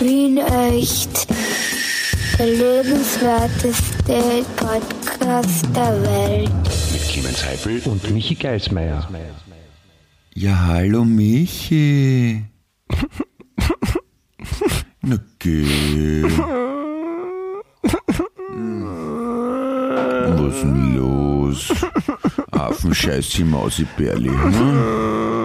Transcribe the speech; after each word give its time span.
Wien 0.00 0.38
echt. 0.38 1.26
Der 2.38 2.46
lebenswerteste 2.46 4.44
Podcast 4.56 5.66
der 5.76 6.02
Welt. 6.02 6.50
Mit 6.92 7.02
Clemens 7.08 7.44
Heifel 7.44 7.82
und 7.84 8.10
Michi 8.10 8.34
Geismeier. 8.34 9.06
Ja, 10.34 10.58
hallo 10.68 11.04
Michi. 11.04 12.42
Na 15.02 15.18
geh. 15.38 16.22
Was 20.28 20.54
ist 20.54 20.62
denn 20.62 20.94
los? 20.96 21.72
Affenscheiß 22.52 23.30
die 23.30 23.44
Mausibärli. 23.44 24.30
Hm? 24.30 25.40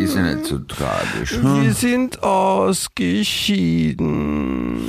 Ist 0.00 0.09
ja 0.24 0.34
nicht 0.34 0.46
so 0.46 0.58
tragisch. 0.58 1.32
Wir 1.42 1.42
Hm? 1.42 1.72
sind 1.72 2.22
ausgeschieden. 2.22 4.80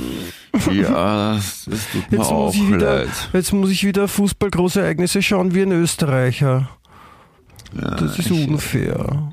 Ja, 0.70 1.34
das, 1.34 1.64
tut 1.64 2.10
mir 2.10 2.18
Jetzt 2.18 2.30
auch 2.30 2.46
muss, 2.46 2.54
ich 2.54 2.68
wieder, 2.68 2.96
leid. 3.00 3.08
jetzt 3.32 3.52
muss 3.52 3.70
ich 3.70 3.84
wieder 3.84 4.08
Fußballgroßereignisse 4.08 5.22
schauen 5.22 5.54
wie 5.54 5.62
ein 5.62 5.72
Österreicher. 5.72 6.68
das 7.72 8.18
ist 8.18 8.30
unfair. 8.30 9.32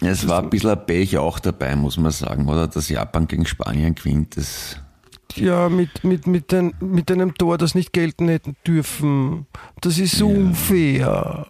Es 0.00 0.28
war 0.28 0.42
ein 0.42 0.50
bisschen 0.50 0.70
ein 0.70 0.86
Pech 0.86 1.16
auch 1.18 1.38
dabei, 1.38 1.76
muss 1.76 1.96
man 1.96 2.12
sagen, 2.12 2.46
oder? 2.48 2.68
Dass 2.68 2.88
Japan 2.88 3.26
gegen 3.26 3.46
Spanien 3.46 3.94
gewinnt, 3.94 4.36
das 4.36 4.76
Ja, 5.36 5.68
mit, 5.68 6.04
mit, 6.04 6.26
mit, 6.26 6.52
ein, 6.54 6.74
mit 6.80 7.10
einem 7.10 7.34
Tor, 7.34 7.58
das 7.58 7.74
nicht 7.74 7.92
gelten 7.92 8.28
hätten 8.28 8.56
dürfen. 8.66 9.46
Das 9.80 9.98
ist 9.98 10.20
unfair. 10.22 11.46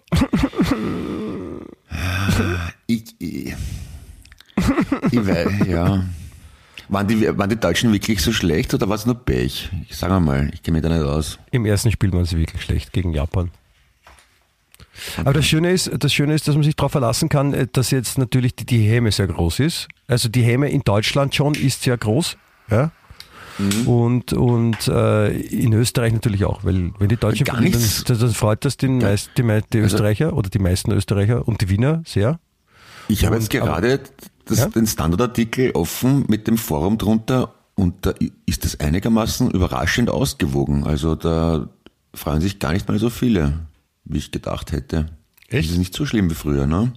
Ich, 2.86 3.14
ich, 3.18 3.54
ich 5.10 5.26
weiß, 5.26 5.66
ja. 5.68 6.04
Waren 6.88 7.08
die, 7.08 7.38
waren 7.38 7.48
die 7.48 7.56
Deutschen 7.56 7.92
wirklich 7.92 8.20
so 8.20 8.32
schlecht 8.32 8.74
oder 8.74 8.88
war 8.88 8.96
es 8.96 9.06
nur 9.06 9.14
Pech? 9.14 9.70
Ich 9.88 9.96
sage 9.96 10.20
mal, 10.20 10.50
ich 10.52 10.62
kenne 10.62 10.76
mich 10.78 10.82
da 10.82 10.94
nicht 10.94 11.04
aus. 11.04 11.38
Im 11.50 11.64
ersten 11.64 11.90
Spiel 11.90 12.12
waren 12.12 12.24
sie 12.24 12.36
wirklich 12.36 12.62
schlecht 12.62 12.92
gegen 12.92 13.12
Japan. 13.12 13.50
Aber 15.18 15.32
das 15.32 15.46
Schöne 15.46 15.70
ist, 15.70 15.90
das 15.98 16.12
Schöne 16.12 16.34
ist, 16.34 16.46
dass 16.46 16.54
man 16.54 16.62
sich 16.62 16.76
darauf 16.76 16.92
verlassen 16.92 17.28
kann, 17.28 17.52
äh, 17.54 17.66
dass 17.72 17.90
jetzt 17.90 18.18
natürlich 18.18 18.54
die, 18.54 18.66
die 18.66 18.82
Häme 18.86 19.10
sehr 19.12 19.26
groß 19.26 19.60
ist. 19.60 19.88
Also 20.06 20.28
die 20.28 20.42
Häme 20.42 20.68
in 20.70 20.82
Deutschland 20.82 21.34
schon 21.34 21.54
ist 21.54 21.82
sehr 21.82 21.96
groß. 21.96 22.36
Ja? 22.70 22.92
Mhm. 23.58 23.86
Und, 23.88 24.32
und 24.32 24.88
äh, 24.88 25.28
in 25.30 25.72
Österreich 25.74 26.12
natürlich 26.12 26.44
auch, 26.44 26.64
weil 26.64 26.90
wenn 26.98 27.08
die 27.08 27.16
Deutschen 27.16 27.44
Gar 27.44 27.60
nichts. 27.60 28.02
dann, 28.04 28.18
dann 28.18 28.30
freut 28.32 28.64
das 28.64 28.76
den 28.76 28.98
meist, 28.98 29.30
die, 29.36 29.42
die 29.42 29.50
Also- 29.50 29.78
Österreicher 29.96 30.32
oder 30.36 30.50
die 30.50 30.58
meisten 30.58 30.90
Österreicher 30.92 31.46
und 31.46 31.60
die 31.60 31.68
Wiener 31.68 32.02
sehr. 32.04 32.40
Ich 33.08 33.24
habe 33.24 33.36
jetzt 33.36 33.50
gerade 33.50 34.00
das, 34.46 34.58
Ja? 34.58 34.66
den 34.68 34.86
Standardartikel 34.86 35.70
offen 35.72 36.24
mit 36.28 36.46
dem 36.48 36.56
Forum 36.58 36.98
drunter 36.98 37.54
und 37.76 38.06
da 38.06 38.14
ist 38.46 38.64
das 38.64 38.80
einigermaßen 38.80 39.50
überraschend 39.50 40.10
ausgewogen. 40.10 40.84
Also 40.84 41.14
da 41.14 41.68
freuen 42.14 42.40
sich 42.40 42.58
gar 42.58 42.72
nicht 42.72 42.88
mal 42.88 42.98
so 42.98 43.10
viele, 43.10 43.66
wie 44.04 44.18
ich 44.18 44.30
gedacht 44.32 44.72
hätte. 44.72 45.06
Echt? 45.48 45.66
Das 45.68 45.72
ist 45.72 45.78
nicht 45.78 45.94
so 45.94 46.06
schlimm 46.06 46.30
wie 46.30 46.34
früher, 46.34 46.66
ne? 46.66 46.92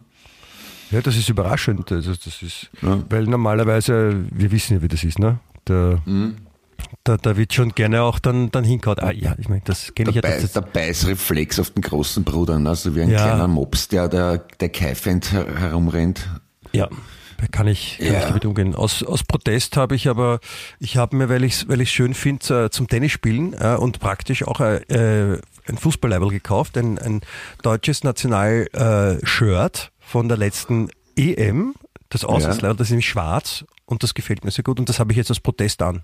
Ja, 0.92 1.02
das 1.02 1.18
ist 1.18 1.28
überraschend. 1.30 1.92
Also 1.92 2.12
das 2.12 2.42
ist, 2.42 2.70
Ja. 2.82 3.04
Weil 3.10 3.26
normalerweise, 3.26 4.24
wir 4.32 4.52
wissen 4.52 4.76
ja, 4.76 4.82
wie 4.82 4.88
das 4.88 5.04
ist, 5.04 5.20
ne? 5.20 5.40
Da, 5.66 6.02
Mhm. 6.06 6.36
Da, 7.04 7.18
da 7.18 7.38
wird 7.38 7.54
schon 7.54 7.74
gerne 7.74 8.02
auch 8.04 8.20
dann, 8.20 8.52
dann 8.52 8.64
hinkaut. 8.64 9.02
Ah, 9.02 9.12
ja, 9.12 9.36
ich 9.38 9.50
meine, 9.50 9.62
das 9.66 9.94
kenne 9.96 10.10
ich 10.10 10.16
ja. 10.16 10.22
Beiß, 10.22 10.52
der 10.52 10.62
Beißreflex 10.62 11.60
auf 11.60 11.70
den 11.72 11.82
großen 11.82 12.24
Bruder, 12.24 12.60
ne? 12.60 12.76
so 12.76 12.96
wie 12.96 13.02
ein 13.02 13.10
Ja. 13.10 13.24
kleiner 13.24 13.48
Mops, 13.48 13.88
der, 13.88 14.08
der, 14.10 14.40
der 14.60 14.70
keifend 14.70 15.32
her- 15.32 15.48
herumrennt. 15.60 16.28
Ja, 16.74 16.90
da 17.40 17.48
kann 17.52 17.68
ich, 17.68 17.98
kann 18.00 18.08
Ja. 18.14 18.20
ich 18.20 18.26
damit 18.26 18.46
umgehen. 18.46 18.76
Aus, 18.76 19.04
aus 19.04 19.24
Protest 19.24 19.78
habe 19.78 19.96
ich 19.96 20.08
aber, 20.10 20.40
ich 20.80 20.98
habe 20.98 21.16
mir, 21.16 21.30
weil 21.30 21.44
ich 21.44 21.54
es 21.54 21.68
weil 21.70 21.80
ich's 21.82 21.92
schön 21.92 22.14
finde, 22.14 22.66
äh, 22.66 22.70
zum 22.70 22.88
Tennisspielen 22.88 23.54
äh, 23.54 23.76
und 23.80 24.00
praktisch 24.00 24.44
auch 24.44 24.60
äh, 24.60 24.78
äh, 25.34 25.40
ein 25.70 25.78
Fußballlabel 25.78 26.30
gekauft, 26.30 26.78
ein, 26.78 26.98
ein 26.98 27.22
deutsches 27.62 28.04
National-Shirt 28.04 29.92
von 30.00 30.28
der 30.30 30.38
letzten 30.38 30.90
EM, 31.16 31.74
das 32.10 32.24
Auslandslabel, 32.24 32.78
das 32.78 32.88
ist 32.88 32.92
nämlich 32.92 33.10
schwarz 33.10 33.66
und 33.86 34.04
das 34.04 34.14
gefällt 34.14 34.46
mir 34.46 34.52
sehr 34.52 34.64
gut 34.64 34.80
und 34.80 34.88
das 34.90 35.00
habe 35.00 35.12
ich 35.12 35.18
jetzt 35.18 35.30
als 35.30 35.40
Protest 35.40 35.82
an. 35.82 36.02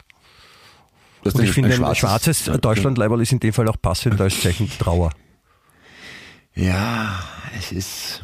Das 1.23 1.35
Und 1.35 1.44
ich 1.44 1.51
finde, 1.51 1.69
ein 1.69 1.75
schwarzes- 1.75 2.00
schwarzes 2.44 2.61
Deutschland-Label 2.61 3.22
ist 3.22 3.31
in 3.31 3.39
dem 3.39 3.53
Fall 3.53 3.67
auch 3.69 3.81
passend 3.81 4.19
als 4.19 4.41
Zeichen 4.41 4.69
Trauer. 4.78 5.11
Ja, 6.56 7.23
es 7.57 7.72
ist, 7.72 8.23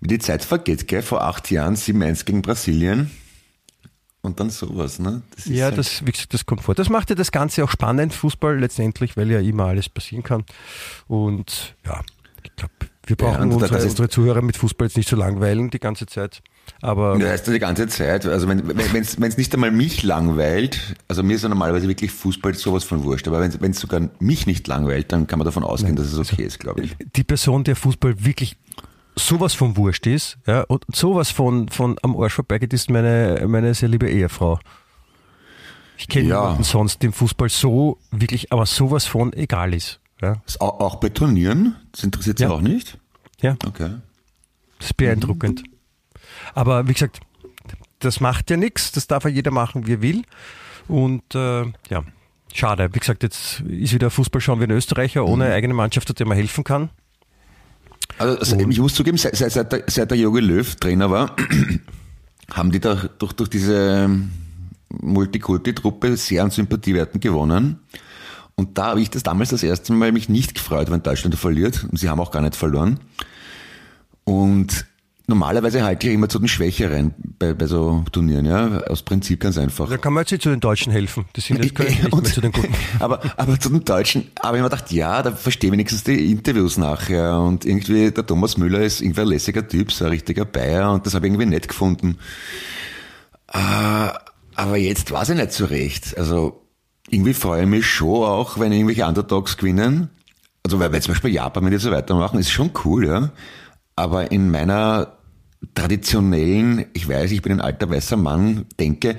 wie 0.00 0.08
die 0.08 0.18
Zeit 0.18 0.44
vergeht, 0.44 0.86
gell? 0.86 1.02
Vor 1.02 1.22
acht 1.22 1.50
Jahren 1.50 1.74
7-1 1.76 2.24
gegen 2.24 2.42
Brasilien. 2.42 3.10
Und 4.22 4.40
dann 4.40 4.48
sowas, 4.48 4.98
ne? 4.98 5.22
Das 5.34 5.46
ist 5.46 5.54
Ja, 5.54 5.66
halt- 5.66 5.76
das, 5.78 6.06
wie 6.06 6.10
gesagt, 6.12 6.32
das 6.32 6.46
kommt 6.46 6.62
vor. 6.62 6.74
Das 6.74 6.88
macht 6.88 7.10
ja 7.10 7.16
das 7.16 7.30
Ganze 7.30 7.62
auch 7.64 7.70
spannend, 7.70 8.14
Fußball 8.14 8.58
letztendlich, 8.58 9.16
weil 9.18 9.30
ja 9.30 9.40
immer 9.40 9.64
alles 9.66 9.88
passieren 9.90 10.22
kann. 10.22 10.44
Und 11.08 11.74
ja, 11.84 12.00
ich 12.42 12.54
glaube, 12.56 12.72
wir 13.06 13.16
brauchen 13.16 13.42
und 13.42 13.52
unsere, 13.52 13.74
das 13.74 13.84
unsere 13.84 14.08
Zuhörer 14.08 14.42
mit 14.42 14.56
Fußball 14.56 14.86
jetzt 14.88 14.96
nicht 14.96 15.08
so 15.08 15.16
langweilen 15.16 15.70
die 15.70 15.78
ganze 15.78 16.06
Zeit. 16.06 16.42
Aber 16.80 17.16
Ja, 17.18 17.28
heißt 17.28 17.46
das 17.46 17.52
die 17.54 17.60
ganze 17.60 17.86
Zeit. 17.88 18.26
Also 18.26 18.48
wenn 18.48 18.60
es 19.00 19.20
wenn, 19.20 19.32
nicht 19.36 19.54
einmal 19.54 19.70
mich 19.70 20.02
langweilt, 20.02 20.96
also 21.08 21.22
mir 21.22 21.36
ist 21.36 21.42
ja 21.42 21.48
normalerweise 21.48 21.88
wirklich 21.88 22.10
Fußball 22.12 22.54
sowas 22.54 22.84
von 22.84 23.04
wurscht, 23.04 23.28
aber 23.28 23.40
wenn 23.40 23.70
es 23.70 23.80
sogar 23.80 24.08
mich 24.20 24.46
nicht 24.46 24.66
langweilt, 24.66 25.12
dann 25.12 25.26
kann 25.26 25.38
man 25.38 25.44
davon 25.46 25.64
ausgehen, 25.64 25.96
dass 25.96 26.06
es 26.12 26.18
okay 26.18 26.44
ist, 26.44 26.58
glaube 26.60 26.82
ich. 26.82 26.96
die 27.16 27.24
Person, 27.24 27.64
der 27.64 27.76
Fußball 27.76 28.24
wirklich 28.24 28.56
sowas 29.16 29.54
von 29.54 29.76
wurscht 29.76 30.06
ist 30.06 30.38
ja, 30.46 30.62
und 30.62 30.84
sowas 30.92 31.30
von, 31.30 31.68
von 31.68 31.96
am 32.02 32.16
Arsch 32.16 32.34
vorbeigeht, 32.34 32.72
ist 32.72 32.90
meine, 32.90 33.44
meine 33.46 33.74
sehr 33.74 33.88
liebe 33.88 34.08
Ehefrau. 34.10 34.58
Ich 35.96 36.08
kenne 36.08 36.28
Ja. 36.28 36.40
niemanden 36.40 36.64
sonst, 36.64 37.02
dem 37.02 37.12
Fußball 37.12 37.48
so 37.48 37.98
wirklich, 38.10 38.52
aber 38.52 38.66
sowas 38.66 39.06
von 39.06 39.32
egal 39.32 39.74
ist. 39.74 40.00
Ja, 40.22 40.40
Auch, 40.60 40.80
auch 40.80 40.94
bei 40.96 41.08
Turnieren? 41.10 41.76
Das 41.92 42.04
interessiert 42.04 42.38
Sie 42.38 42.44
Ja. 42.44 42.50
auch 42.50 42.60
nicht? 42.60 42.98
ja. 43.40 43.56
Okay. 43.66 43.90
Das 44.78 44.86
ist 44.90 44.96
beeindruckend. 44.96 45.62
Aber 46.54 46.86
wie 46.88 46.92
gesagt, 46.92 47.20
das 48.00 48.20
macht 48.20 48.50
ja 48.50 48.56
nichts, 48.56 48.92
das 48.92 49.06
darf 49.06 49.24
ja 49.24 49.30
jeder 49.30 49.50
machen, 49.50 49.86
wie 49.86 49.94
er 49.94 50.02
will. 50.02 50.22
Und 50.88 51.34
äh, 51.34 51.62
ja, 51.88 52.04
schade. 52.52 52.90
Wie 52.92 52.98
gesagt, 52.98 53.22
jetzt 53.22 53.60
ist 53.60 53.94
wieder 53.94 54.10
Fußball 54.10 54.40
schauen 54.40 54.60
wie 54.60 54.64
ein 54.64 54.70
Österreicher 54.70 55.24
ohne 55.24 55.52
eigene 55.52 55.74
Mannschaft, 55.74 56.18
der 56.18 56.26
man 56.26 56.36
helfen 56.36 56.64
kann. 56.64 56.90
Also 58.18 58.38
also 58.38 58.68
ich 58.68 58.78
muss 58.78 58.94
zugeben, 58.94 59.16
seit, 59.16 59.36
seit, 59.36 59.52
seit, 59.52 59.72
der, 59.72 59.84
seit 59.86 60.10
der 60.10 60.18
Jogi 60.18 60.40
Löw 60.40 60.74
Trainer 60.76 61.10
war, 61.10 61.34
haben 62.52 62.70
die 62.70 62.80
da 62.80 62.94
durch, 63.18 63.32
durch 63.32 63.48
diese 63.48 64.10
Multikulti-Truppe 64.90 66.16
sehr 66.16 66.44
an 66.44 66.50
Sympathiewerten 66.50 67.20
gewonnen. 67.20 67.80
Und 68.56 68.78
da 68.78 68.86
habe 68.86 69.00
ich 69.00 69.10
das 69.10 69.22
damals 69.22 69.50
das 69.50 69.62
erste 69.62 69.92
Mal 69.92 70.12
mich 70.12 70.28
nicht 70.28 70.54
gefreut, 70.54 70.90
wenn 70.90 71.02
Deutschland 71.02 71.34
verliert. 71.34 71.84
Und 71.90 71.98
sie 71.98 72.08
haben 72.08 72.20
auch 72.20 72.30
gar 72.30 72.40
nicht 72.42 72.54
verloren. 72.54 73.00
Und 74.24 74.86
normalerweise 75.26 75.82
halte 75.82 76.06
ich 76.08 76.14
immer 76.14 76.28
zu 76.28 76.38
den 76.38 76.48
Schwächeren 76.48 77.14
bei, 77.38 77.52
bei 77.52 77.66
so 77.66 78.04
Turnieren, 78.12 78.46
ja. 78.46 78.78
Aus 78.82 79.02
Prinzip 79.02 79.40
ganz 79.40 79.58
einfach. 79.58 79.88
Da 79.88 79.96
kann 79.96 80.12
man 80.12 80.22
jetzt 80.22 80.30
nicht 80.32 80.42
zu 80.42 80.50
den 80.50 80.60
Deutschen 80.60 80.92
helfen. 80.92 81.24
Die 81.34 81.40
sind 81.40 81.64
jetzt 81.64 81.78
nicht 81.78 82.12
Und- 82.12 82.28
zu 82.28 82.40
den 82.40 82.52
Guten. 82.52 82.72
aber, 83.00 83.20
aber 83.36 83.58
zu 83.58 83.70
den 83.70 83.84
Deutschen 83.84 84.28
habe 84.40 84.56
ich 84.56 84.62
mir 84.62 84.70
gedacht, 84.70 84.92
ja, 84.92 85.22
da 85.22 85.32
verstehe 85.32 85.68
ich 85.68 85.72
wenigstens 85.72 86.04
die 86.04 86.30
Interviews 86.30 86.78
nachher. 86.78 87.40
Und 87.40 87.64
irgendwie, 87.64 88.10
der 88.12 88.24
Thomas 88.26 88.56
Müller 88.56 88.80
ist 88.82 89.00
irgendwie 89.00 89.22
ein 89.22 89.28
lässiger 89.28 89.66
Typ, 89.66 89.90
so 89.92 90.04
ein 90.04 90.10
richtiger 90.12 90.44
Bayer 90.44 90.92
und 90.92 91.04
das 91.06 91.14
habe 91.14 91.26
ich 91.26 91.32
irgendwie 91.32 91.50
nett 91.50 91.68
gefunden. 91.68 92.18
Äh, 93.52 93.58
aber 94.56 94.76
jetzt 94.76 95.10
weiß 95.10 95.30
ich 95.30 95.36
nicht 95.36 95.52
so 95.52 95.64
recht. 95.64 96.16
Also 96.16 96.63
irgendwie 97.08 97.34
freue 97.34 97.62
ich 97.62 97.68
mich 97.68 97.86
schon 97.86 98.24
auch, 98.24 98.58
wenn 98.58 98.72
irgendwelche 98.72 99.06
Underdogs 99.06 99.56
gewinnen. 99.56 100.10
Also 100.62 100.78
weil, 100.80 100.92
weil 100.92 101.02
zum 101.02 101.12
Beispiel 101.12 101.32
Japan, 101.32 101.64
wenn 101.64 101.72
die 101.72 101.78
so 101.78 101.90
weitermachen, 101.90 102.38
ist 102.38 102.50
schon 102.50 102.70
cool, 102.84 103.06
ja. 103.06 103.30
Aber 103.96 104.32
in 104.32 104.50
meiner 104.50 105.18
traditionellen, 105.74 106.86
ich 106.94 107.08
weiß, 107.08 107.30
ich 107.30 107.42
bin 107.42 107.52
ein 107.52 107.60
alter 107.60 107.88
weißer 107.90 108.16
Mann, 108.16 108.66
denke, 108.78 109.16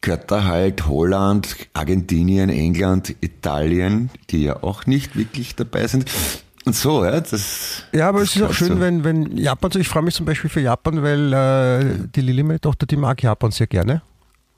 gehört 0.00 0.30
da 0.30 0.44
halt 0.44 0.86
Holland, 0.86 1.56
Argentinien, 1.74 2.50
England, 2.50 3.14
Italien, 3.20 4.10
die 4.30 4.44
ja 4.44 4.62
auch 4.62 4.86
nicht 4.86 5.16
wirklich 5.16 5.56
dabei 5.56 5.86
sind. 5.86 6.10
Und 6.64 6.76
so, 6.76 7.04
ja, 7.04 7.20
das. 7.20 7.84
Ja, 7.92 8.08
aber 8.08 8.20
das 8.20 8.30
es 8.30 8.36
ist 8.36 8.42
auch 8.42 8.52
schön, 8.52 8.68
so. 8.68 8.80
wenn, 8.80 9.04
wenn 9.04 9.36
Japan 9.36 9.70
so, 9.70 9.78
ich 9.78 9.88
freue 9.88 10.02
mich 10.02 10.14
zum 10.14 10.26
Beispiel 10.26 10.50
für 10.50 10.60
Japan, 10.60 11.02
weil 11.02 11.32
äh, 11.32 12.08
die 12.14 12.20
Lili, 12.20 12.42
meine 12.42 12.60
Tochter, 12.60 12.86
die 12.86 12.96
mag 12.96 13.22
Japan 13.22 13.50
sehr 13.50 13.66
gerne. 13.66 14.02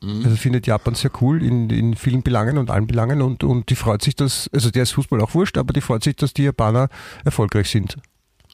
Mhm. 0.04 0.24
Also 0.24 0.36
findet 0.36 0.66
Japan 0.66 0.94
sehr 0.94 1.10
cool 1.20 1.42
in, 1.42 1.70
in 1.70 1.94
vielen 1.96 2.22
Belangen 2.22 2.58
und 2.58 2.70
allen 2.70 2.86
Belangen 2.86 3.22
und, 3.22 3.42
und 3.44 3.70
die 3.70 3.74
freut 3.76 4.02
sich, 4.02 4.14
dass, 4.14 4.48
also 4.52 4.70
der 4.70 4.82
ist 4.84 4.92
Fußball 4.92 5.20
auch 5.20 5.34
wurscht, 5.34 5.56
aber 5.58 5.72
die 5.72 5.80
freut 5.80 6.04
sich, 6.04 6.16
dass 6.16 6.34
die 6.34 6.42
Japaner 6.44 6.88
erfolgreich 7.24 7.68
sind 7.70 7.96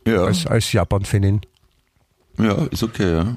Ja, 0.07 0.25
als, 0.25 0.47
als 0.47 0.73
Japan-Fanin. 0.73 1.41
ja, 2.39 2.53
ist 2.67 2.83
okay, 2.83 3.13
ja. 3.13 3.37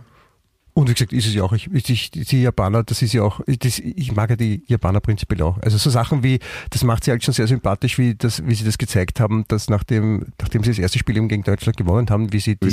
Und 0.75 0.89
wie 0.89 0.94
gesagt, 0.95 1.13
ist 1.13 1.27
es 1.27 1.36
ja 1.36 1.44
auch. 1.44 1.54
Ich, 1.54 1.69
ich, 1.71 2.10
die 2.10 2.42
Japaner, 2.42 2.81
das 2.83 3.04
ist 3.04 3.13
ja 3.13 3.21
auch, 3.21 3.42
das, 3.45 3.77
ich 3.77 4.12
mag 4.15 4.31
ja 4.31 4.36
die 4.36 4.63
Japaner 4.65 5.01
prinzipiell 5.01 5.44
auch. 5.44 5.60
Also 5.60 5.77
so 5.77 5.92
Sachen 5.92 6.24
wie, 6.24 6.39
das 6.71 6.83
macht 6.83 7.04
sie 7.04 7.12
halt 7.12 7.24
schon 7.24 7.36
sehr 7.36 7.45
sympathisch, 7.45 8.00
wie, 8.00 8.15
das, 8.15 8.44
wie 8.48 8.56
sie 8.56 8.63
das 8.63 8.80
gezeigt 8.80 9.19
haben, 9.19 9.45
dass 9.50 9.69
nachdem, 9.69 10.25
nachdem 10.42 10.63
sie 10.63 10.71
das 10.71 10.80
erste 10.80 10.98
Spiel 10.98 11.15
eben 11.18 11.27
gegen 11.27 11.44
Deutschland 11.44 11.77
gewonnen 11.77 12.10
haben, 12.10 12.33
wie 12.33 12.39
sie 12.39 12.56
die, 12.56 12.69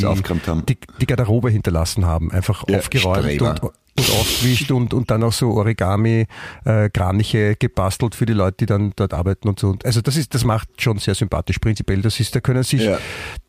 die, 0.66 0.78
die 0.98 1.06
Garderobe 1.06 1.50
hinterlassen 1.50 2.06
haben. 2.06 2.32
Einfach 2.32 2.66
Ja, 2.68 2.78
aufgeräumt 2.78 3.18
Streber. 3.18 3.62
und, 3.64 3.72
und 3.98 4.10
aufgewischt 4.10 4.70
und, 4.70 4.94
und 4.94 5.10
dann 5.10 5.22
auch 5.22 5.32
so 5.32 5.50
Origami, 5.52 6.26
äh, 6.64 6.88
Kraniche 6.90 7.56
gebastelt 7.56 8.14
für 8.14 8.26
die 8.26 8.32
Leute, 8.32 8.58
die 8.60 8.66
dann 8.66 8.92
dort 8.96 9.12
arbeiten 9.14 9.48
und 9.48 9.58
so. 9.58 9.68
Und 9.70 9.84
Also 9.84 10.00
das 10.00 10.16
ist, 10.16 10.34
das 10.34 10.44
macht 10.44 10.68
schon 10.80 10.98
sehr 10.98 11.14
sympathisch 11.14 11.58
prinzipiell. 11.58 12.00
Das 12.02 12.18
ist, 12.20 12.34
da 12.34 12.40
können 12.40 12.62
sich, 12.62 12.82
Ja. 12.82 12.98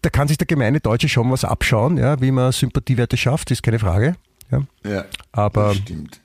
da 0.01 0.09
kann 0.09 0.27
sich 0.27 0.37
der 0.37 0.47
gemeine 0.47 0.79
Deutsche 0.79 1.07
schon 1.09 1.31
was 1.31 1.45
abschauen, 1.45 1.97
ja, 1.97 2.19
wie 2.21 2.31
man 2.31 2.51
Sympathiewerte 2.51 3.17
schafft, 3.17 3.51
ist 3.51 3.63
keine 3.63 3.79
Frage. 3.79 4.15
Ja. 4.51 4.61
Ja, 4.85 5.05
Aber 5.31 5.69
das 5.69 5.77
stimmt. 5.77 6.21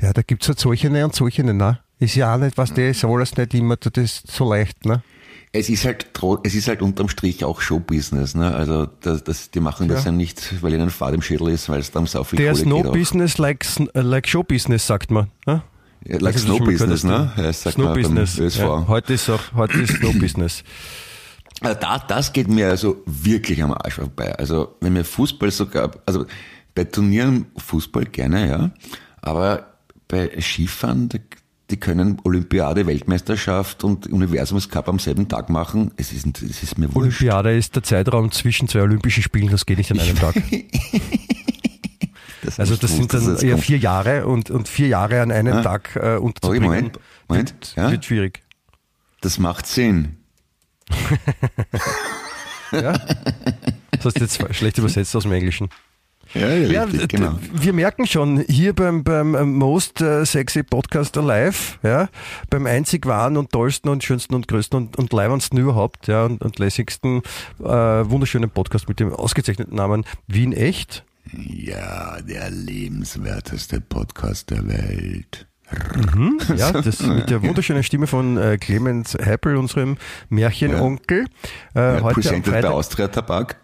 ja, 0.00 0.12
da 0.12 0.22
gibt's 0.22 0.48
halt 0.48 0.58
solche 0.58 0.88
und 1.04 1.14
solche, 1.14 1.44
ne? 1.44 1.80
Ist 1.98 2.14
ja 2.16 2.34
auch 2.34 2.38
nicht, 2.38 2.56
was 2.58 2.72
der 2.74 2.90
ist 2.90 3.04
alles 3.04 3.36
nicht 3.36 3.54
immer 3.54 3.76
das 3.76 4.22
so 4.26 4.48
leicht, 4.50 4.86
ne? 4.86 5.02
Es 5.54 5.68
ist 5.68 5.84
halt, 5.84 6.06
es 6.44 6.54
ist 6.54 6.68
halt 6.68 6.80
unterm 6.80 7.08
Strich 7.10 7.44
auch 7.44 7.60
Showbusiness, 7.60 8.34
ne? 8.34 8.54
Also, 8.54 8.86
das, 9.02 9.22
das, 9.22 9.50
die 9.50 9.60
machen 9.60 9.86
das 9.86 10.04
Ja. 10.04 10.10
ja, 10.10 10.16
nicht, 10.16 10.62
weil 10.62 10.72
ihnen 10.72 10.88
Fahrt 10.88 11.14
im 11.14 11.20
Schädel 11.20 11.48
ist, 11.48 11.68
weil 11.68 11.80
es 11.80 11.90
da 11.90 11.98
um 12.00 12.06
so 12.06 12.24
viel 12.24 12.38
There's 12.38 12.62
Kohle 12.62 12.70
no 12.70 12.82
geht. 12.84 12.92
business 12.92 13.36
like, 13.36 13.66
like 13.92 14.26
show 14.26 14.42
business, 14.42 14.86
sagt 14.86 15.10
man. 15.10 15.30
Ne? 15.46 15.62
Ja, 16.06 16.18
like 16.18 16.38
Snow 16.38 16.58
Business, 16.58 17.04
ne? 17.04 17.32
Ja, 17.36 17.52
sagt 17.52 17.74
Snow 17.74 17.84
man 17.84 17.94
beim 17.94 18.02
Business. 18.02 18.38
ÖSV. 18.38 18.58
Ja, 18.58 18.88
heute 18.88 19.12
ist 19.12 19.28
auch, 19.30 19.40
heute 19.54 19.78
ist 19.78 19.98
Snow 19.98 20.12
Business. 20.18 20.64
Also 21.60 21.78
da, 21.80 21.98
das 21.98 22.32
geht 22.32 22.48
mir 22.48 22.68
also 22.70 23.02
wirklich 23.06 23.62
am 23.62 23.72
Arsch 23.72 23.94
vorbei. 23.94 24.34
Also 24.36 24.74
wenn 24.80 24.94
mir 24.94 25.04
Fußball 25.04 25.50
sogar, 25.50 25.92
also 26.06 26.26
bei 26.74 26.84
Turnieren 26.84 27.46
Fußball 27.56 28.06
gerne, 28.06 28.48
ja, 28.48 28.70
aber 29.20 29.66
bei 30.08 30.30
Skifahren, 30.40 31.08
die, 31.08 31.20
die 31.72 31.78
können 31.78 32.18
Olympiade, 32.24 32.86
Weltmeisterschaft 32.86 33.82
und 33.82 34.06
Universumscup 34.06 34.88
am 34.88 34.98
selben 35.00 35.26
Tag 35.28 35.48
machen. 35.50 35.90
Es 35.96 36.12
ist, 36.12 36.26
es 36.42 36.62
ist 36.62 36.78
mir 36.78 36.86
wurscht. 36.94 36.96
Olympiade 37.20 37.56
ist 37.56 37.74
der 37.74 37.82
Zeitraum 37.82 38.30
zwischen 38.30 38.68
zwei 38.68 38.82
Olympischen 38.82 39.22
Spielen, 39.24 39.50
das 39.50 39.66
geht 39.66 39.78
nicht 39.78 39.90
an 39.90 39.98
einem 39.98 40.16
Tag. 40.16 40.34
Das 42.44 42.58
Also 42.58 42.74
das 42.74 42.96
sind 42.96 43.14
dann 43.14 43.24
das 43.24 43.40
eher 43.44 43.52
kommt. 43.52 43.64
vier 43.64 43.78
Jahre 43.78 44.26
und, 44.26 44.50
und 44.50 44.66
vier 44.66 44.88
Jahre 44.88 45.22
an 45.22 45.30
einem 45.30 45.58
Ah. 45.58 45.62
Tag 45.62 45.94
äh, 45.94 46.16
unterzubringen, 46.16 46.66
Moment, 46.66 46.98
Moment, 47.28 47.50
wird, 47.52 47.74
ja. 47.76 47.90
wird 47.92 48.04
schwierig. 48.04 48.42
Das 49.20 49.38
macht 49.38 49.66
Sinn. 49.66 50.16
Ja? 52.72 52.94
Das 53.90 54.06
hast 54.06 54.16
du 54.16 54.20
jetzt 54.22 54.56
schlecht 54.56 54.78
übersetzt 54.78 55.14
aus 55.14 55.24
dem 55.24 55.32
Englischen. 55.32 55.68
Ja, 56.34 56.48
Ja, 56.54 56.84
richtig, 56.84 57.08
genau. 57.08 57.38
wir 57.52 57.72
merken 57.72 58.06
schon, 58.06 58.40
hier 58.48 58.72
beim, 58.74 59.04
beim 59.04 59.34
äh, 59.34 59.44
Most 59.44 60.00
äh, 60.00 60.24
Sexy 60.24 60.62
Podcast 60.62 61.16
Alive, 61.18 61.78
ja, 61.82 62.08
beim 62.48 62.66
einzig 62.66 63.06
wahren 63.06 63.36
und 63.36 63.50
tollsten 63.52 63.88
und 63.88 64.02
schönsten 64.02 64.34
und 64.34 64.48
größten 64.48 64.76
und, 64.78 64.96
und 64.98 65.12
leibendsten 65.12 65.58
überhaupt, 65.58 66.08
ja, 66.08 66.24
und, 66.24 66.42
und 66.42 66.58
lässigsten, 66.58 67.22
äh, 67.60 67.64
wunderschönen 67.64 68.50
Podcast 68.50 68.88
mit 68.88 69.00
dem 69.00 69.12
ausgezeichneten 69.12 69.76
Namen 69.76 70.04
Wien 70.26 70.52
Echt. 70.52 71.04
Ja, 71.32 72.20
der 72.22 72.50
lebenswerteste 72.50 73.80
Podcast 73.80 74.50
der 74.50 74.66
Welt. 74.66 75.46
Ja, 76.56 76.70
das 76.72 77.00
mit 77.00 77.30
der 77.30 77.42
wunderschönen 77.42 77.82
Stimme 77.82 78.06
von 78.06 78.36
äh, 78.36 78.58
Clemens 78.58 79.14
Heppel, 79.14 79.56
unserem 79.56 79.96
Märchenonkel. 80.28 81.26
Äh, 81.74 81.78
Ja, 81.78 81.92
heute 82.02 82.06
am 82.08 82.12
presented 82.14 82.44
bei 82.44 82.50
Freitag, 82.60 82.72
Austria 82.72 83.08
Tabak. 83.08 83.56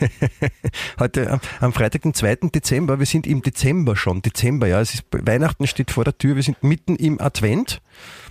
heute 0.98 1.40
am, 1.60 1.72
Freitag, 1.72 2.02
den 2.02 2.14
2. 2.14 2.36
Dezember. 2.54 2.98
Wir 2.98 3.06
sind 3.06 3.26
im 3.26 3.42
Dezember 3.42 3.96
schon. 3.96 4.22
Dezember, 4.22 4.66
ja. 4.66 4.80
Es 4.80 4.94
ist, 4.94 5.04
Weihnachten 5.10 5.66
steht 5.66 5.90
vor 5.90 6.04
der 6.04 6.16
Tür. 6.18 6.36
Wir 6.36 6.42
sind 6.42 6.62
mitten 6.62 6.96
im 6.96 7.20
Advent. 7.20 7.80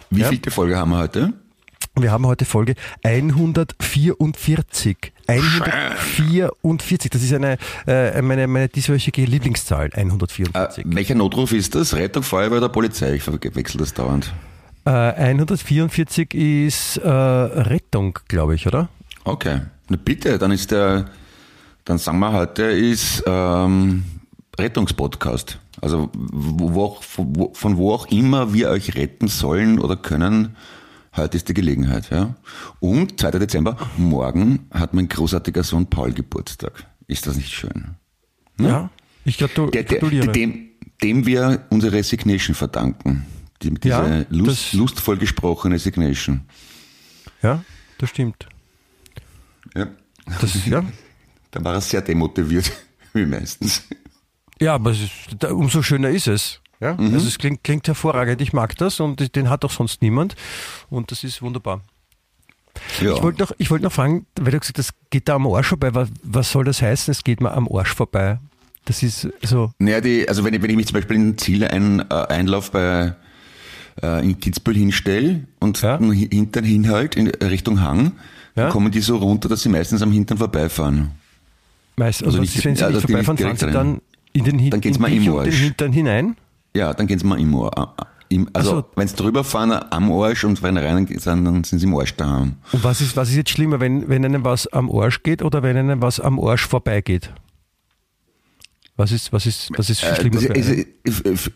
Wie 0.10 0.21
Ja. 0.21 0.30
vielte 0.30 0.51
Folge 0.51 0.77
haben 0.77 0.92
wir 0.92 1.00
heute? 1.00 1.33
Wir 1.95 2.12
haben 2.12 2.25
heute 2.25 2.45
Folge 2.45 2.74
144. 3.04 4.98
144. 5.27 7.12
Das 7.12 7.21
ist 7.24 7.33
eine, 7.33 7.57
äh, 7.88 8.21
meine, 8.21 8.48
meine 8.48 8.68
dieswöchige 8.68 9.25
Lieblingszahl. 9.25 9.89
Äh, 9.94 10.01
144. 10.01 10.86
welcher 10.88 11.15
Notruf 11.15 11.51
ist 11.54 11.75
das? 11.75 11.94
Rettung, 11.95 12.24
Feuerwehr 12.24 12.57
oder 12.57 12.69
Polizei? 12.69 13.13
Ich 13.15 13.24
verwechsel 13.24 13.77
das 13.80 13.94
dauernd. 13.94 14.33
Äh, 14.86 14.89
144 14.89 16.33
ist 16.33 16.98
äh, 16.98 17.07
Rettung, 17.10 18.19
glaube 18.27 18.56
ich, 18.56 18.68
oder? 18.68 18.89
Okay. 19.24 19.62
Na 19.89 19.98
bitte, 20.04 20.38
dann 20.38 20.51
ist 20.51 20.71
der, 20.71 21.06
dann 21.85 21.97
sagen 21.97 22.19
wir 22.19 22.31
heute, 22.33 22.63
ist 22.63 23.24
ähm, 23.25 24.03
Rettungspodcast. 24.57 25.59
Also 25.81 26.09
wo, 26.13 26.83
auch- 26.83 27.03
von 27.03 27.77
wo 27.77 27.91
auch 27.94 28.07
immer 28.07 28.53
wir 28.53 28.69
euch 28.69 28.95
retten 28.95 29.27
sollen 29.27 29.80
oder 29.80 29.95
können, 29.97 30.56
heute 31.15 31.35
ist 31.38 31.50
die 31.50 31.53
Gelegenheit. 31.53 32.09
Ja? 32.09 32.35
Und 32.80 33.19
2. 33.19 33.31
Dezember, 33.31 33.77
morgen 33.97 34.68
hat 34.71 34.94
mein 34.94 35.09
großartiger 35.09 35.63
Sohn 35.63 35.88
Paul 35.88 36.13
Geburtstag. 36.13 36.85
Ist 37.07 37.27
das 37.27 37.35
nicht 37.35 37.51
schön? 37.51 37.95
Ja. 38.59 38.89
Ich 39.25 39.38
gratu 39.38 39.68
Der, 39.69 39.83
der, 39.83 40.00
gratuliere. 40.00 40.31
dem, 40.31 40.69
dem 41.01 41.25
wir 41.25 41.65
unsere 41.69 41.94
Resignation 41.97 42.56
verdanken. 42.56 43.25
Die, 43.62 43.71
diese 43.74 43.89
Ja, 43.94 44.25
Lust, 44.29 44.74
lustvoll 44.74 45.18
gesprochene 45.18 45.75
Resignation. 45.75 46.41
ja, 47.41 47.63
das 47.97 48.09
stimmt. 48.09 48.47
Ja. 49.75 49.88
Das, 50.39 50.65
ja. 50.65 50.83
Da 51.53 51.63
war 51.63 51.73
er 51.75 51.81
sehr 51.81 52.01
demotiviert, 52.01 52.71
wie 53.13 53.25
meistens. 53.25 53.83
ja, 54.59 54.73
aber 54.75 54.91
es 54.91 55.00
ist, 55.01 55.45
umso 55.45 55.81
schöner 55.81 56.09
ist 56.09 56.27
es. 56.27 56.59
Ja? 56.81 56.95
Mhm. 56.95 57.13
Also 57.13 57.27
es 57.27 57.38
klingt, 57.38 57.63
klingt 57.63 57.88
hervorragend. 57.88 58.41
Ich 58.41 58.51
mag 58.51 58.75
das 58.77 59.00
und 59.00 59.35
den 59.35 59.50
hat 59.50 59.63
auch 59.63 59.71
sonst 59.71 60.01
niemand. 60.01 60.35
Und 60.89 61.11
das 61.11 61.23
ist 61.23 61.41
wunderbar. 61.41 61.81
Ja. 63.01 63.13
Ich 63.15 63.21
wollte 63.23 63.41
noch, 63.44 63.51
ich 63.59 63.69
wollte 63.71 63.83
noch 63.85 63.91
fragen, 63.94 64.25
weil 64.39 64.51
du 64.51 64.59
gesagt 64.59 64.79
hast, 64.79 64.89
das 64.89 64.95
geht 65.11 65.29
da 65.29 65.35
am 65.35 65.47
Arsch 65.47 65.67
vorbei. 65.67 65.94
Was, 65.94 66.09
was 66.23 66.51
soll 66.51 66.65
das 66.65 66.81
heißen? 66.81 67.11
Es 67.11 67.23
geht 67.23 67.39
mir 67.39 67.51
am 67.53 67.69
Arsch 67.71 67.94
vorbei. 67.94 68.39
Das 68.85 69.01
ist 69.03 69.29
so. 69.44 69.71
Naja, 69.79 70.01
die, 70.01 70.27
also 70.27 70.44
wenn 70.44 70.53
ich, 70.55 70.61
wenn 70.61 70.69
ich 70.71 70.75
mich 70.75 70.88
zum 70.88 70.95
Beispiel 70.95 71.15
in 71.15 71.38
Ziele 71.38 71.69
ein, 71.71 72.00
äh, 72.00 72.13
Einlauf 72.13 72.71
bei 72.71 73.15
äh, 74.01 74.25
in 74.25 74.39
Kitzbühel 74.39 74.75
hinstelle 74.75 75.45
und 75.59 75.81
Ja. 75.81 75.97
den 75.97 76.11
Hi- 76.11 76.27
Hintern 76.29 76.65
hinhalt 76.65 77.15
in 77.15 77.27
Richtung 77.29 77.79
Hang, 77.79 78.13
Ja. 78.55 78.63
dann 78.63 78.71
kommen 78.71 78.91
die 78.91 79.00
so 79.01 79.17
runter, 79.17 79.47
dass 79.47 79.61
sie 79.61 79.69
meistens 79.69 80.01
am 80.01 80.11
Hintern 80.11 80.39
vorbeifahren. 80.39 81.11
Meist, 81.95 82.24
Also 82.24 82.40
also 82.40 82.42
nicht- 82.42 82.66
wenn 82.66 82.75
sie 82.75 82.81
ja, 82.81 82.90
nicht 82.90 83.01
vorbeifahren, 83.01 83.38
fahren 83.38 83.57
sie 83.57 83.72
dann 83.72 84.01
in 84.34 84.44
den, 84.45 84.69
Dann 84.72 84.81
geht's 84.81 84.98
in 84.98 85.01
mal 85.01 85.12
im 85.12 85.19
und 85.19 85.25
den 85.25 85.38
Arsch. 85.38 85.56
Hintern 85.60 85.92
hinein. 85.94 86.36
Ja, 86.75 86.94
dann 86.94 87.06
gehen 87.07 87.19
sie 87.19 87.25
mal 87.25 87.40
im 87.40 87.54
Ohr. 87.54 87.72
äh, 88.31 88.45
also, 88.54 88.72
so. 88.78 88.86
wenn 88.95 89.07
sie 89.07 89.16
drüber 89.16 89.44
fahren, 89.44 89.72
am 89.92 90.12
Arsch 90.12 90.44
und 90.44 90.63
wenn 90.63 90.75
rein 90.78 91.06
sind, 91.06 91.25
dann 91.28 91.63
sind 91.63 91.78
sie 91.80 91.86
im 91.86 91.95
Arsch 91.95 92.16
daheim. 92.16 92.54
Und 92.72 92.84
was 92.84 93.00
ist, 93.00 93.16
was 93.16 93.30
ist 93.30 93.36
jetzt 93.36 93.51
schlimmer, 93.51 93.80
wenn, 93.80 94.10
wenn 94.10 94.25
einem 94.25 94.44
was 94.44 94.66
am 94.68 94.90
Arsch 94.92 95.22
geht 95.22 95.44
oder 95.44 95.62
wenn 95.62 95.78
einem 95.78 96.01
was 96.01 96.19
am 96.19 96.40
Arsch 96.40 96.66
vorbeigeht? 96.68 97.31
Was 98.96 99.12
ist, 99.12 99.34
was 99.34 99.46
ist, 99.48 99.70
was 99.75 99.89
ist 99.89 100.03
Äh, 100.03 100.15
schlimmer 100.15 100.39
das, 100.39 100.44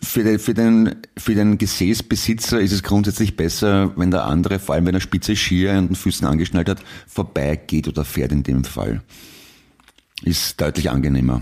für 0.02 0.24
den, 0.24 0.40
für, 0.40 0.54
den, 0.56 0.96
für 1.18 1.36
den 1.36 1.58
Gesäßbesitzer 1.60 2.60
ist 2.60 2.72
es 2.72 2.82
grundsätzlich 2.82 3.36
besser, 3.38 3.92
wenn 3.96 4.10
der 4.10 4.26
andere, 4.26 4.58
vor 4.58 4.74
allem 4.76 4.88
wenn 4.88 4.96
er 4.96 5.02
spitze 5.02 5.36
Skier 5.36 5.74
an 5.74 5.88
den 5.88 5.96
Füßen 5.96 6.28
angeschnallt 6.28 6.68
hat, 6.70 6.80
vorbeigeht 7.08 7.88
oder 7.88 8.06
fährt 8.06 8.32
in 8.32 8.42
dem 8.44 8.64
Fall. 8.64 9.02
Ist 10.24 10.60
deutlich 10.60 10.90
angenehmer. 10.90 11.42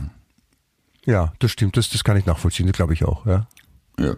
Ja, 1.06 1.34
das 1.40 1.52
stimmt, 1.52 1.78
das, 1.78 1.90
das 1.90 2.04
kann 2.04 2.18
ich 2.18 2.26
nachvollziehen, 2.26 2.68
das 2.68 2.76
glaube 2.76 2.94
ich 2.94 3.04
auch. 3.04 3.26
Ja. 3.26 3.48
Ja. 4.00 4.16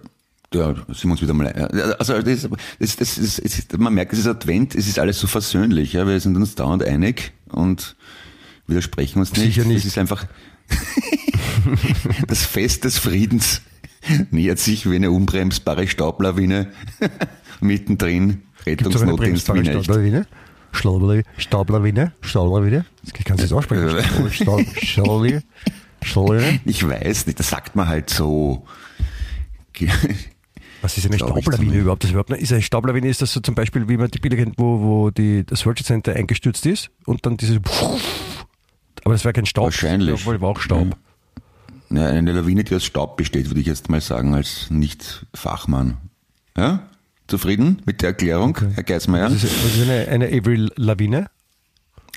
Ja, 0.53 0.73
sind 0.73 1.03
wir 1.03 1.11
uns 1.11 1.21
wieder 1.21 1.33
mal. 1.33 1.53
ja, 1.73 1.83
Also 1.95 2.21
das, 2.21 2.47
das, 2.79 2.95
das, 2.95 3.41
das, 3.67 3.77
man 3.77 3.93
merkt, 3.93 4.13
es 4.13 4.19
ist 4.19 4.27
Advent, 4.27 4.75
es 4.75 4.87
ist 4.87 4.97
alles 4.97 5.19
so 5.19 5.27
versöhnlich. 5.27 5.91
Ja? 5.91 6.07
Wir 6.07 6.17
sind 6.21 6.37
uns 6.37 6.55
dauernd 6.55 6.83
einig 6.83 7.33
und 7.49 7.97
widersprechen 8.65 9.19
uns 9.19 9.33
nicht. 9.33 9.41
Sicher 9.41 9.65
nicht. 9.65 9.79
Es 9.79 9.85
ist 9.85 9.97
einfach 9.97 10.25
das 12.27 12.45
Fest 12.45 12.85
des 12.85 12.97
Friedens 12.97 13.61
nähert 14.31 14.59
sich 14.59 14.89
wie 14.89 14.95
eine 14.95 15.11
unbremsbare 15.11 15.85
Staublawine 15.85 16.71
mittendrin. 17.59 18.43
Rettungsnotdienst 18.65 19.47
bremsbare 19.47 20.25
Wien 20.77 21.19
echt. 21.19 21.25
Staublawine? 21.37 22.11
Staublawine? 22.11 22.13
Staublawine? 22.21 22.85
Staublawine? 22.85 22.85
Das 23.03 23.13
kannst 23.13 23.43
du 23.43 23.47
das 23.47 23.53
aussprechen? 23.53 24.31
Staub- 24.31 24.61
Staublawine? 24.83 25.43
Staublawine? 26.03 26.59
Ich 26.65 26.87
weiß 26.87 27.25
nicht, 27.27 27.39
das 27.39 27.49
sagt 27.49 27.75
man 27.75 27.87
halt 27.87 28.09
so. 28.09 28.65
Was 30.81 30.97
ist 30.97 31.05
eine 31.05 31.15
ich 31.15 31.21
zumindest. 31.21 31.81
überhaupt? 31.81 32.03
Das 32.03 32.11
überhaupt 32.11 32.29
nicht? 32.29 32.41
Ist 32.41 32.51
eine 32.53 32.61
Staublawine, 32.61 33.07
ist 33.07 33.21
das 33.21 33.33
so 33.33 33.39
zum 33.39 33.55
Beispiel, 33.55 33.87
wie 33.89 33.97
man 33.97 34.09
die 34.09 34.19
Bilder 34.19 34.37
kennt, 34.37 34.55
wo, 34.57 34.79
wo 34.79 35.09
die, 35.09 35.43
das 35.45 35.65
World 35.65 35.77
Trade 35.79 35.87
Center 35.87 36.13
eingestürzt 36.15 36.65
ist 36.65 36.89
und 37.05 37.25
dann 37.25 37.37
diese 37.37 37.55
aber 39.03 39.13
das 39.13 39.25
war 39.25 39.33
kein 39.33 39.45
Staub. 39.45 39.65
Wahrscheinlich. 39.65 40.13
Obwohl 40.13 40.39
war 40.41 40.49
auch 40.49 40.59
Staub. 40.59 40.95
Ja, 41.89 42.07
eine 42.07 42.31
Lawine, 42.33 42.63
die 42.63 42.75
aus 42.75 42.83
Staub 42.85 43.17
besteht, 43.17 43.47
würde 43.49 43.61
ich 43.61 43.67
jetzt 43.67 43.89
mal 43.89 44.01
sagen, 44.01 44.35
als 44.35 44.69
Nicht-Fachmann. 44.69 45.97
Ja? 46.57 46.87
Zufrieden 47.27 47.81
mit 47.85 48.01
der 48.01 48.09
Erklärung, 48.09 48.57
Herr 48.73 48.83
Geismeier? 48.83 49.29
Das 49.29 49.43
ist, 49.43 49.53
das 49.63 49.75
ist 49.75 49.81
eine, 49.89 50.07
eine 50.07 50.27
Avril 50.27 50.71
Lawine. 50.75 51.29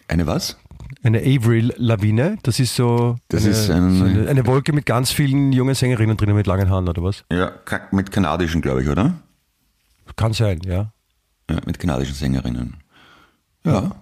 Eine 0.08 0.26
was? 0.26 0.56
eine 1.02 1.18
Avril-Lawine. 1.20 2.36
Das 2.42 2.60
ist 2.60 2.74
so, 2.76 3.16
Das 3.28 3.42
eine, 3.44 3.50
ist 3.52 3.70
ein- 3.70 3.96
so 3.96 4.04
eine, 4.04 4.28
eine 4.28 4.46
Wolke 4.46 4.72
mit 4.74 4.84
ganz 4.84 5.10
vielen 5.12 5.50
jungen 5.52 5.74
Sängerinnen 5.74 6.16
drinnen 6.16 6.36
mit 6.36 6.46
langen 6.46 6.68
Haaren, 6.68 6.88
oder 6.88 7.02
was? 7.02 7.24
Ja, 7.32 7.52
mit 7.90 8.10
kanadischen, 8.10 8.60
glaube 8.60 8.82
ich, 8.82 8.88
oder? 8.88 9.14
Kann 10.16 10.32
sein, 10.34 10.60
ja. 10.64 10.92
Ja, 11.48 11.56
mit 11.64 11.78
kanadischen 11.78 12.14
Sängerinnen. 12.14 12.76
Ja. 13.64 13.92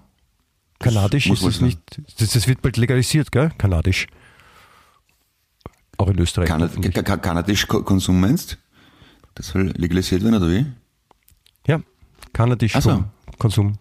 Kanadisch 0.80 1.28
muss 1.28 1.42
ist 1.42 1.46
es 1.56 1.60
nicht. 1.60 1.80
Das, 2.18 2.30
das 2.30 2.48
wird 2.48 2.62
bald 2.62 2.76
legalisiert, 2.78 3.30
gell? 3.30 3.50
Kanadisch. 3.58 4.06
Auch 5.98 6.08
in 6.08 6.18
Österreich. 6.18 6.48
Kanad 6.48 7.22
kanadisch 7.22 7.66
Ko- 7.68 7.82
Konsum 7.82 8.18
meinst? 8.20 8.58
Das 9.34 9.48
soll 9.48 9.72
legalisiert 9.76 10.22
werden, 10.24 10.36
oder 10.36 10.50
wie? 10.50 10.66
Ja, 11.68 11.80
kanadisch 12.32 12.72
so. 12.72 13.04
Konsum-. 13.38 13.74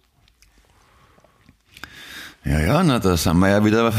Ja, 2.44 2.60
ja, 2.60 2.82
na, 2.82 2.98
da 2.98 3.16
sind 3.16 3.38
wir 3.38 3.48
ja 3.48 3.64
wieder 3.64 3.92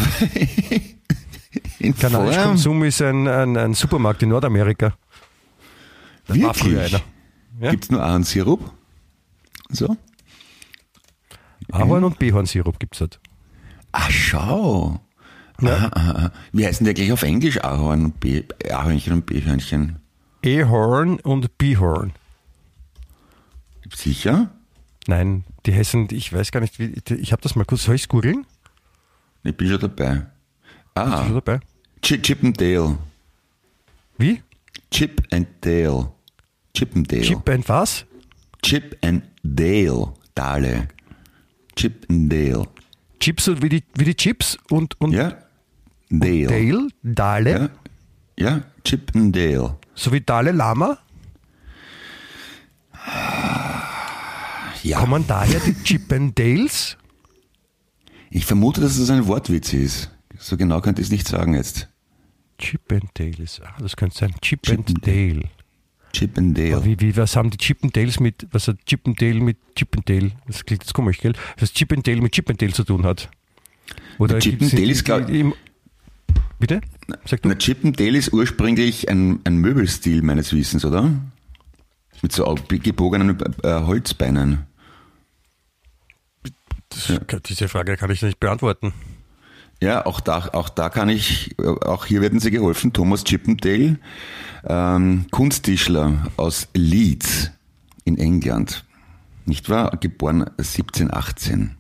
in 1.80 1.98
Kanadisch 1.98 2.36
Form. 2.36 2.48
Konsum 2.50 2.84
ist 2.84 3.02
ein, 3.02 3.28
ein, 3.28 3.58
ein 3.58 3.74
Supermarkt 3.74 4.24
in 4.24 4.30
Nordamerika. 4.30 4.94
Das 6.28 6.38
Wirklich? 6.38 7.04
Ja? 7.60 7.72
Gibt's 7.72 7.90
nur 7.90 8.02
Ahornsirup? 8.02 8.72
So? 9.70 9.98
Ahorn- 11.72 12.04
und 12.04 12.20
Behornsirup 12.20 12.80
gibt 12.80 12.96
es 12.96 13.00
dort. 13.00 13.20
Ach, 13.92 14.10
schau. 14.10 15.00
Aha, 15.62 15.92
aha, 15.94 16.12
aha. 16.12 16.32
Wie 16.54 16.66
heißen 16.66 16.86
die 16.86 16.94
gleich 16.94 17.12
auf 17.12 17.24
Englisch 17.24 17.64
Ahorn 17.64 18.06
und 18.06 18.20
Be 18.20 18.46
Ahornchen 18.70 19.14
und 19.14 19.26
Behörnchen? 19.26 20.00
Und 21.24 21.58
Behorn. 21.58 22.14
Sicher? 23.96 24.50
Nein, 25.08 25.44
die 25.66 25.74
heißen, 25.74 26.08
ich 26.12 26.32
weiß 26.32 26.52
gar 26.52 26.60
nicht, 26.60 26.78
wie, 26.80 26.94
ich 27.16 27.32
habe 27.32 27.42
das 27.42 27.56
mal 27.56 27.66
kurz, 27.66 27.84
soll 27.84 27.96
ich 27.96 28.08
googeln? 28.08 28.46
Ich 29.44 29.56
bin 29.56 29.68
schon 29.70 29.80
dabei. 29.80 30.16
Bist 30.16 30.28
du 30.96 31.02
Ah, 31.02 31.24
schon 31.26 31.34
dabei? 31.36 31.60
Chip, 32.02 32.24
Chip 32.24 32.44
and 32.44 32.60
Dale. 32.60 32.98
Wie? 34.18 34.44
Chip 34.92 35.22
and 35.32 35.48
Dale. 35.62 36.12
Chip 36.76 36.96
and 36.96 37.12
Dale. 37.12 37.22
Chip 37.24 37.50
and 37.50 37.68
was? 37.70 38.06
Chip 38.62 38.98
and 39.04 39.24
Dale. 39.44 40.14
Dale. 40.36 40.88
Chip 41.76 42.06
and 42.10 42.32
Dale. 42.32 42.68
Chips 43.20 43.48
und 43.48 43.62
wie 43.62 43.70
die, 43.70 43.84
wie 43.96 44.06
die 44.06 44.16
Chips 44.16 44.58
und, 44.70 45.00
und 45.02 45.12
Ja? 45.14 45.38
Dale. 46.10 46.48
Dale, 46.48 46.88
Dale, 47.04 47.52
Ja? 47.52 47.70
Ja? 48.38 48.62
Chip 48.84 49.12
and 49.16 49.36
Dale. 49.36 49.78
so 49.96 50.12
wie 50.12 50.22
Dale 50.22 50.52
Lama. 50.52 50.98
Ja. 54.84 55.00
Kommen 55.00 55.26
daher 55.28 55.60
die 55.60 55.74
Chip 55.84 56.12
and 56.14 56.38
Dales? 56.38 56.98
Ich 58.32 58.46
vermute, 58.46 58.82
dass 58.82 58.98
es 58.98 59.10
ein 59.10 59.28
Wortwitz 59.28 59.74
ist. 59.74 60.12
So 60.38 60.56
genau 60.58 60.82
könnte 60.82 61.02
ich 61.02 61.08
es 61.08 61.12
nicht 61.12 61.28
sagen 61.28 61.54
jetzt. 61.56 61.90
Chip 62.58 62.92
and 62.92 63.10
Dales, 63.14 63.62
ah, 63.64 63.74
das 63.80 63.96
könnte 63.96 64.18
sein. 64.18 64.34
Chip, 64.42 64.64
Chip 64.64 64.78
and 64.80 64.90
and 64.90 65.08
Dale. 65.08 65.42
Chip 66.14 66.38
and 66.38 66.58
Dale. 66.58 66.76
Aber 66.78 66.86
Wie, 66.86 67.00
wie, 67.00 67.16
was 67.18 67.36
haben 67.36 67.50
die 67.50 67.58
Chip 67.58 67.84
and 67.84 67.96
Dales 67.96 68.20
mit, 68.20 68.48
was 68.52 68.68
hat 68.68 68.78
Chip 68.86 69.08
and 69.08 69.22
Dale 69.22 69.40
mit 69.42 69.58
Chip 69.76 69.96
and 69.96 70.08
Dale? 70.10 70.32
Das 70.48 70.66
klingt 70.66 70.84
jetzt 70.84 70.94
komisch, 70.94 71.20
gell? 71.20 71.34
Was 71.60 71.72
Chip 71.74 71.92
and 71.94 72.06
Dale 72.08 72.22
mit 72.22 72.32
Chip 72.34 72.50
and 72.50 72.62
Dale 72.62 72.74
zu 72.74 72.84
tun 72.84 73.04
hat. 73.04 73.30
Oder 74.18 74.40
Chip 74.40 74.60
gibt's 74.60 74.66
and 74.66 74.74
Dale 74.74 74.86
die- 74.86 74.92
ist, 74.92 75.06
glaub- 75.06 75.28
die- 75.28 75.40
im- 75.40 75.54
Bitte? 76.60 76.82
Sag 77.26 77.42
du? 77.42 77.50
Na, 77.50 77.56
Chip 77.56 77.86
and 77.86 77.98
Dale 78.00 78.18
ist 78.18 78.34
ursprünglich 78.34 79.10
ein, 79.10 79.40
ein 79.46 79.58
Möbelstil 79.58 80.22
meines 80.22 80.52
Wissens, 80.54 80.84
oder? 80.84 81.10
Mit 82.22 82.32
so 82.32 82.56
gebogenen 82.68 83.38
äh, 83.64 83.82
Holzbeinen. 83.82 84.66
Das, 86.90 87.14
Diese 87.46 87.68
Frage 87.68 87.98
kann 87.98 88.12
ich 88.12 88.22
nicht 88.22 88.40
beantworten. 88.40 88.94
Ja, 89.82 90.06
auch 90.06 90.20
da, 90.20 90.50
auch 90.52 90.68
da 90.68 90.90
kann 90.90 91.08
ich, 91.08 91.56
auch 91.58 92.06
hier 92.06 92.22
werden 92.22 92.40
Sie 92.42 92.52
geholfen. 92.52 92.92
Thomas 92.92 93.24
Chippendale, 93.24 93.98
ähm, 94.66 95.28
Kunsttischler 95.32 96.28
aus 96.36 96.68
Leeds 96.74 97.52
in 98.04 98.18
England. 98.18 98.84
Nicht 99.46 99.70
wahr? 99.70 99.96
Geboren 99.98 100.44
1718. 100.58 101.78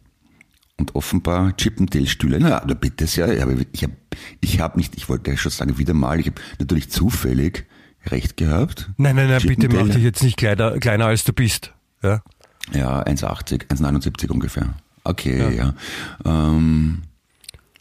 Und 0.77 0.95
offenbar 0.95 1.57
Chippendale-Stühle. 1.57 2.39
Na, 2.39 2.61
da 2.61 2.73
bitte 2.73 3.05
sehr. 3.05 3.33
Ich 3.33 3.41
habe, 3.83 3.97
ich 4.39 4.59
habe 4.61 4.77
nicht, 4.77 4.95
ich 4.95 5.09
wollte 5.09 5.31
ja 5.31 5.37
schon 5.37 5.51
sagen, 5.51 5.77
wieder 5.77 5.93
mal, 5.93 6.21
ich 6.21 6.27
habe 6.27 6.41
natürlich 6.57 6.89
zufällig 6.89 7.65
recht 8.07 8.37
gehabt. 8.37 8.89
Nein, 8.97 9.15
nein, 9.15 9.29
nein, 9.29 9.41
bitte 9.45 9.69
mach 9.69 9.87
dich 9.87 10.03
jetzt 10.03 10.23
nicht 10.23 10.37
kleiner, 10.37 10.79
kleiner 10.79 11.05
als 11.05 11.23
du 11.23 11.33
bist. 11.33 11.73
Ja. 12.01 12.21
Ja, 12.73 13.01
1,80, 13.03 13.67
1,79 13.67 14.29
ungefähr. 14.29 14.73
Okay, 15.03 15.55
ja. 15.55 15.73
Ähm, 16.25 17.01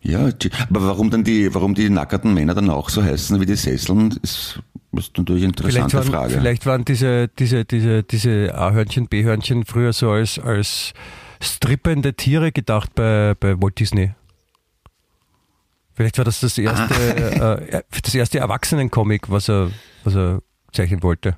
ja, 0.00 0.30
aber 0.70 0.86
warum 0.86 1.10
dann 1.10 1.24
die, 1.24 1.52
warum 1.54 1.74
die 1.74 1.90
nackerten 1.90 2.32
Männer 2.32 2.54
dann 2.54 2.70
auch 2.70 2.88
so 2.88 3.02
heißen 3.02 3.40
wie 3.40 3.46
die 3.46 3.56
Sesseln, 3.56 4.18
ist, 4.22 4.60
ist 4.92 5.18
natürlich 5.18 5.44
eine 5.44 5.52
Vielleicht 5.52 5.76
interessante 5.76 5.94
waren, 5.94 6.06
Frage. 6.06 6.34
vielleicht 6.34 6.66
waren 6.66 6.84
diese, 6.84 7.28
diese, 7.28 7.64
diese, 7.64 8.02
diese 8.04 8.54
A-Hörnchen, 8.54 9.08
B-Hörnchen 9.08 9.64
früher 9.64 9.92
so 9.92 10.10
als, 10.10 10.38
als 10.38 10.94
strippende 11.42 12.14
Tiere 12.14 12.52
gedacht 12.52 12.94
bei, 12.94 13.34
bei 13.38 13.60
Walt 13.60 13.78
Disney. 13.78 14.12
Vielleicht 15.98 16.16
war 16.16 16.24
das 16.24 16.38
das 16.38 16.56
erste, 16.56 16.94
Ah. 17.42 17.54
äh, 17.56 17.82
das 18.04 18.14
erste 18.14 18.38
Erwachsenen-Comic, 18.38 19.30
was 19.30 19.48
er, 19.48 19.72
was 20.04 20.14
er 20.14 20.42
zeichnen 20.72 21.02
wollte. 21.02 21.36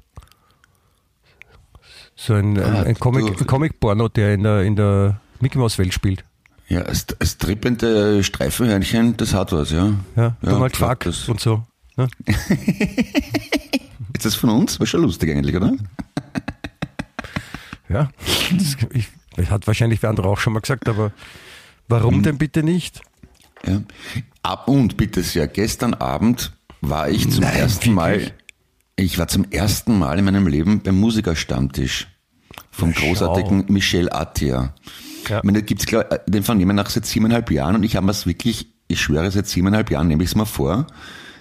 So 2.15 2.35
ein, 2.35 2.59
Ah, 2.63 2.83
ein 2.83 2.99
Comic, 2.99 3.41
ein 3.41 3.47
Comic-Porno, 3.47 4.09
der 4.11 4.35
in 4.35 4.43
der, 4.43 4.61
in 4.65 4.77
der 4.77 5.19
Mickey 5.41 5.57
Mouse 5.57 5.79
Welt 5.79 5.95
spielt. 5.95 6.27
Ja, 6.69 6.95
st 6.95 7.17
strippende 7.23 8.23
Streifenhörnchen, 8.23 9.17
das 9.17 9.33
hat 9.33 9.51
was, 9.53 9.71
ja. 9.71 9.95
Ja, 10.15 10.37
Donald 10.43 10.75
klar, 10.75 10.91
Fuck 10.91 11.05
das- 11.05 11.27
und 11.31 11.41
so. 11.41 11.65
Ne? 11.97 12.09
Ist 14.15 14.27
das 14.27 14.35
von 14.35 14.51
uns? 14.51 14.79
War 14.79 14.87
schon 14.87 15.01
lustig 15.01 15.31
eigentlich, 15.31 15.57
oder? 15.57 15.73
Ja, 17.89 18.09
das, 18.57 18.77
ich, 18.93 19.09
das 19.37 19.51
hat 19.51 19.67
wahrscheinlich 19.67 20.01
wer 20.03 20.11
andere 20.11 20.29
auch 20.29 20.39
schon 20.39 20.53
mal 20.53 20.61
gesagt, 20.61 20.87
aber 20.89 21.11
warum 21.89 22.17
Hm. 22.17 22.23
denn 22.25 22.39
bitte 22.39 22.63
nicht? 22.63 23.01
Ja. 23.67 23.81
Ab 24.43 24.69
und 24.69 24.97
bitte 24.97 25.23
sehr, 25.23 25.47
gestern 25.49 25.95
Abend 25.95 26.53
war 26.81 27.09
ich 27.11 27.31
zum 27.31 27.43
Nein, 27.45 27.57
ersten 27.57 27.93
Mal, 27.93 28.33
ich 28.97 29.19
war 29.19 29.29
zum 29.29 29.45
ersten 29.51 29.99
Mal 29.99 30.19
in 30.19 30.25
meinem 30.25 30.47
Leben 30.47 30.81
beim 30.81 30.99
Musikerstammtisch 30.99 32.09
vom 32.71 32.95
schau. 32.95 33.07
großartigen 33.07 33.67
Michel 33.69 34.11
Attia. 34.11 34.75
Ja. 35.29 35.39
Ich 35.39 35.45
meine, 35.45 35.59
da 35.61 35.65
gibt's 35.67 35.85
glaub, 35.87 36.07
den 36.27 36.43
vernehmen 36.43 36.75
nach 36.77 36.89
seit 36.89 37.05
siebeneinhalb 37.07 37.51
Jahren 37.51 37.77
und 37.77 37.83
ich 37.83 37.97
habe 37.97 38.11
es 38.11 38.27
wirklich, 38.27 38.69
ich 38.89 39.01
schwöre, 39.01 39.31
seit 39.31 39.47
siebeneinhalb 39.47 39.91
Jahren 39.91 40.09
nehme 40.09 40.23
ich 40.25 40.31
es 40.31 40.35
mal 40.35 40.47
vor. 40.47 40.87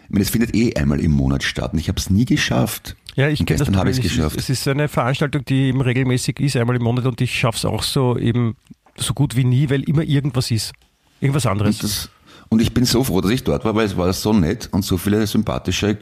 Ich 0.03 0.10
meine, 0.10 0.24
es 0.24 0.29
findet 0.29 0.53
eh 0.56 0.75
einmal 0.75 1.00
im 1.00 1.12
Monat 1.12 1.44
statt 1.44 1.72
und 1.74 1.79
ich 1.79 1.88
habe 1.88 2.00
es 2.00 2.10
nie 2.10 2.25
geschafft. 2.25 2.96
Ja, 3.15 3.29
ich 3.29 3.39
kenne 3.39 3.58
das 3.60 3.68
gestern 3.68 3.77
habe 3.77 3.89
ich 3.91 4.00
es 4.00 4.06
Es 4.06 4.12
geschafft. 4.12 4.36
ist, 4.36 4.50
es 4.50 4.60
ist 4.62 4.68
eine 4.68 4.88
Veranstaltung, 4.88 5.46
die 5.46 5.68
eben 5.70 5.82
regelmäßig 5.82 6.39
ist, 6.41 6.58
einmal 6.58 6.75
im 6.75 6.84
Monat 6.84 7.06
und 7.06 7.22
ich 7.22 7.38
schaffe 7.39 7.58
es 7.58 7.65
auch 7.65 7.84
so 7.84 8.18
eben 8.18 8.56
so 8.98 9.13
gut 9.13 9.36
wie 9.36 9.46
nie, 9.46 9.70
weil 9.70 9.84
immer 9.84 10.03
irgendwas 10.03 10.51
ist. 10.51 10.74
Irgendwas 11.22 11.46
anderes. 11.46 12.10
Und, 12.50 12.62
ich 12.62 12.74
bin 12.74 12.84
so 12.86 13.03
froh, 13.03 13.22
dass 13.22 13.32
ich 13.32 13.44
dort 13.44 13.63
war, 13.65 13.75
weil 13.75 13.86
es 13.86 13.96
war 13.96 14.12
so 14.13 14.34
nett 14.34 14.70
und 14.72 14.84
so 14.84 14.98
viele 14.98 15.25
sympathische, 15.27 15.98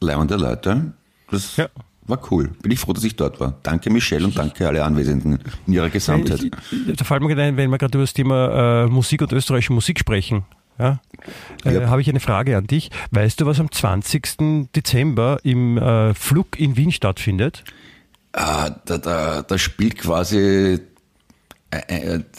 leibende 0.00 0.36
Leute. 0.36 0.92
Das 1.30 1.56
Ja. 1.56 1.68
war 2.06 2.20
cool. 2.30 2.50
Bin 2.62 2.70
ich 2.70 2.78
froh, 2.78 2.92
dass 2.92 3.02
ich 3.04 3.16
dort 3.16 3.40
war. 3.40 3.54
Danke 3.62 3.90
Michelle 3.90 4.24
und 4.24 4.36
danke 4.38 4.66
alle 4.68 4.84
Anwesenden 4.84 5.38
in 5.66 5.72
ihrer 5.72 5.90
Gesamtheit. 5.90 6.42
Ich, 6.44 6.96
da 6.96 7.04
fällt 7.04 7.22
mir 7.22 7.28
gerade 7.28 7.42
ein, 7.42 7.56
wenn 7.56 7.70
wir 7.70 7.78
gerade 7.78 7.96
über 7.98 8.04
das 8.04 8.12
Thema 8.14 8.84
äh, 8.84 8.86
Musik 8.86 9.22
und 9.22 9.32
österreichische 9.32 9.72
Musik 9.72 9.98
sprechen. 9.98 10.44
Ja, 10.78 11.00
äh, 11.64 11.74
Ja. 11.74 11.88
habe 11.90 12.00
ich 12.00 12.08
eine 12.08 12.20
Frage 12.20 12.56
an 12.56 12.66
dich. 12.66 12.90
Weißt 13.10 13.40
du, 13.40 13.46
was 13.46 13.60
am 13.60 13.70
20. 13.70 14.68
Dezember 14.74 15.38
im 15.42 15.78
äh, 15.78 16.14
Flug 16.14 16.58
in 16.58 16.76
Wien 16.76 16.92
stattfindet? 16.92 17.64
Ah, 18.32 18.70
da, 18.86 18.96
da, 18.98 19.42
da 19.42 19.58
spielt 19.58 19.98
quasi 19.98 20.38
äh, 20.38 20.74
äh, 20.74 20.80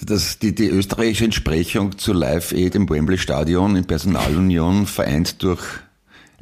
das, 0.05 0.37
die, 0.37 0.53
die 0.53 0.67
österreichische 0.67 1.25
Entsprechung 1.25 1.97
zu 1.97 2.13
Live 2.13 2.51
Aid 2.51 2.75
im 2.75 2.87
Wembley 2.87 3.17
Stadion 3.17 3.75
in 3.75 3.85
Personalunion 3.85 4.85
vereint 4.85 5.41
durch 5.41 5.63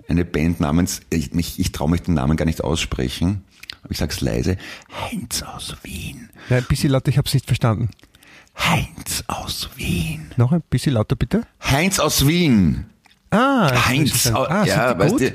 eine 0.10 0.26
Band 0.26 0.60
namens, 0.60 1.02
ich, 1.10 1.34
ich, 1.34 1.60
ich 1.60 1.72
traue 1.72 1.90
mich 1.90 2.02
den 2.02 2.16
Namen 2.16 2.36
gar 2.36 2.46
nicht 2.46 2.62
aussprechen, 2.62 3.46
aber 3.84 3.92
ich 3.92 3.98
sag's 3.98 4.20
leise, 4.20 4.58
Heinz 4.92 5.42
aus 5.42 5.78
Wien. 5.84 6.30
Nein, 6.50 6.60
ein 6.60 6.66
bisschen 6.68 6.92
lauter, 6.92 7.10
ich 7.10 7.18
habe 7.18 7.28
es 7.28 7.34
nicht 7.34 7.46
verstanden. 7.46 7.90
Heinz 8.58 9.24
aus 9.28 9.70
Wien. 9.78 10.32
Noch 10.36 10.52
ein 10.52 10.62
bisschen 10.70 10.94
lauter, 10.94 11.16
bitte. 11.16 11.44
Heinz 11.64 12.00
aus 12.00 12.28
Wien. 12.28 12.88
Ah, 13.30 13.88
Heinz, 13.88 14.28
ah, 14.28 14.44
ah, 14.44 14.66
ja, 14.66 15.00
weißt 15.00 15.20
du, 15.22 15.34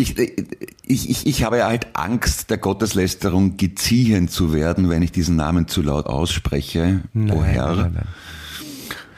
ich, 0.00 0.18
ich, 0.18 1.10
ich, 1.10 1.26
ich 1.26 1.44
habe 1.44 1.58
ja 1.58 1.66
halt 1.66 1.88
Angst, 1.94 2.50
der 2.50 2.58
Gotteslästerung 2.58 3.56
geziehen 3.56 4.28
zu 4.28 4.52
werden, 4.52 4.88
wenn 4.90 5.02
ich 5.02 5.12
diesen 5.12 5.36
Namen 5.36 5.68
zu 5.68 5.82
laut 5.82 6.06
ausspreche. 6.06 7.02
Nein, 7.12 7.36
oh 7.36 7.42
Herr. 7.44 7.74
nein, 7.76 7.92
nein. 7.94 8.06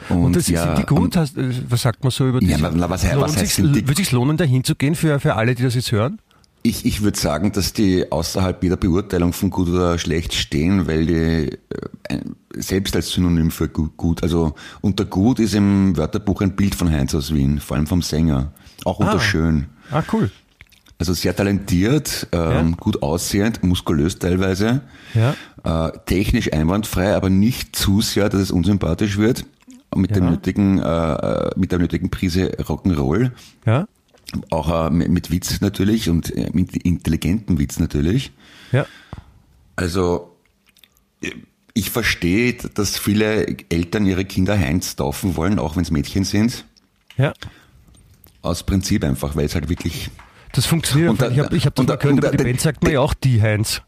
Und, 0.08 0.24
Und 0.26 0.36
das, 0.36 0.48
ja, 0.48 0.64
sind 0.64 0.78
die 0.78 0.94
gut? 0.94 1.16
Hast, 1.16 1.36
äh, 1.38 1.50
was 1.68 1.82
sagt 1.82 2.02
man 2.02 2.10
so 2.10 2.26
über 2.28 2.42
Ja, 2.42 2.56
diese? 2.56 2.70
na, 2.74 2.90
was 2.90 3.04
was 3.04 3.36
heißt 3.36 3.54
sind 3.56 3.74
die- 3.74 3.82
Würde 3.82 3.92
es 3.92 3.98
sich 3.98 4.12
lohnen, 4.12 4.36
da 4.36 4.44
hinzugehen 4.44 4.94
für, 4.94 5.20
für 5.20 5.36
alle, 5.36 5.54
die 5.54 5.62
das 5.62 5.74
jetzt 5.74 5.92
hören? 5.92 6.18
Ich, 6.64 6.84
ich 6.84 7.02
würde 7.02 7.18
sagen, 7.18 7.50
dass 7.52 7.72
die 7.72 8.10
außerhalb 8.12 8.62
jeder 8.62 8.76
Beurteilung 8.76 9.32
von 9.32 9.50
gut 9.50 9.68
oder 9.68 9.98
schlecht 9.98 10.32
stehen, 10.34 10.86
weil 10.86 11.06
die 11.06 11.14
äh, 12.08 12.20
selbst 12.54 12.94
als 12.94 13.10
Synonym 13.10 13.50
für 13.50 13.68
gut, 13.68 13.96
gut, 13.96 14.22
also 14.22 14.54
unter 14.80 15.04
gut 15.04 15.40
ist 15.40 15.54
im 15.54 15.96
Wörterbuch 15.96 16.40
ein 16.42 16.54
Bild 16.54 16.74
von 16.76 16.90
Heinz 16.90 17.14
aus 17.14 17.34
Wien, 17.34 17.58
vor 17.58 17.76
allem 17.76 17.86
vom 17.88 18.02
Sänger. 18.02 18.52
Auch 18.84 18.98
unter 19.00 19.14
Ah. 19.16 19.20
schön. 19.20 19.66
Ah, 19.90 20.02
cool. 20.12 20.30
Also 21.02 21.14
sehr 21.14 21.34
talentiert, 21.34 22.28
ähm, 22.30 22.38
Ja. 22.70 22.76
gut 22.78 23.02
aussehend, 23.02 23.64
muskulös 23.64 24.20
teilweise, 24.20 24.82
Ja. 25.14 25.34
äh, 25.88 25.98
technisch 26.06 26.52
einwandfrei, 26.52 27.16
aber 27.16 27.28
nicht 27.28 27.74
zu 27.74 28.00
sehr, 28.00 28.28
dass 28.28 28.40
es 28.40 28.50
unsympathisch 28.52 29.18
wird. 29.18 29.44
Mit 29.96 30.12
Ja. 30.12 30.18
dem 30.18 30.30
nötigen, 30.30 30.78
äh, 30.78 31.50
mit 31.56 31.72
der 31.72 31.80
nötigen 31.80 32.08
Prise 32.08 32.52
Rock'n'Roll. 32.52 33.32
Ja. 33.66 33.88
Auch 34.50 34.86
äh, 34.86 34.90
mit, 34.90 35.08
mit 35.08 35.30
Witz 35.32 35.60
natürlich 35.60 36.08
und 36.08 36.30
äh, 36.36 36.50
mit 36.52 36.76
intelligentem 36.76 37.58
Witz 37.58 37.80
natürlich. 37.80 38.30
Ja. 38.70 38.86
Also 39.74 40.36
äh, 41.20 41.32
ich 41.74 41.90
verstehe, 41.90 42.52
dass 42.74 42.96
viele 42.96 43.56
Eltern 43.70 44.06
ihre 44.06 44.24
Kinder 44.24 44.56
Heinz 44.56 44.94
taufen 44.94 45.34
wollen, 45.34 45.58
auch 45.58 45.74
wenn 45.74 45.82
es 45.82 45.90
Mädchen 45.90 46.22
sind. 46.22 46.64
Ja. 47.16 47.32
Aus 48.40 48.62
Prinzip 48.62 49.02
einfach, 49.02 49.34
weil 49.34 49.46
es 49.46 49.54
halt 49.56 49.68
wirklich 49.68 50.08
Das 50.52 50.66
funktioniert. 50.66 51.10
Und 51.10 51.20
da- 51.22 51.30
ich 51.30 51.38
habe 51.38 51.56
ich 51.56 51.66
hab 51.66 51.74
das 51.74 51.86
da- 51.86 51.96
gehört, 51.96 52.22
da- 52.24 52.30
die 52.30 52.44
Band 52.44 52.60
sagt 52.60 52.82
man 52.82 52.92
ja 52.92 53.00
auch 53.00 53.14
die 53.14 53.40
Heinz. 53.40 53.82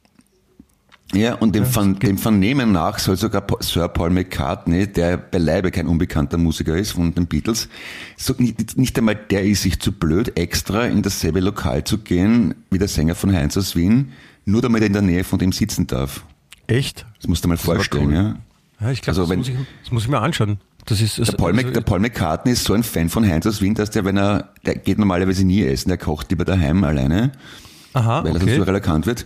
Ja, 1.13 1.35
und 1.35 1.55
dem, 1.55 1.65
Ver 1.67 1.85
dem 1.87 2.19
Vernehmen 2.19 2.73
nach 2.73 2.99
soll 2.99 3.17
sogar 3.17 3.45
Sir 3.61 3.87
Paul 3.89 4.11
McCartney, 4.11 4.87
der 4.91 5.17
beileibe 5.19 5.71
kein 5.71 5.87
unbekannter 5.87 6.39
Musiker 6.39 6.77
ist 6.77 6.93
von 6.93 7.15
den 7.15 7.27
Beatles, 7.27 7.69
so 8.17 8.35
nicht, 8.39 8.77
nicht 8.77 8.99
einmal 8.99 9.15
der 9.15 9.45
ist 9.45 9.63
sich 9.63 9.79
zu 9.79 9.93
blöd, 9.93 10.37
extra 10.37 10.87
in 10.87 11.03
dasselbe 11.03 11.41
Lokal 11.41 11.85
zu 11.85 11.99
gehen 11.99 12.55
wie 12.71 12.79
der 12.79 12.89
Sänger 12.89 13.15
von 13.15 13.33
Heinz 13.33 13.57
aus 13.57 13.77
Wien, 13.77 14.13
nur 14.45 14.63
damit 14.63 14.81
er 14.83 14.87
in 14.89 14.93
der 14.95 15.03
Nähe 15.03 15.23
von 15.25 15.39
dem 15.39 15.53
sitzen 15.53 15.87
darf. 15.87 16.25
Echt? 16.67 17.07
Das 17.19 17.29
musst 17.29 17.45
du 17.45 17.49
mal 17.49 17.59
war 17.59 17.65
vorstellen, 17.77 18.07
cool. 18.09 18.15
ja. 18.15 18.37
Ja, 18.81 18.91
ich 18.91 19.03
glaube, 19.03 19.11
Also 19.21 19.23
das, 19.23 19.31
wenn- 19.31 19.39
muss 19.39 19.49
ich, 19.49 19.55
das 19.83 19.93
muss 19.93 20.03
ich 20.05 20.09
mir 20.09 20.21
anschauen. 20.21 20.59
Das 20.87 21.01
ist, 21.01 21.17
Der 21.19 21.33
Paul, 21.33 21.53
Mc, 21.55 21.73
der 21.73 21.81
Paul 21.81 22.01
McCartney 22.01 22.53
ist 22.53 22.65
so 22.65 22.75
ein 22.75 22.83
Fan 22.83 23.09
von 23.09 23.27
Heinz 23.27 23.47
aus 23.47 23.63
Wien, 23.63 23.75
dass 23.75 23.91
der, 23.91 24.05
wenn 24.05 24.19
er, 24.19 24.51
der 24.67 24.75
geht 24.77 24.99
normalerweise 24.99 25.45
nie 25.45 25.63
essen, 25.65 25.89
der 25.89 25.97
kocht 25.99 26.31
lieber 26.31 26.45
daheim 26.45 26.85
alleine, 26.85 27.33
Aha, 27.95 28.23
weil 28.23 28.33
er 28.33 28.41
sonst 28.41 28.43
okay. 28.53 28.57
überall 28.57 28.75
erkannt 28.75 29.07
wird. 29.07 29.25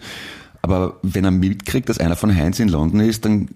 Aber 0.62 0.98
wenn 1.02 1.24
er 1.24 1.30
mitkriegt, 1.32 1.88
dass 1.88 1.98
einer 1.98 2.16
von 2.16 2.34
Heinz 2.34 2.60
in 2.60 2.68
London 2.68 3.00
ist, 3.00 3.24
dann 3.24 3.48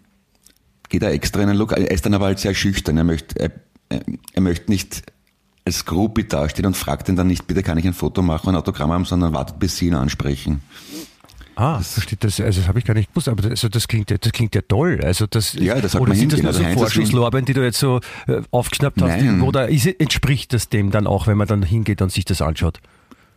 geht 0.88 1.02
er 1.02 1.12
extra 1.12 1.42
in 1.42 1.48
ein 1.48 1.56
Lokal. 1.56 1.82
Er 1.82 1.90
ist 1.92 2.04
dann 2.04 2.14
aber 2.14 2.26
halt 2.26 2.38
sehr 2.40 2.54
schüchtern. 2.54 2.96
Er 2.96 3.04
möchte, 3.04 3.38
er, 3.38 3.50
er- 3.88 4.02
er 4.32 4.42
möchte 4.42 4.70
nicht 4.70 5.02
als 5.64 5.84
Groupie 5.84 6.24
dastehen 6.24 6.66
und 6.66 6.76
fragt 6.76 7.08
ihn 7.08 7.14
dann 7.14 7.28
nicht, 7.28 7.46
bitte 7.46 7.62
kann 7.62 7.78
ich 7.78 7.86
ein 7.86 7.92
Foto 7.94 8.20
machen, 8.22 8.48
ein 8.50 8.56
Autogramm 8.56 8.90
haben, 8.90 9.04
sondern 9.04 9.32
wartet, 9.32 9.60
bis 9.60 9.76
sie 9.76 9.86
ihn 9.86 9.94
ansprechen. 9.94 10.60
Ah, 11.54 11.80
versteht 11.80 12.24
das, 12.24 12.40
also 12.40 12.60
das 12.60 12.68
habe 12.68 12.78
ich 12.78 12.84
gar 12.84 12.94
nicht 12.94 13.10
gewusst, 13.10 13.28
aber 13.28 13.42
das, 13.42 13.50
also 13.50 13.68
das 13.68 13.86
klingt 13.86 14.10
ja, 14.10 14.16
das 14.18 14.32
klingt 14.32 14.54
ja 14.54 14.62
toll. 14.62 15.00
Also 15.02 15.26
das, 15.26 15.52
Ja, 15.54 15.80
das 15.80 15.94
oder 15.94 16.14
sind 16.14 16.32
das 16.32 16.40
nur 16.40 16.48
Also 16.48 16.62
so 16.62 16.66
Wien- 16.68 16.74
Vorschusslorbeeren, 16.78 17.44
die 17.44 17.52
du 17.52 17.62
jetzt 17.62 17.78
so 17.78 18.00
äh, 18.26 18.40
aufgeschnappt 18.50 19.00
hast? 19.02 19.08
Nein. 19.22 19.42
Oder 19.42 19.68
ist, 19.68 19.86
entspricht 19.86 20.52
das 20.54 20.68
dem 20.70 20.90
dann 20.90 21.06
auch, 21.06 21.26
wenn 21.26 21.36
man 21.36 21.46
dann 21.46 21.62
hingeht 21.62 22.00
und 22.02 22.10
sich 22.10 22.24
das 22.24 22.40
anschaut? 22.40 22.80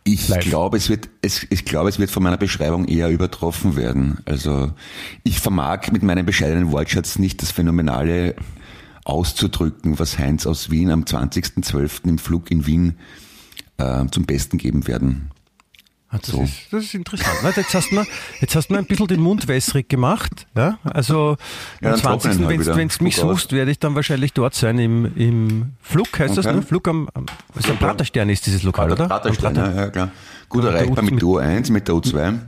Ich 0.04 0.28
Live. 0.28 0.44
glaube, 0.44 0.76
es 0.76 0.88
wird, 0.88 1.08
es, 1.20 1.46
ich 1.50 1.64
glaube, 1.64 1.88
es 1.88 1.98
wird 1.98 2.10
von 2.10 2.22
meiner 2.22 2.36
Beschreibung 2.36 2.86
eher 2.86 3.10
übertroffen 3.10 3.74
werden. 3.76 4.18
Also, 4.24 4.72
ich 5.24 5.40
vermag 5.40 5.90
mit 5.90 6.02
meinem 6.04 6.24
bescheidenen 6.24 6.70
Wortschatz 6.70 7.18
nicht 7.18 7.42
das 7.42 7.50
Phänomenale 7.50 8.36
auszudrücken, 9.04 9.98
was 9.98 10.18
Heinz 10.18 10.46
aus 10.46 10.70
Wien 10.70 10.90
am 10.90 11.02
20.12. 11.04 12.08
im 12.08 12.18
Flug 12.18 12.50
in 12.50 12.66
Wien 12.66 12.94
äh, 13.78 14.06
zum 14.10 14.24
Besten 14.24 14.58
geben 14.58 14.86
werden. 14.86 15.30
Ah, 16.08 16.18
Das, 16.18 16.26
So. 16.30 16.42
ist, 16.42 16.52
das 16.72 16.84
ist 16.84 16.94
interessant. 16.94 17.56
Jetzt 17.56 17.74
hast 17.74 17.90
du 17.90 17.96
mir, 17.96 18.06
jetzt 18.40 18.54
hast 18.54 18.68
du 18.68 18.74
mir 18.74 18.78
ein 18.78 18.86
bisschen 18.86 19.08
den 19.08 19.20
Mund 19.20 19.48
wässrig 19.48 19.88
gemacht. 19.88 20.46
Ja? 20.56 20.78
Also 20.84 21.36
Ja, 21.80 21.90
am 21.90 21.92
dann 21.92 22.00
20. 22.00 22.30
trocknen 22.30 22.48
halt 22.48 22.76
wenn 22.76 22.88
du 22.88 23.04
mich 23.04 23.16
suchst, 23.16 23.52
werde 23.52 23.70
ich 23.72 23.80
dann 23.80 23.94
wahrscheinlich 23.96 24.32
dort 24.32 24.54
sein 24.54 24.78
im, 24.78 25.16
im 25.16 25.72
Flug, 25.80 26.16
heißt 26.18 26.36
das, 26.36 26.46
Okay. 26.46 26.56
ne? 26.56 26.62
Flug 26.62 26.86
am, 26.86 27.08
am 27.12 27.26
also 27.54 27.72
am 27.72 27.78
Praterstern 27.78 28.28
ist 28.30 28.46
dieses 28.46 28.62
Lokal, 28.62 28.92
oder? 28.92 29.08
Praterstein, 29.08 29.56
Am 29.56 29.64
Prater- 29.64 29.74
ja, 29.74 29.80
ja, 29.82 29.90
klar. 29.90 30.10
Gut 30.48 30.62
Ja, 30.64 30.70
mit 30.70 30.74
der 30.74 30.80
erreichbar 30.86 31.04
U- 31.04 31.10
mit 31.10 31.20
der 31.22 31.28
U1, 31.28 31.72
mit 31.72 31.88
der 31.88 31.94
U2, 31.96 32.38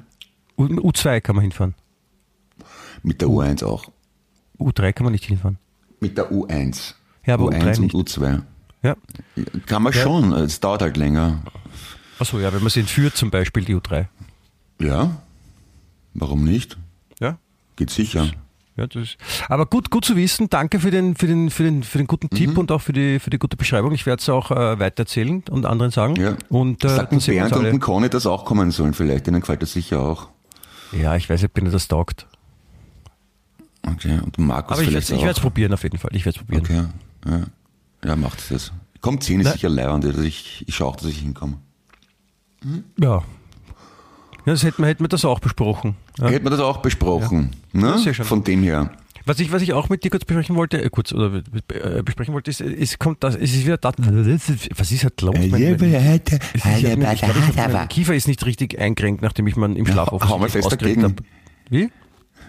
U- 0.56 0.90
U2 0.90 1.20
kann 1.20 1.34
man 1.34 1.42
hinfahren. 1.42 1.74
mit 3.02 3.20
der 3.20 3.28
U1 3.28 3.64
auch. 3.64 3.86
U3 4.60 4.92
kann 4.92 5.04
man 5.04 5.12
nicht 5.12 5.24
hinfahren. 5.24 5.58
Mit 6.00 6.16
der 6.16 6.30
U1. 6.32 6.94
Ja, 7.26 7.34
aber 7.34 7.46
U1 7.46 7.60
U3 7.60 7.76
und 7.76 7.80
nicht. 7.80 7.94
U2. 7.94 8.42
Ja. 8.82 8.94
Kann 9.66 9.82
man 9.82 9.92
Ja. 9.92 10.00
schon, 10.02 10.32
es 10.32 10.60
dauert 10.60 10.82
halt 10.82 10.96
länger. 10.96 11.42
Achso, 12.18 12.38
ja, 12.40 12.52
wenn 12.52 12.60
man 12.62 12.70
sie 12.70 12.80
entführt, 12.80 13.16
zum 13.16 13.30
Beispiel 13.30 13.64
die 13.64 13.76
U3. 13.76 14.06
Ja, 14.80 15.16
warum 16.14 16.44
nicht? 16.44 16.76
Ja. 17.20 17.38
Geht 17.76 17.90
sicher. 17.90 18.28
Ja, 18.76 18.86
das 18.86 19.02
ist, 19.02 19.16
aber 19.48 19.66
gut, 19.66 19.90
gut 19.90 20.04
zu 20.04 20.14
wissen. 20.16 20.48
Danke 20.50 20.78
für 20.78 20.92
den, 20.92 21.16
für 21.16 21.26
den, 21.26 21.50
für 21.50 21.64
den, 21.64 21.82
für 21.82 21.98
den 21.98 22.06
guten 22.06 22.30
Tipp 22.30 22.50
Mhm. 22.52 22.58
und 22.58 22.70
auch 22.72 22.80
für 22.80 22.92
die, 22.92 23.18
für 23.18 23.30
die 23.30 23.38
gute 23.38 23.56
Beschreibung. 23.56 23.90
Ich 23.92 24.06
werde 24.06 24.20
es 24.20 24.28
auch 24.28 24.52
äh, 24.52 24.78
weitererzählen 24.78 25.42
und 25.50 25.66
anderen 25.66 25.90
sagen. 25.90 26.14
Ja. 26.14 26.36
Und 26.48 26.84
äh, 26.84 26.88
Sagt 26.88 27.10
Bernd 27.10 27.52
und 27.56 27.80
Conny, 27.80 28.08
das 28.08 28.24
auch 28.26 28.44
kommen 28.44 28.70
sollen 28.70 28.94
vielleicht. 28.94 29.26
Denen 29.26 29.40
gefällt 29.40 29.62
das 29.62 29.72
sicher 29.72 30.00
auch. 30.00 30.28
Ja, 30.92 31.16
ich 31.16 31.28
weiß 31.28 31.42
nicht, 31.42 31.58
ihnen 31.58 31.72
das 31.72 31.88
taugt. 31.88 32.26
Okay, 33.86 34.18
und 34.24 34.38
Markus 34.38 34.72
Aber 34.74 34.82
ich 34.82 34.88
vielleicht 34.88 35.10
werde 35.10 35.30
es 35.30 35.40
probieren 35.40 35.72
auf 35.72 35.82
jeden 35.82 35.98
Fall. 35.98 36.10
Ich 36.14 36.24
werde 36.24 36.38
es 36.38 36.44
probieren. 36.44 36.90
Okay, 37.24 37.32
ja. 37.32 37.40
Ja, 38.04 38.16
macht 38.16 38.50
das. 38.50 38.72
Kommt 39.00 39.24
10 39.24 39.40
ist 39.40 39.46
Na- 39.46 39.52
sicher 39.52 39.68
leibend. 39.68 40.04
Also 40.04 40.22
ich, 40.22 40.64
ich 40.68 40.74
schaue 40.76 40.88
auch, 40.88 40.96
dass 40.96 41.06
ich 41.06 41.18
hinkomme. 41.18 41.54
Ja. 42.98 43.22
Ja, 44.46 44.52
das 44.54 44.62
hätten 44.62 44.82
wir, 44.82 44.86
hätten 44.88 45.04
wir 45.04 45.08
das 45.08 45.24
auch 45.24 45.40
besprochen. 45.40 45.96
Ja. 46.18 46.28
Hätten 46.28 46.46
wir 46.46 46.50
das 46.50 46.60
auch 46.60 46.78
besprochen. 46.78 47.50
Ne? 47.72 47.86
Ja, 47.88 47.98
sehr 47.98 48.14
schön. 48.14 48.24
Von 48.24 48.44
dem 48.44 48.62
her. 48.62 48.90
Was 49.26 49.40
ich, 49.40 49.52
was 49.52 49.60
ich 49.60 49.74
auch 49.74 49.90
mit 49.90 50.04
dir 50.04 50.10
kurz 50.10 50.24
besprechen 50.24 50.56
wollte, 50.56 50.82
äh, 50.82 50.88
kurz 50.88 51.12
oder 51.12 51.42
äh, 51.74 52.02
besprechen 52.02 52.32
wollte, 52.32 52.50
ist, 52.50 52.62
es 52.62 52.98
kommt 52.98 53.22
das, 53.22 53.34
es 53.34 53.52
ist 53.54 53.66
wieder 53.66 53.76
das, 53.76 53.92
was 53.98 54.90
ist 54.90 55.04
halt 55.04 55.20
los? 55.20 55.34
Mein- 55.36 55.50
mein- 55.50 55.76
Kiefer 57.88 58.14
ist 58.14 58.26
nicht 58.26 58.46
richtig 58.46 58.80
eingerenkt, 58.80 59.20
nachdem 59.20 59.46
ich 59.46 59.56
man 59.56 59.76
im 59.76 59.84
Schlaf 59.86 60.08
Ja, 60.12 60.28
hau 60.30 60.38
mal 60.38 60.48
fest 60.48 60.72
dagegen. 60.72 61.02
hab. 61.04 61.12
Wie? 61.68 61.90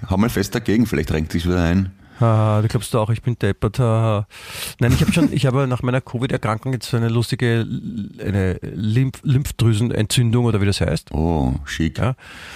Hau 0.09 0.15
mal 0.15 0.29
fest 0.29 0.55
dagegen, 0.55 0.85
vielleicht 0.85 1.11
renkt 1.11 1.33
sich 1.33 1.45
wieder 1.45 1.61
ein. 1.61 1.91
Ah, 2.19 2.61
du 2.61 2.67
glaubst 2.67 2.93
du 2.93 2.99
auch, 2.99 3.09
ich 3.11 3.21
bin 3.21 3.37
deppert. 3.39 3.79
Ah. 3.79 4.27
Nein, 4.79 4.91
ich 4.93 5.01
habe 5.01 5.13
schon, 5.13 5.31
ich 5.31 5.45
habe 5.45 5.67
nach 5.67 5.81
meiner 5.83 6.01
Covid-Erkrankung 6.01 6.73
jetzt 6.73 6.89
so 6.89 6.97
eine 6.97 7.07
lustige 7.07 7.65
eine 8.19 8.59
Lymph 8.61 9.21
Lymphdrüsenentzündung 9.23 10.45
oder 10.45 10.59
wie 10.61 10.65
das 10.65 10.81
heißt. 10.81 11.11
Oh, 11.13 11.53
schick. 11.65 11.97
Ja. 11.97 12.15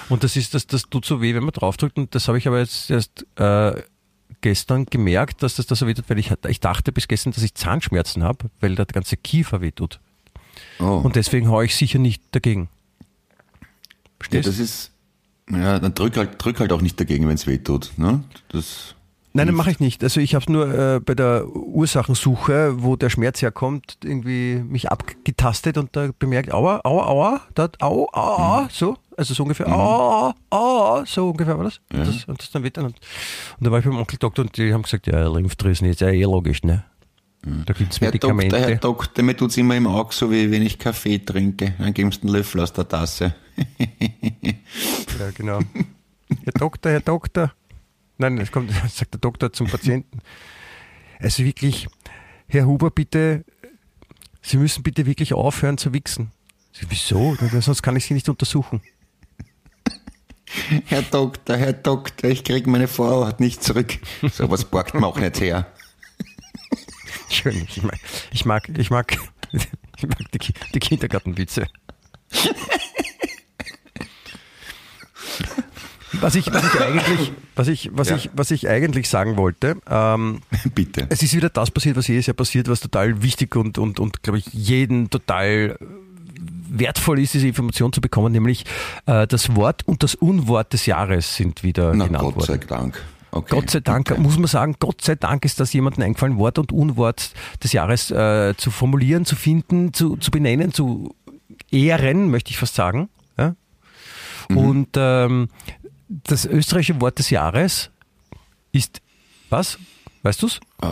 Und 0.10 0.24
das 0.24 0.36
ist, 0.36 0.54
das, 0.54 0.68
das 0.68 0.84
tut 0.90 1.06
so 1.06 1.22
weh, 1.22 1.34
wenn 1.34 1.44
man 1.44 1.54
draufdrückt. 1.54 1.98
Und 1.98 2.14
das 2.14 2.28
habe 2.28 2.38
ich 2.38 2.48
aber 2.48 2.60
jetzt 2.60 2.90
erst 2.92 3.26
äh, 3.38 3.82
gestern 4.42 4.86
gemerkt, 4.88 5.42
dass 5.44 5.56
das 5.56 5.66
da 5.68 5.76
so 5.76 5.88
weh 5.88 5.94
tut, 5.94 6.10
weil 6.10 6.20
ich, 6.20 6.30
hatte- 6.32 6.50
ich 6.50 6.60
dachte 6.60 6.92
bis 6.92 7.08
gestern, 7.08 7.32
dass 7.32 7.44
ich 7.44 7.54
Zahnschmerzen 7.56 8.24
habe, 8.24 8.50
weil 8.60 8.76
der 8.76 8.86
ganze 8.86 9.16
Kiefer 9.16 9.62
weh 9.62 9.72
tut. 9.72 10.00
Oh. 10.80 11.02
Und 11.04 11.16
deswegen 11.16 11.48
haue 11.50 11.64
ich 11.66 11.76
sicher 11.76 12.00
nicht 12.00 12.22
dagegen. 12.32 12.68
ja, 13.62 13.68
Verstehst? 14.20 14.48
das 14.48 14.60
ist. 14.60 14.92
Ja, 15.50 15.80
dann 15.80 15.94
drück 15.94 16.16
halt, 16.18 16.44
drück 16.44 16.60
halt 16.60 16.72
auch 16.72 16.82
nicht 16.82 17.00
dagegen, 17.00 17.28
wenn 17.28 17.36
es 17.36 17.48
weh 17.48 17.58
tut. 17.58 17.92
Ne? 17.98 18.24
Das, 18.50 18.96
Nein, 19.36 19.48
nein, 19.48 19.56
mache 19.56 19.72
ich 19.72 19.80
nicht. 19.80 20.04
Also 20.04 20.20
ich 20.20 20.36
habe 20.36 20.52
nur 20.52 20.74
äh, 20.74 21.00
bei 21.00 21.16
der 21.16 21.48
Ursachensuche, 21.48 22.84
wo 22.84 22.96
der 22.96 23.10
Schmerz 23.10 23.42
herkommt, 23.42 23.98
irgendwie 24.04 24.58
mich 24.64 24.92
abgetastet 24.92 25.78
und 25.80 25.96
da 25.96 26.10
bemerkt, 26.20 26.54
aua, 26.54 26.82
aua, 26.84 27.08
aua, 27.08 27.42
da, 27.56 27.70
au, 27.80 28.08
aua, 28.14 28.36
aua, 28.36 28.70
so, 28.72 28.96
also 29.18 29.34
so 29.34 29.42
ungefähr, 29.42 29.68
aua, 29.68 30.36
aua, 30.52 31.04
so 31.08 31.32
ungefähr 31.32 31.58
war 31.58 31.64
das. 31.64 31.82
Ja. 31.92 32.00
Und 32.00 32.08
das, 32.08 32.26
und 32.26 32.40
das 32.40 32.52
dann 32.52 32.64
wieder. 32.64 32.84
Und, 32.84 32.94
und 33.58 33.68
da 33.68 33.72
war 33.72 33.80
ich 33.80 33.86
beim 33.86 33.98
Onkel 33.98 34.20
Doktor 34.20 34.44
und 34.44 34.56
die 34.56 34.72
haben 34.72 34.84
gesagt, 34.84 35.08
ja, 35.08 35.28
Lymphdrüsen 35.28 35.88
ist 35.88 36.02
ja 36.02 36.10
eh 36.10 36.24
logisch, 36.24 36.62
ne? 36.62 36.86
Da 37.66 37.74
gibt's 37.74 38.00
Herr 38.00 38.12
Doktor, 38.12 38.34
Medikamente. 38.34 38.70
Herr 38.70 38.78
Doktor, 38.78 39.24
mir 39.24 39.36
tut's 39.36 39.58
immer 39.58 39.76
im 39.76 39.88
Auge 39.88 40.14
so, 40.14 40.32
wie 40.32 40.50
wenn 40.52 40.62
ich 40.62 40.80
Kaffee 40.80 41.18
trinke. 41.18 41.74
Dann 41.78 41.94
gibst 41.94 42.24
du 42.24 42.28
einen 42.28 42.38
Löffel 42.38 42.62
aus 42.62 42.72
der 42.72 42.88
Tasse. 42.88 43.36
Ja, 45.20 45.32
genau. 45.36 45.60
Herr 46.44 46.54
Doktor, 46.54 46.92
Herr 46.92 47.02
Doktor. 47.02 47.52
Nein, 48.18 48.38
es 48.38 48.52
kommt, 48.52 48.72
sagt 48.90 49.14
der 49.14 49.20
Doktor 49.20 49.54
zum 49.54 49.68
Patienten. 49.68 50.20
Also 51.20 51.44
wirklich, 51.44 51.88
Herr 52.48 52.66
Huber, 52.66 52.92
bitte, 52.92 53.46
Sie 54.42 54.58
müssen 54.58 54.84
bitte 54.84 55.06
wirklich 55.06 55.34
aufhören 55.34 55.78
zu 55.78 55.94
wichsen. 55.94 56.32
Sie, 56.74 56.86
Wieso? 56.90 57.36
Sonst 57.62 57.82
kann 57.82 57.96
ich 57.96 58.06
Sie 58.06 58.14
nicht 58.14 58.28
untersuchen. 58.28 58.82
Herr 60.86 61.02
Doktor, 61.02 61.58
Herr 61.58 61.74
Doktor, 61.74 62.30
ich 62.30 62.44
krieg 62.44 62.68
meine 62.68 62.88
Vorhaut 62.88 63.40
nicht 63.40 63.64
zurück. 63.64 63.98
So 64.32 64.50
was 64.52 64.66
borgt 64.66 64.94
man 64.94 65.04
auch 65.04 65.20
nicht 65.20 65.40
her. 65.40 65.72
Schön. 67.30 67.66
Ich 67.68 67.82
mag, 67.82 68.00
ich 68.32 68.46
mag, 68.46 68.70
ich 68.78 68.90
mag, 68.92 69.18
ich 69.98 70.08
mag 70.08 70.32
die, 70.32 70.54
die 70.74 70.80
Kindergartenwitze. 70.80 71.68
Was 76.24 76.36
ich, 76.36 76.52
was 76.54 76.64
ich 76.74 76.80
eigentlich, 76.82 77.32
was 77.56 77.68
ich, 77.68 77.90
was 77.94 78.10
Ja. 78.10 78.16
ich, 78.16 78.30
was 78.34 78.52
ich 78.52 78.68
eigentlich 78.70 79.10
sagen 79.10 79.38
wollte, 79.38 79.76
ähm, 79.90 80.40
Bitte. 80.76 81.06
Es 81.10 81.22
ist 81.22 81.36
wieder 81.36 81.50
das 81.50 81.70
passiert, 81.70 81.98
was 81.98 82.08
jedes 82.08 82.26
Jahr 82.28 82.34
passiert, 82.36 82.68
was 82.68 82.80
total 82.80 83.22
wichtig 83.22 83.56
und, 83.56 83.78
und, 83.78 84.00
und 84.00 84.24
glaube 84.24 84.40
ich, 84.40 84.46
jeden 84.54 85.10
total 85.10 85.78
wertvoll 86.70 87.20
ist, 87.20 87.34
diese 87.34 87.48
Information 87.48 87.94
zu 87.94 88.02
bekommen, 88.02 88.32
nämlich 88.32 88.66
äh, 89.06 89.28
das 89.28 89.56
Wort 89.56 89.84
und 89.88 90.02
das 90.02 90.16
Unwort 90.16 90.74
des 90.74 90.86
Jahres 90.86 91.36
sind 91.36 91.62
wieder 91.64 91.94
Na, 91.94 92.06
genannt 92.08 92.24
Gott 92.24 92.36
worden. 92.36 92.46
sei 92.48 92.58
Dank. 92.58 93.02
Okay. 93.32 93.56
Gott 93.56 93.70
sei 93.72 93.80
Dank, 93.80 94.12
Okay. 94.12 94.22
muss 94.22 94.38
man 94.38 94.48
sagen, 94.48 94.76
Gott 94.80 95.02
sei 95.02 95.16
Dank 95.16 95.44
ist 95.46 95.60
das 95.60 95.74
jemandem 95.74 96.04
eingefallen, 96.04 96.38
Wort 96.38 96.58
und 96.60 96.72
Unwort 96.72 97.32
des 97.64 97.74
Jahres 97.74 98.12
äh, 98.12 98.54
zu 98.58 98.70
formulieren, 98.72 99.26
zu 99.26 99.36
finden, 99.36 99.94
zu, 99.94 100.18
zu 100.18 100.30
benennen, 100.32 100.72
zu 100.72 101.16
ehren, 101.72 102.30
möchte 102.32 102.52
ich 102.52 102.58
fast 102.58 102.76
sagen. 102.76 103.10
Ja? 103.38 103.56
Mhm. 104.50 104.58
Und 104.58 104.88
ähm, 104.96 105.48
das 106.24 106.46
österreichische 106.46 107.00
Wort 107.02 107.20
des 107.20 107.30
Jahres 107.30 107.90
ist 108.72 109.02
was? 109.50 109.78
Weißt 110.24 110.42
du's? 110.42 110.60
Äh, 110.82 110.88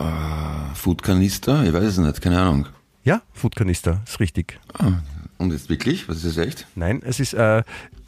Foodkanister? 0.75 1.63
Ich 1.63 1.73
weiß 1.73 1.83
es 1.83 1.97
nicht, 1.97 2.21
keine 2.21 2.39
Ahnung. 2.39 2.67
Ja, 3.03 3.21
Foodkanister, 3.33 4.01
ist 4.05 4.19
richtig. 4.19 4.59
Ah, 4.77 4.93
und 5.37 5.51
jetzt 5.51 5.69
wirklich? 5.69 6.07
Was 6.07 6.23
ist 6.23 6.37
das 6.37 6.45
echt? 6.45 6.67
Nein, 6.75 7.01
es 7.03 7.19
ist 7.19 7.33
äh, 7.33 7.63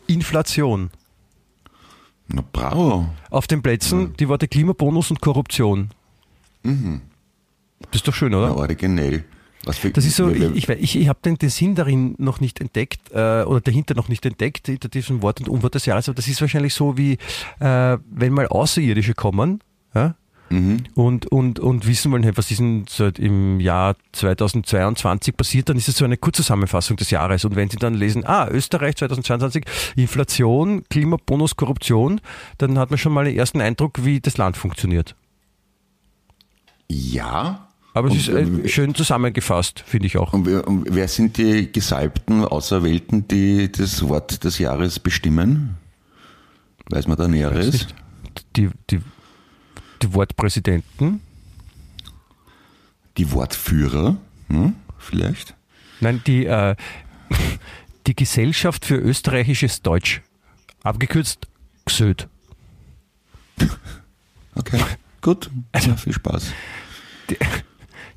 Inflation. 0.08 0.92
Na 2.28 2.44
bravo. 2.52 3.10
Auf 3.30 3.48
den 3.48 3.62
Plätzen 3.62 4.16
die 4.18 4.28
Worte 4.28 4.48
Klimabonus 4.48 5.10
und 5.12 5.22
Korruption. 5.22 5.90
Das 6.64 6.72
ist 7.94 8.08
doch 8.08 8.14
schön, 8.14 8.34
oder? 8.34 8.48
Na, 8.50 8.56
originell. 8.56 9.26
Für, 9.72 9.92
Das 9.92 10.06
ist 10.06 10.18
so, 10.18 10.30
ich, 10.30 10.68
ich, 10.68 10.96
ich 10.98 11.08
habe 11.08 11.20
den, 11.24 11.38
den 11.38 11.50
Sinn 11.50 11.76
darin 11.76 12.16
noch 12.18 12.42
nicht 12.42 12.60
entdeckt 12.60 13.12
äh, 13.12 13.44
oder 13.44 13.62
dahinter 13.62 13.96
noch 13.96 14.10
nicht 14.10 14.26
entdeckt, 14.26 14.68
hinter 14.68 14.90
diesem 14.90 15.22
Wort 15.22 15.40
und 15.40 15.48
Unwort 15.48 15.76
des 15.76 15.86
Jahres, 15.86 16.10
aber 16.10 16.16
das 16.16 16.28
ist 16.28 16.42
wahrscheinlich 16.42 16.74
so 16.74 16.98
wie, 16.98 17.14
äh, 17.60 17.98
wenn 18.12 18.34
mal 18.34 18.48
Außerirdische 18.48 19.14
kommen 19.14 19.62
ja, 19.96 20.16
Mhm. 20.54 20.84
und, 20.94 21.26
und, 21.32 21.60
und 21.60 21.88
wissen 21.88 22.12
wollen, 22.12 22.22
hey, 22.22 22.38
was 22.38 22.52
ist 22.52 22.60
denn 22.60 22.86
seit 22.88 23.18
im 23.18 23.60
Jahr 23.60 23.96
2022 24.12 25.36
passiert, 25.36 25.70
dann 25.70 25.78
ist 25.78 25.88
es 25.88 25.98
so 25.98 26.06
eine 26.06 26.18
Kurzzusammenfassung 26.18 26.96
des 26.96 27.10
Jahres 27.10 27.44
und 27.44 27.56
wenn 27.56 27.70
sie 27.70 27.78
dann 27.78 27.96
lesen, 27.96 28.24
ah, 28.26 28.48
Österreich 28.50 28.96
2022, 28.98 29.66
Inflation, 29.96 30.84
Klimabonus, 30.90 31.56
Korruption, 31.56 32.22
dann 32.60 32.78
hat 32.78 32.92
man 32.92 33.00
schon 33.00 33.14
mal 33.14 33.26
den 33.26 33.36
ersten 33.36 33.62
Eindruck, 33.62 34.06
wie 34.06 34.20
das 34.20 34.38
Land 34.38 34.56
funktioniert. 34.56 35.16
Ja. 36.88 37.68
Aber 37.94 38.08
es 38.10 38.28
Und, 38.28 38.36
ist 38.38 38.66
äh, 38.66 38.70
schön 38.70 38.96
zusammengefasst, 38.96 39.84
finde 39.86 40.08
ich 40.08 40.18
auch. 40.18 40.34
Und 40.34 40.46
wer, 40.48 40.68
und 40.68 40.88
wer 40.90 41.08
sind 41.08 41.38
die 41.38 41.72
Gesalbten, 41.72 42.44
Auserwählten, 42.44 43.28
die 43.28 43.72
das 43.72 44.08
Wort 44.08 44.44
des 44.44 44.58
Jahres 44.58 45.00
bestimmen? 45.00 45.78
Weiß 46.90 47.08
man 47.08 47.18
da 47.18 47.28
Näheres? 47.28 47.88
die, 48.56 48.70
die, 48.90 49.00
die 50.02 50.14
Wortpräsidenten, 50.14 51.22
Die 53.18 53.32
Wortführer, 53.32 54.18
hm? 54.50 54.74
vielleicht? 54.98 55.56
nein, 56.02 56.22
die, 56.26 56.46
äh, 56.46 56.76
die 58.08 58.16
Gesellschaft 58.16 58.86
für 58.86 58.96
österreichisches 58.96 59.82
Deutsch, 59.82 60.22
abgekürzt 60.84 61.48
GSÖD. 61.86 62.28
Okay, 64.56 64.80
gut. 65.22 65.50
Ja, 65.74 65.96
viel 65.96 66.14
Spaß. 66.14 66.52
Die 67.28 67.38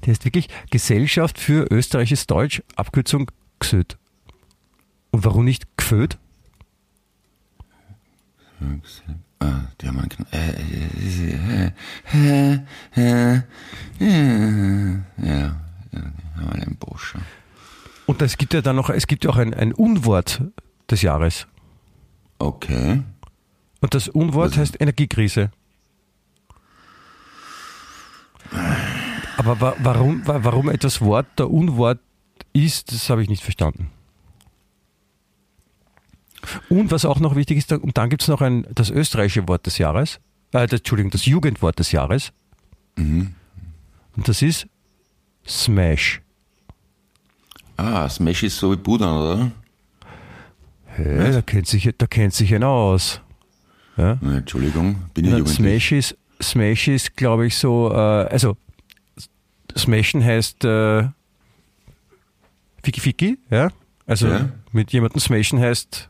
heißt 0.07 0.25
wirklich 0.25 0.49
Gesellschaft 0.71 1.39
für 1.39 1.67
österreichisches 1.71 2.27
Deutsch, 2.27 2.63
Abkürzung 2.77 3.31
GSÖD. 3.61 3.97
Und 5.11 5.25
warum 5.25 5.45
nicht 5.45 5.77
GFÖD? 5.77 6.19
Die 9.81 9.87
haben 9.89 9.99
einen 9.99 10.09
Kn 10.09 10.27
äh, 10.33 10.51
äh, 10.53 11.73
äh, 12.15 12.59
äh, 12.97 13.35
äh, 14.01 14.93
ja, 15.19 15.23
ja, 15.23 15.57
haben 16.37 16.49
einen 16.53 16.77
Boscher. 16.77 17.21
Und 18.07 18.23
es 18.23 18.39
gibt 18.39 18.55
ja 18.55 18.63
dann 18.63 18.77
noch, 18.77 18.89
es 18.89 19.07
gibt 19.07 19.25
ja 19.25 19.31
auch 19.31 19.37
ein, 19.37 19.53
ein 19.53 19.73
Unwort 19.73 20.43
des 20.91 21.03
Jahres. 21.03 21.47
Okay. 22.39 23.03
Und 23.81 23.95
das 23.95 24.09
Unwort 24.09 24.53
Was- 24.53 24.59
heißt 24.59 24.81
Energiekrise. 24.81 25.51
Aber 29.37 29.61
wa 29.61 29.75
warum, 29.81 30.27
wa 30.27 30.39
warum 30.43 30.69
etwas 30.71 31.01
Wort 31.01 31.27
der 31.39 31.51
Unwort 31.51 32.01
ist, 32.53 32.93
das 32.93 33.11
habe 33.11 33.23
ich 33.23 33.29
nicht 33.29 33.43
verstanden. 33.43 33.91
Und 36.69 36.91
was 36.91 37.05
auch 37.05 37.21
noch 37.21 37.37
wichtig 37.37 37.59
ist, 37.59 37.73
und 37.73 37.99
dann 37.99 38.09
gibt 38.09 38.23
es 38.23 38.29
noch 38.29 38.41
ein, 38.41 38.67
das 38.75 38.91
österreichische 38.91 39.47
Wort 39.49 39.67
des 39.67 39.79
Jahres, 39.79 40.21
äh, 40.53 40.67
das, 40.67 40.81
Entschuldigung, 40.81 41.11
das 41.11 41.27
Jugendwort 41.27 41.79
des 41.79 41.93
Jahres. 41.93 42.33
Mhm. 42.97 43.35
Und 44.17 44.29
das 44.29 44.43
ist 44.43 44.67
Smash. 45.47 46.21
Ah, 47.77 48.09
Smash 48.09 48.43
ist 48.43 48.59
so 48.59 48.73
wie 48.73 48.77
Budan, 48.77 49.17
oder? 49.17 49.51
Hä, 50.97 51.33
da 51.33 51.43
kennt 51.43 51.67
sich, 51.67 51.91
da 51.99 52.07
kennt 52.07 52.33
sich 52.33 52.55
einer 52.55 52.69
aus. 52.69 53.21
Ja? 53.97 54.17
Na, 54.21 54.39
Entschuldigung, 54.39 54.97
bin 55.13 55.27
ich. 55.27 55.49
Smash 55.49 55.93
ist, 55.93 56.17
Smash 56.43 56.89
ist 56.89 57.17
glaube 57.17 57.47
ich, 57.47 57.57
so, 57.57 57.91
äh, 57.93 57.97
also 57.97 58.57
Smashen 59.77 60.25
heißt 60.25 60.65
äh, 60.65 61.09
Fiki 62.83 63.01
Fiki, 63.01 63.39
ja? 63.51 63.69
Also 64.07 64.29
Ja. 64.29 64.49
mit 64.73 64.93
jemandem 64.93 65.21
smashen 65.21 65.59
heißt 65.61 66.09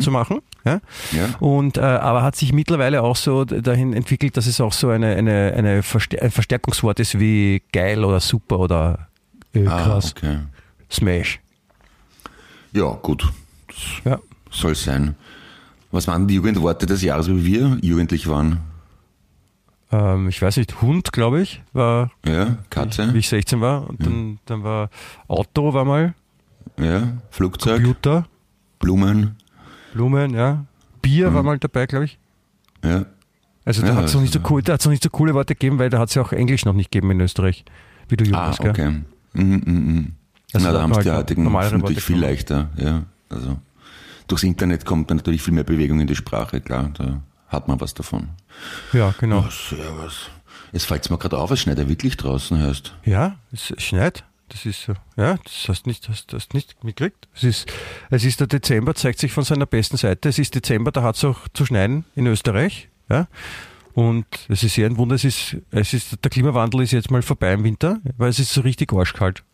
zu 0.00 0.10
machen, 0.10 0.40
ja? 0.64 0.80
Ja. 1.12 1.28
Und 1.40 1.76
äh, 1.78 1.80
aber 1.80 2.22
hat 2.22 2.36
sich 2.36 2.52
mittlerweile 2.52 3.02
auch 3.02 3.16
so 3.16 3.44
dahin 3.44 3.92
entwickelt, 3.94 4.36
dass 4.36 4.46
es 4.46 4.60
auch 4.60 4.72
so 4.72 4.88
eine, 4.90 5.14
eine, 5.16 5.52
eine 5.56 5.82
Verstär 5.82 6.22
ein 6.22 6.30
Verstärkungswort 6.30 7.00
ist 7.00 7.18
wie 7.18 7.62
geil 7.72 8.04
oder 8.04 8.20
super 8.20 8.58
oder 8.58 9.08
äh, 9.54 9.66
Ah, 9.66 9.82
krass. 9.84 10.12
okay. 10.16 10.38
Smash. 10.90 11.40
Ja, 12.72 12.90
gut. 13.02 13.24
Ja. 14.04 14.18
Soll 14.50 14.74
sein. 14.74 15.14
Was 15.92 16.06
waren 16.08 16.28
die 16.28 16.34
Jugendworte 16.34 16.86
des 16.86 17.02
Jahres, 17.02 17.28
wie 17.28 17.44
wir 17.44 17.78
jugendlich 17.80 18.28
waren? 18.28 18.60
Ähm, 19.92 20.28
ich 20.28 20.40
weiß 20.40 20.56
nicht, 20.58 20.80
Hund, 20.82 21.12
glaube 21.12 21.40
ich, 21.40 21.62
war 21.72 22.10
Ja, 22.24 22.58
Katze, 22.70 23.12
wie 23.12 23.18
ich 23.18 23.28
16 23.28 23.60
war. 23.60 23.88
Und 23.88 24.04
dann, 24.06 24.38
dann 24.46 24.62
war 24.62 24.88
Auto 25.28 25.74
war 25.74 25.84
mal, 25.84 26.14
ja, 26.78 27.08
Flugzeug, 27.30 27.76
Computer, 27.82 28.26
Blumen, 28.78 29.36
Blumen, 29.92 30.34
ja. 30.34 30.64
Bier 31.02 31.32
war 31.34 31.42
mal 31.42 31.58
dabei, 31.58 31.86
glaube 31.86 32.04
ich. 32.06 32.18
ja. 32.84 33.04
Also 33.64 33.82
da 33.82 33.88
Ja, 33.88 33.94
hat 33.96 34.04
es 34.06 34.14
noch 34.14 34.22
nicht 34.22 34.32
so 34.32 34.38
also- 34.40 34.54
cool, 34.54 34.62
noch 34.66 34.86
nicht 34.86 35.02
so 35.02 35.10
coole 35.10 35.34
Worte 35.34 35.54
gegeben, 35.54 35.78
weil 35.78 35.90
da 35.90 35.98
hat 35.98 36.08
es 36.08 36.14
ja 36.14 36.22
auch 36.22 36.32
Englisch 36.32 36.64
noch 36.64 36.72
nicht 36.72 36.90
gegeben 36.90 37.10
in 37.12 37.20
Österreich, 37.20 37.64
wie 38.08 38.16
du 38.16 38.24
jung 38.24 38.34
Ah, 38.34 38.46
warst, 38.48 38.60
okay. 38.60 39.02
Mhm, 39.34 39.44
mhm, 39.44 39.62
mhm. 39.66 40.12
Also 40.54 40.66
Na, 40.66 40.72
da 40.72 40.82
haben 40.82 40.92
es 40.92 40.98
die 41.00 41.10
halt 41.10 41.18
heutigen 41.20 41.44
normalere 41.44 41.74
natürlich 41.78 41.96
Worte 41.96 42.00
viel 42.00 42.16
genommen. 42.16 42.32
leichter, 42.32 42.68
ja. 42.76 43.02
Also 43.28 43.58
durchs 44.28 44.42
Internet 44.44 44.84
kommt 44.86 45.10
dann 45.10 45.18
natürlich 45.18 45.42
viel 45.42 45.52
mehr 45.54 45.62
Bewegung 45.64 46.00
in 46.00 46.06
die 46.06 46.16
Sprache, 46.16 46.60
klar, 46.62 46.90
da 46.96 47.20
hat 47.50 47.68
man 47.68 47.80
was 47.80 47.92
davon. 47.94 48.30
Ja, 48.92 49.14
genau. 49.18 49.44
Ach, 49.46 49.52
servus. 49.52 50.30
Jetzt 50.72 50.86
fällt 50.86 51.10
mir 51.10 51.18
gerade 51.18 51.36
auf, 51.36 51.50
es 51.50 51.60
schneit 51.60 51.78
ja 51.78 51.88
wirklich 51.88 52.16
draußen, 52.16 52.58
hörst. 52.58 52.94
Ja, 53.04 53.36
es 53.52 53.74
schneit. 53.78 54.24
Das 54.48 54.66
ist 54.66 54.82
so. 54.82 54.94
Ja, 55.16 55.36
das 55.44 55.68
hast 55.68 55.86
nicht, 55.86 56.08
hast, 56.08 56.32
hast 56.32 56.54
nicht 56.54 56.82
mitgekriegt. 56.82 57.28
Es 57.34 57.44
ist, 57.44 57.72
es 58.10 58.24
ist 58.24 58.40
der 58.40 58.48
Dezember, 58.48 58.94
zeigt 58.94 59.20
sich 59.20 59.32
von 59.32 59.44
seiner 59.44 59.66
besten 59.66 59.96
Seite. 59.96 60.28
Es 60.28 60.38
ist 60.38 60.54
Dezember, 60.54 60.90
da 60.90 61.02
hat 61.02 61.16
es 61.16 61.24
auch 61.24 61.48
zu 61.52 61.66
schneien 61.66 62.04
in 62.16 62.26
Österreich. 62.26 62.88
Ja. 63.08 63.28
Und 63.92 64.26
es 64.48 64.62
ist 64.62 64.74
sehr 64.74 64.86
ein 64.86 64.96
Wunder, 64.96 65.14
es 65.14 65.24
ist, 65.24 65.56
es 65.70 65.92
ist, 65.92 66.24
der 66.24 66.30
Klimawandel 66.30 66.82
ist 66.82 66.92
jetzt 66.92 67.10
mal 67.10 67.22
vorbei 67.22 67.52
im 67.52 67.64
Winter, 67.64 68.00
weil 68.16 68.30
es 68.30 68.38
ist 68.38 68.52
so 68.52 68.60
richtig 68.60 68.92
arschkalt. 68.92 69.44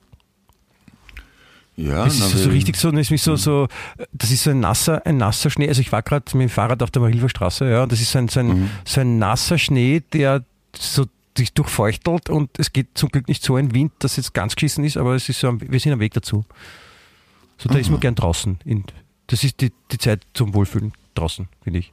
Ja, 1.77 1.99
na, 1.99 2.07
ist 2.07 2.19
so, 2.19 2.49
richtig 2.49 2.77
so, 2.77 2.91
das 2.91 3.11
ist 3.11 3.25
so, 3.25 3.37
so, 3.37 3.69
das 4.13 4.31
ist 4.31 4.45
so 4.45 4.51
ein 4.51 4.61
nasser, 4.61 5.05
ein 5.05 5.19
nasser 5.19 5.51
Schnee. 5.51 5.69
Also 5.69 5.83
ich 5.83 5.93
war 5.93 6.03
gerade 6.03 6.25
mit 6.37 6.49
dem 6.49 6.51
Fahrrad 6.51 6.83
auf 6.83 6.91
der 6.91 7.03
Marilfer 7.03 7.29
Straße, 7.29 7.69
ja, 7.69 7.83
und 7.83 7.93
das 7.93 8.01
ist 8.01 8.13
so 8.13 8.19
ein, 8.19 8.29
so 8.29 8.41
ein, 8.41 8.47
Mhm. 8.49 8.71
so 8.87 9.01
ein 9.03 9.19
nasser 9.19 9.59
Schnee, 9.59 10.03
der 10.13 10.43
so 10.75 11.05
sich 11.37 11.53
durchfeuchtelt 11.53 12.31
und 12.31 12.59
es 12.59 12.73
geht 12.73 12.89
zum 12.95 13.11
Glück 13.11 13.29
nicht 13.29 13.43
so 13.43 13.57
ein 13.57 13.75
Wind, 13.75 13.93
dass 13.99 14.17
jetzt 14.17 14.33
ganz 14.33 14.55
geschissen 14.55 14.85
ist, 14.85 14.97
aber 14.97 15.15
es 15.17 15.29
ist 15.29 15.39
so, 15.41 15.61
wir 15.61 15.79
sind 15.81 15.93
am 15.93 16.01
Weg 16.01 16.15
dazu. 16.15 16.47
So, 17.59 17.69
da 17.69 17.77
ist 17.79 17.91
man 17.91 18.01
gern 18.01 18.15
draußen. 18.15 18.59
In, 18.65 18.85
das 19.27 19.45
ist 19.45 19.61
die, 19.61 19.71
die 19.93 19.99
Zeit 19.99 20.23
zum 20.33 20.55
Wohlfühlen 20.55 20.93
draußen, 21.15 21.47
finde 21.63 21.81
ich. 21.81 21.93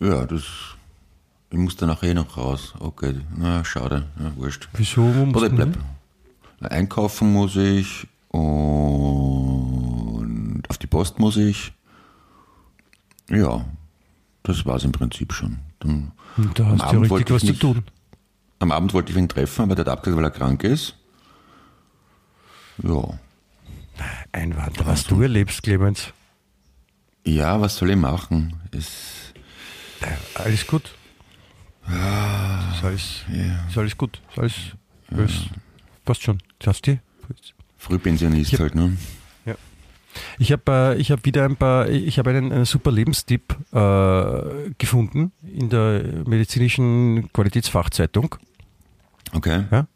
Ja, 0.00 0.26
das. 0.26 0.42
Ich 1.50 1.58
muss 1.58 1.76
da 1.76 1.86
nachher 1.86 2.10
eh 2.10 2.14
noch 2.14 2.36
raus. 2.36 2.74
Okay, 2.78 3.14
na, 3.36 3.64
schade. 3.64 4.08
Ja, 4.18 4.32
wurscht. 4.36 4.68
Wieso? 4.74 5.02
Oder 5.02 5.46
ich 5.46 5.52
bleib. 5.54 5.78
Einkaufen 6.60 7.32
muss 7.32 7.56
ich 7.56 8.06
und 8.32 9.42
auf 10.68 10.78
die 10.78 10.86
Post 10.86 11.18
muss 11.18 11.36
ich. 11.36 11.72
Ja, 13.28 13.64
das 14.42 14.66
war's 14.66 14.84
im 14.84 14.92
Prinzip 14.92 15.32
schon. 15.32 15.58
Dann? 15.78 16.12
Da 16.54 16.64
am 16.64 16.72
hast 16.72 16.80
du 16.80 16.84
ja 16.84 16.88
Abend 16.88 17.02
richtig 17.02 17.10
wollte 17.10 17.34
was 17.34 17.42
ich 17.44 17.58
zu 17.58 17.74
tun. 17.74 17.84
am 18.58 18.72
Abend 18.72 18.94
wollte 18.94 19.12
ich 19.12 19.18
ihn 19.18 19.28
treffen, 19.28 19.62
aber 19.62 19.74
der 19.74 19.84
hat 19.84 19.92
abgesagt, 19.92 20.16
weil 20.18 20.24
er 20.24 20.30
krank 20.30 20.64
ist. 20.64 20.96
Ja. 22.82 23.18
Einwand, 24.32 24.84
was 24.86 25.04
du 25.04 25.20
erlebst, 25.22 25.62
Clemens. 25.62 26.12
Ja, 27.24 27.60
was 27.60 27.76
soll 27.76 27.90
ich 27.90 27.96
machen? 27.96 28.54
Ist, 28.72 29.34
Alles 30.34 30.66
gut. 30.66 30.94
Ist 31.86 32.84
alles, 32.84 33.24
ist 33.68 33.78
alles 33.78 33.96
gut. 33.96 34.20
Ist 34.30 34.38
alles, 34.38 34.54
alles 35.10 35.32
passt 36.04 36.22
schon. 36.22 36.38
Schaffst 36.62 36.86
du? 36.86 36.98
Frühpensionist 37.82 38.58
halt, 38.60 38.74
ne? 38.76 38.96
Ich 40.38 40.52
habe 40.52 40.62
äh, 40.68 41.00
ich 41.00 41.10
hab 41.10 41.24
wieder 41.24 41.44
ein 41.44 41.56
paar, 41.56 41.88
ich 41.88 42.18
habe 42.18 42.30
einen, 42.30 42.52
einen 42.52 42.64
super 42.64 42.92
Lebenstipp 42.92 43.56
äh, 43.72 44.70
gefunden 44.78 45.32
in 45.42 45.68
der 45.70 46.02
medizinischen 46.26 47.30
Qualitätsfachzeitung. 47.32 48.36
Okay. 49.32 49.64
Ja? 49.70 49.86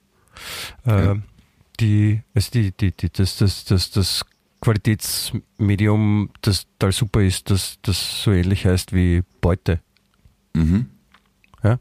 Ja. 0.87 1.13
Äh, 1.13 1.21
die, 1.81 2.23
also 2.35 2.51
die, 2.53 2.73
die, 2.73 2.93
die, 2.93 3.11
das, 3.11 3.37
das, 3.37 3.65
das, 3.65 3.91
das 3.91 4.25
Qualitätsmedium, 4.61 6.31
das 6.41 6.67
total 6.79 6.93
super 6.93 7.21
ist, 7.23 7.51
das, 7.51 7.79
das 7.83 8.23
so 8.23 8.33
ähnlich 8.33 8.65
heißt 8.65 8.95
wie 8.95 9.23
Beute. 9.41 9.81
Mhm. 10.55 10.87
Ja? 11.63 11.79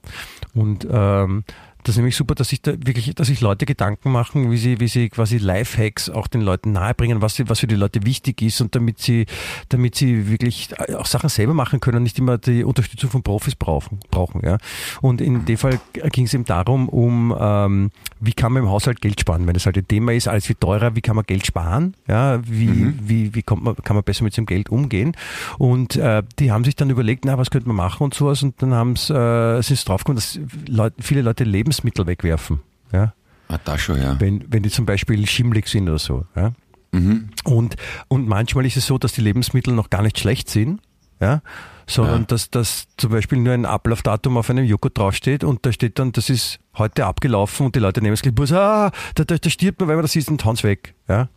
Und 0.53 0.85
ähm, 0.89 1.45
das 1.85 1.93
ist 1.93 1.97
nämlich 1.97 2.15
super, 2.15 2.33
dass 2.33 2.49
sich 2.49 2.61
da 2.63 2.71
wirklich, 2.71 3.13
dass 3.13 3.27
sich 3.27 3.41
Leute 3.41 3.65
Gedanken 3.65 4.11
machen, 4.11 4.49
wie 4.49 4.57
sie, 4.57 4.79
wie 4.79 4.87
sie 4.87 5.09
quasi 5.09 5.37
Lifehacks 5.37 6.09
auch 6.09 6.27
den 6.27 6.41
Leuten 6.41 6.71
nahebringen, 6.71 7.21
was, 7.21 7.35
sie, 7.35 7.47
was 7.47 7.59
für 7.59 7.67
die 7.67 7.75
Leute 7.75 8.05
wichtig 8.05 8.41
ist 8.41 8.59
und 8.59 8.73
damit 8.73 8.99
sie, 8.99 9.27
damit 9.69 9.93
sie 9.93 10.27
wirklich 10.29 10.69
auch 10.97 11.05
Sachen 11.05 11.29
selber 11.29 11.53
machen 11.53 11.79
können 11.79 11.97
und 11.97 12.03
nicht 12.03 12.17
immer 12.17 12.39
die 12.39 12.63
Unterstützung 12.63 13.11
von 13.11 13.21
Profis 13.21 13.55
brauchen. 13.55 13.99
brauchen 14.09 14.41
ja. 14.43 14.57
Und 15.01 15.21
in 15.21 15.45
dem 15.45 15.57
Fall 15.57 15.79
ging 16.11 16.25
es 16.25 16.33
eben 16.33 16.45
darum, 16.45 16.89
um 16.89 17.35
ähm, 17.39 17.91
wie 18.19 18.33
kann 18.33 18.51
man 18.51 18.63
im 18.63 18.69
Haushalt 18.69 18.99
Geld 19.01 19.19
sparen, 19.19 19.45
wenn 19.45 19.53
das 19.53 19.67
halt 19.67 19.77
ein 19.77 19.87
Thema 19.87 20.11
ist, 20.13 20.27
alles 20.27 20.49
wird 20.49 20.61
teurer, 20.61 20.95
wie 20.95 21.01
kann 21.01 21.15
man 21.15 21.25
Geld 21.25 21.45
sparen, 21.45 21.95
ja, 22.07 22.39
wie, 22.47 22.65
Mhm. 22.65 22.99
wie, 23.03 23.35
wie 23.35 23.43
kommt 23.43 23.63
man, 23.63 23.75
kann 23.75 23.95
man 23.95 24.03
besser 24.03 24.23
mit 24.23 24.33
seinem 24.33 24.47
Geld 24.47 24.69
umgehen. 24.69 25.15
Und 25.59 25.95
äh, 25.97 26.23
die 26.39 26.51
haben 26.51 26.63
sich 26.63 26.75
dann 26.75 26.89
überlegt, 26.89 27.25
na, 27.25 27.37
was 27.37 27.51
könnte 27.51 27.67
man 27.67 27.77
machen 27.77 28.03
und 28.03 28.13
sowas 28.15 28.41
und 28.41 28.59
dann 28.61 28.73
haben 28.73 28.93
äh, 28.95 29.61
sind 29.61 29.77
sie 29.77 29.85
draufgekommen, 29.85 30.15
dass 30.15 30.39
Leute, 30.67 30.95
viele 31.01 31.21
Leute 31.21 31.43
Lebensmittel 31.75 32.07
wegwerfen. 32.07 32.59
Ja? 32.91 33.13
Ah, 33.47 33.59
da 33.63 33.77
schon, 33.77 34.01
ja. 34.01 34.19
Wenn, 34.19 34.43
wenn 34.47 34.63
die 34.63 34.69
zum 34.69 34.85
Beispiel 34.85 35.27
schimmlig 35.27 35.67
sind 35.67 35.89
oder 35.89 35.99
so. 35.99 36.25
Ja? 36.35 36.53
Mhm. 36.91 37.29
Und, 37.43 37.75
und 38.07 38.27
manchmal 38.27 38.65
ist 38.65 38.77
es 38.77 38.87
so, 38.87 38.97
dass 38.97 39.13
die 39.13 39.21
Lebensmittel 39.21 39.73
noch 39.73 39.89
gar 39.89 40.01
nicht 40.01 40.17
schlecht 40.19 40.49
sind, 40.49 40.79
ja, 41.19 41.41
sondern 41.87 42.21
Ja. 42.21 42.25
dass, 42.27 42.49
dass 42.49 42.87
zum 42.97 43.11
Beispiel 43.11 43.37
nur 43.39 43.53
ein 43.53 43.65
Ablaufdatum 43.65 44.37
auf 44.37 44.49
einem 44.49 44.65
Joghurt 44.65 44.97
draufsteht 44.97 45.43
und 45.43 45.65
da 45.65 45.71
steht 45.71 45.99
dann, 45.99 46.11
das 46.11 46.29
ist 46.29 46.59
heute 46.77 47.05
abgelaufen 47.05 47.67
und 47.67 47.75
die 47.75 47.79
Leute 47.79 48.01
nehmen 48.01 48.13
es 48.13 48.21
gleich, 48.21 48.33
ah, 48.53 48.91
da, 49.15 49.23
da, 49.23 49.37
da 49.37 49.49
stirbt 49.49 49.79
man, 49.79 49.89
weil 49.89 49.95
man 49.95 50.03
das 50.03 50.15
ist, 50.15 50.29
und 50.29 50.43
hauen 50.43 50.61
weg. 50.63 50.95
Ja? 51.07 51.29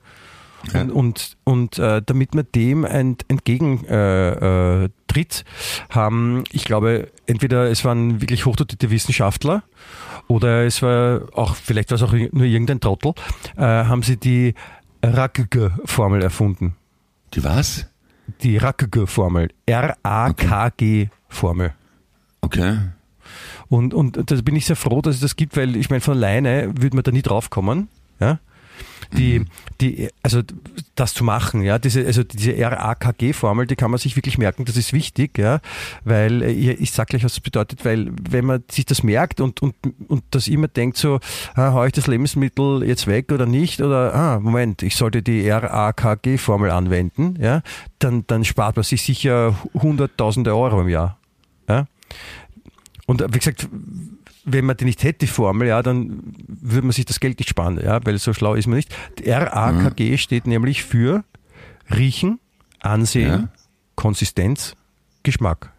Ja. 0.73 0.81
Und, 0.83 0.91
und, 0.91 1.37
und 1.45 1.79
äh, 1.79 2.03
damit 2.05 2.35
man 2.35 2.47
dem 2.55 2.85
ent, 2.85 3.25
entgegentritt, 3.29 3.87
äh, 3.91 5.15
äh, 5.15 5.45
haben, 5.91 6.45
ich 6.51 6.65
glaube, 6.65 7.11
entweder 7.27 7.71
es 7.71 7.85
waren 7.85 8.21
wirklich 8.21 8.45
hochdotierte 8.47 8.91
Wissenschaftler 8.91 9.63
oder 10.29 10.65
es 10.65 10.81
war 10.83 11.23
auch, 11.35 11.57
vielleicht 11.57 11.91
war 11.91 11.97
es 11.97 12.03
auch 12.03 12.13
nur 12.13 12.45
irgendein 12.45 12.81
Trottel, 12.81 13.15
äh, 13.57 13.63
haben 13.63 14.03
sie 14.03 14.17
die 14.17 14.55
Rackge-Formel 15.03 16.23
erfunden. 16.23 16.77
Die 17.35 17.43
was? 17.45 17.87
Die 18.43 18.57
Rackge-Formel. 18.57 19.51
R-A-K-G-Formel. 19.67 20.15
Okay. 22.41 22.79
Und, 23.69 23.93
und 23.95 24.31
da 24.31 24.37
bin 24.43 24.57
ich 24.57 24.67
sehr 24.67 24.77
froh, 24.77 25.03
dass 25.03 25.17
es 25.17 25.21
das 25.21 25.37
gibt, 25.37 25.57
weil 25.57 25.77
ich 25.77 25.91
meine, 25.91 26.01
von 26.01 26.15
alleine 26.15 26.73
würde 26.79 26.97
man 26.97 27.03
da 27.03 27.11
nie 27.11 27.23
drauf 27.23 27.51
kommen. 27.51 27.89
Ja? 28.21 28.39
Die, 29.17 29.45
die, 29.81 30.11
also 30.23 30.43
das 30.95 31.15
zu 31.15 31.25
machen, 31.25 31.63
ja, 31.63 31.79
diese, 31.79 32.05
also 32.05 32.23
diese 32.25 32.59
RAKG-Formel, 32.59 33.67
die 33.67 33.77
kann 33.77 33.91
man 33.91 33.99
sich 33.99 34.17
wirklich 34.17 34.37
merken, 34.37 34.65
das 34.67 34.77
ist 34.77 34.93
wichtig, 34.93 35.39
ja, 35.39 35.61
weil 36.05 36.43
äh, 36.43 36.51
ich, 36.51 36.81
ich 36.81 36.93
sag 36.93 37.09
gleich, 37.09 37.25
was 37.25 37.33
das 37.33 37.41
bedeutet, 37.41 37.85
weil 37.85 38.11
wenn 38.29 38.45
man 38.45 38.65
sich 38.71 38.85
das 38.85 39.03
merkt 39.03 39.41
und, 39.41 39.63
und, 39.63 39.75
und 40.09 40.25
das 40.31 40.49
immer 40.49 40.69
denkt 40.69 40.99
so, 40.99 41.21
ah, 41.55 41.73
hau 41.73 41.85
ich 41.85 41.93
das 41.93 42.07
Lebensmittel 42.07 42.85
jetzt 42.85 43.07
weg 43.07 43.33
oder 43.33 43.47
nicht, 43.47 43.81
oder 43.81 44.15
ah, 44.15 44.41
Moment, 44.41 44.83
ich 44.83 44.97
sollte 44.97 45.23
die 45.23 45.49
RAKG-Formel 45.49 46.71
anwenden, 46.71 47.37
ja, 47.41 47.63
dann, 47.99 48.25
dann 48.27 48.45
spart 48.45 48.77
man 48.77 48.83
sich 48.83 49.03
sicher 49.03 49.55
hunderttausende 49.75 50.55
Euro 50.55 50.83
im 50.83 50.89
Jahr. 50.89 51.19
Ja? 51.69 51.87
Und 53.07 53.23
äh, 53.23 53.29
wie 53.31 53.39
gesagt, 53.39 53.69
wenn 54.53 54.65
man 54.65 54.77
die 54.77 54.85
nicht 54.85 55.03
hätte, 55.03 55.21
die 55.21 55.27
Formel, 55.27 55.69
ja, 55.69 55.83
dann 55.83 56.35
würde 56.47 56.87
man 56.87 56.93
sich 56.93 57.05
das 57.05 57.21
Geld 57.21 57.39
nicht 57.39 57.49
sparen, 57.49 57.81
ja, 57.83 58.05
weil 58.05 58.19
so 58.19 58.33
schlau 58.33 58.55
ist 58.55 58.67
man 58.67 58.77
nicht. 58.77 58.95
RAKG 59.25 60.17
steht 60.19 60.47
nämlich 60.47 60.85
für 60.85 61.25
Riechen, 61.91 62.39
Ansehen, 62.81 63.29
Ja. 63.29 63.49
Konsistenz, 63.97 64.77
Geschmack. 65.23 65.73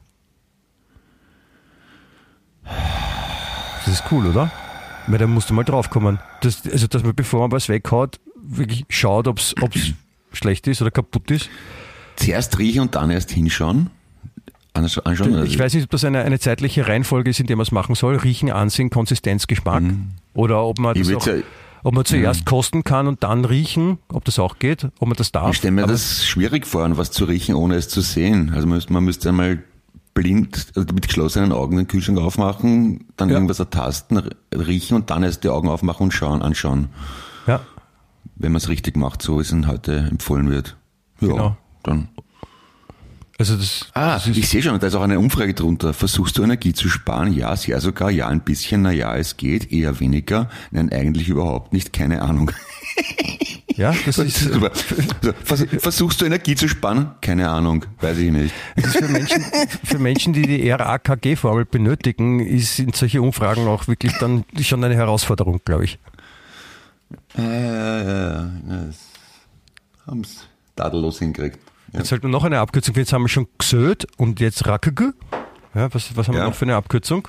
Das 3.85 3.87
ist 3.87 4.03
cool, 4.11 4.27
oder? 4.27 4.51
Weil 5.07 5.17
da 5.17 5.27
musst 5.27 5.49
du 5.49 5.53
mal 5.53 5.63
draufkommen. 5.63 6.19
Das, 6.41 6.61
also, 6.69 6.87
dass 6.87 7.03
man, 7.03 7.15
bevor 7.15 7.41
man 7.41 7.51
was 7.51 7.69
weghaut, 7.69 8.19
wirklich 8.35 8.85
schaut, 8.89 9.27
ob 9.27 9.39
es 9.39 9.55
schlecht 10.33 10.67
ist 10.67 10.81
oder 10.81 10.91
kaputt 10.91 11.31
ist. 11.31 11.49
Zuerst 12.17 12.59
riechen 12.59 12.81
und 12.81 12.95
dann 12.95 13.09
erst 13.09 13.31
hinschauen. 13.31 13.89
Ansch- 14.85 14.99
Anschauen. 15.03 15.33
also 15.33 15.45
Ich 15.45 15.57
weiß 15.59 15.73
nicht, 15.73 15.83
ob 15.85 15.89
das 15.91 16.03
eine, 16.05 16.19
eine 16.23 16.39
zeitliche 16.39 16.87
Reihenfolge 16.87 17.29
ist, 17.29 17.39
in 17.39 17.47
der 17.47 17.55
man 17.55 17.63
es 17.63 17.71
machen 17.71 17.95
soll. 17.95 18.15
Riechen, 18.17 18.51
Ansehen, 18.51 18.89
Konsistenz, 18.89 19.47
Geschmack. 19.47 19.83
Oder 20.33 20.63
ob 20.63 20.79
man, 20.79 20.97
Mhm. 20.97 21.03
Das 21.03 21.13
auch, 21.15 21.27
ja- 21.27 21.33
ob 21.83 21.93
man 21.95 22.05
zuerst 22.05 22.45
kosten 22.45 22.83
kann 22.83 23.07
und 23.07 23.23
dann 23.23 23.45
riechen, 23.45 23.99
ob 24.11 24.25
das 24.25 24.37
auch 24.39 24.59
geht, 24.59 24.85
ob 24.99 25.07
man 25.07 25.15
das 25.15 25.31
darf. 25.31 25.51
Ich 25.51 25.57
stelle 25.57 25.71
mir 25.73 25.83
Aber- 25.83 25.91
das 25.93 26.25
schwierig 26.25 26.67
vor, 26.67 26.83
an 26.83 26.97
was 26.97 27.11
zu 27.11 27.25
riechen, 27.25 27.55
ohne 27.55 27.75
es 27.75 27.87
zu 27.89 28.01
sehen. 28.01 28.51
Also 28.53 28.67
man 28.67 28.75
müsste, 28.77 28.93
man 28.93 29.03
müsste 29.05 29.29
einmal 29.29 29.63
blind, 30.13 30.67
also 30.75 30.93
mit 30.93 31.07
geschlossenen 31.07 31.51
Augen 31.53 31.77
den 31.77 31.87
Kühlschrank 31.87 32.19
aufmachen, 32.19 33.05
dann 33.15 33.29
Ja. 33.29 33.35
irgendwas 33.35 33.59
ertasten, 33.59 34.21
riechen 34.53 34.95
und 34.95 35.09
dann 35.09 35.23
erst 35.23 35.43
die 35.45 35.49
Augen 35.49 35.69
aufmachen 35.69 36.05
und 36.05 36.11
schauen, 36.13 36.41
anschauen. 36.41 36.89
Ja, 37.47 37.61
Wenn 38.41 38.51
man 38.53 38.57
es 38.57 38.69
richtig 38.69 38.95
macht, 38.97 39.21
so 39.21 39.37
wie 39.37 39.41
es 39.41 39.51
Ihnen 39.51 39.67
heute 39.67 39.97
empfohlen 39.97 40.49
wird. 40.49 40.77
Ja, 41.21 41.27
Genau. 41.27 41.57
dann. 41.83 42.07
Also 43.39 43.55
das, 43.55 43.87
Ah, 43.93 44.13
das 44.15 44.27
ich 44.27 44.47
sehe 44.49 44.61
schon, 44.61 44.77
da 44.79 44.87
ist 44.87 44.95
auch 44.95 45.01
eine 45.01 45.17
Umfrage 45.17 45.53
drunter. 45.53 45.93
Versuchst 45.93 46.37
du 46.37 46.43
Energie 46.43 46.73
zu 46.73 46.89
sparen? 46.89 47.33
Ja, 47.33 47.55
sehr 47.55 47.79
sogar. 47.79 48.11
Ja, 48.11 48.27
ein 48.27 48.41
bisschen. 48.41 48.81
Na 48.81 48.91
ja, 48.91 49.15
es 49.15 49.37
geht. 49.37 49.71
Eher 49.71 49.99
weniger. 49.99 50.49
Nein, 50.71 50.91
eigentlich 50.91 51.29
überhaupt 51.29 51.71
nicht. 51.73 51.93
Keine 51.93 52.21
Ahnung. 52.21 52.51
ja, 53.75 53.95
das 54.05 54.17
ist, 54.19 54.39
Super. 54.51 54.71
Versuchst 55.79 56.19
du 56.19 56.25
Energie 56.25 56.55
zu 56.55 56.67
sparen? 56.67 57.11
Keine 57.21 57.49
Ahnung. 57.49 57.85
Weiß 58.01 58.17
ich 58.17 58.29
nicht. 58.31 58.53
ist 58.75 58.97
für 58.97 59.07
Menschen, 59.07 59.43
für 59.85 59.99
Menschen, 59.99 60.33
die 60.33 60.41
die 60.41 60.69
RAKG-Formel 60.69 61.63
benötigen, 61.65 62.41
ist 62.41 62.77
in 62.79 62.91
solche 62.91 63.21
Umfragen 63.21 63.67
auch 63.67 63.87
wirklich 63.87 64.13
dann 64.19 64.43
schon 64.61 64.83
eine 64.83 64.95
Herausforderung, 64.95 65.61
glaube 65.63 65.85
ich. 65.85 65.97
Ja, 67.37 67.43
ja, 67.43 68.01
ja, 68.03 68.29
ja. 68.29 68.51
Das 68.85 68.97
haben's 70.05 70.47
tadellos 70.75 71.19
hingekriegt. 71.19 71.59
Ja. 71.93 71.99
Jetzt 71.99 72.09
sollten 72.09 72.23
wir 72.25 72.29
noch 72.29 72.43
eine 72.43 72.59
Abkürzung, 72.59 72.95
jetzt 72.95 73.13
haben 73.13 73.23
wir 73.23 73.29
schon 73.29 73.47
GSÖD 73.57 74.05
und 74.17 74.39
jetzt 74.39 74.65
RAKG. 74.67 75.11
Ja, 75.73 75.93
was, 75.93 76.15
was 76.15 76.27
haben 76.27 76.35
wir 76.35 76.41
Ja. 76.41 76.47
noch 76.47 76.55
für 76.55 76.65
eine 76.65 76.75
Abkürzung? 76.75 77.27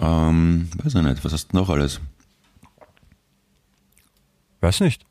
Ähm, 0.00 0.68
weiß 0.82 0.94
ich 0.94 1.02
nicht. 1.02 1.24
Was 1.24 1.32
hast 1.32 1.48
du 1.52 1.56
noch 1.56 1.68
alles? 1.68 2.00
Weiß 4.60 4.80
nicht. 4.80 5.04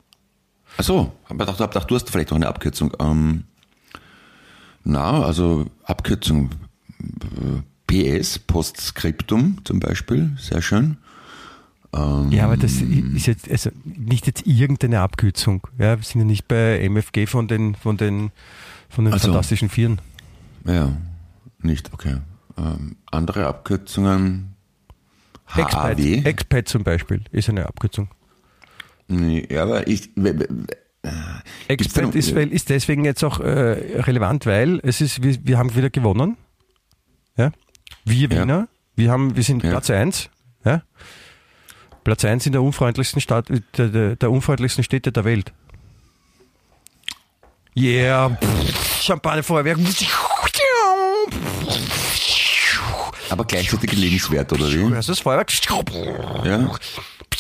Ach 0.78 0.84
so, 0.84 1.14
hab 1.30 1.38
gedacht, 1.38 1.60
hab 1.60 1.72
gedacht, 1.72 1.90
du 1.92 1.96
hast 1.96 2.10
vielleicht 2.10 2.32
noch 2.32 2.36
eine 2.38 2.48
Abkürzung. 2.48 2.92
Ähm, 3.00 3.44
na, 4.84 5.22
also 5.24 5.68
Abkürzung 5.84 6.50
äh, 7.00 7.62
PS, 8.22 8.40
Postscriptum 8.40 9.60
zum 9.64 9.80
Beispiel, 9.80 10.36
sehr 10.40 10.62
schön. 10.62 10.98
Ähm, 11.94 12.32
Ja, 12.32 12.46
aber 12.46 12.58
das 12.58 12.74
ist 12.82 13.28
jetzt 13.28 13.50
also 13.50 13.70
nicht 13.84 14.26
jetzt 14.28 14.46
irgendeine 14.48 15.02
Abkürzung. 15.02 15.68
Ja, 15.78 15.98
wir 15.98 16.04
sind 16.04 16.22
ja 16.22 16.26
nicht 16.26 16.48
bei 16.48 16.80
MFG 16.90 17.28
von 17.28 17.48
den 17.48 17.76
von 17.76 17.98
den 17.98 18.32
von 18.90 19.06
den 19.06 19.14
Ach 19.14 19.20
so. 19.20 19.28
fantastischen 19.28 19.70
Vieren. 19.70 20.00
Ja, 20.66 20.92
nicht, 21.62 21.94
okay. 21.94 22.18
Ähm, 22.58 22.96
andere 23.12 23.48
Abkürzungen. 23.48 24.56
Expat, 25.56 25.98
HAW. 25.98 26.22
Expat 26.24 26.68
zum 26.68 26.84
Beispiel 26.84 27.22
ist 27.32 27.50
eine 27.50 27.66
Abkürzung. 27.68 28.10
Nee, 29.08 29.46
ja, 29.52 29.64
aber 29.64 29.88
ich, 29.88 30.10
Gibt's 30.16 30.78
Expat 31.68 32.16
ist, 32.16 32.34
weil, 32.36 32.52
ist 32.52 32.70
deswegen 32.70 33.04
jetzt 33.06 33.24
auch 33.24 33.40
äh, 33.40 34.00
relevant, 34.02 34.46
weil 34.46 34.80
es 34.84 35.02
ist, 35.02 35.22
wir, 35.22 35.36
wir 35.46 35.58
haben 35.58 35.76
wieder 35.76 35.90
gewonnen. 35.90 36.38
Ja? 37.38 37.52
Wir 38.06 38.30
Ja. 38.30 38.42
Wiener, 38.44 38.68
wir 38.96 39.12
haben, 39.12 39.36
wir 39.36 39.44
sind 39.44 39.64
Ja. 39.64 39.72
Platz 39.72 39.90
1. 39.90 40.30
Ja? 40.66 40.82
Platz 42.04 42.26
1 42.26 42.46
in 42.46 42.52
der 42.52 42.62
unfreundlichsten 42.62 43.22
Stadt, 43.22 43.48
der, 43.78 43.88
der, 43.88 44.16
der 44.16 44.32
unfreundlichsten 44.32 44.84
Städte 44.84 45.12
der 45.12 45.24
Welt. 45.24 45.54
Yeah, 47.76 48.38
Champagnerfeuerwerk. 49.02 49.80
aber 53.30 53.46
gleichzeitig 53.46 53.94
lebenswert, 53.94 54.54
oder 54.54 54.68
wie? 54.72 54.92
Das 54.94 55.20
Feuerwerk? 55.20 55.52
Ja. 56.46 56.72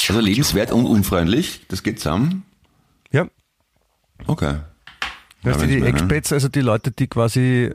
Also 0.09 0.19
lebenswert 0.19 0.71
und 0.71 0.85
unfreundlich, 0.85 1.61
das 1.67 1.83
geht 1.83 1.99
zusammen? 1.99 2.43
Ja. 3.11 3.27
Okay. 4.25 4.57
Weißt 5.43 5.61
du, 5.61 5.65
Ja, 5.65 5.67
die 5.67 5.75
weiß 5.75 5.81
man, 5.81 5.81
ne? 5.81 5.87
Expats, 5.87 6.33
also 6.33 6.49
die 6.49 6.61
Leute, 6.61 6.91
die 6.91 7.07
quasi 7.07 7.71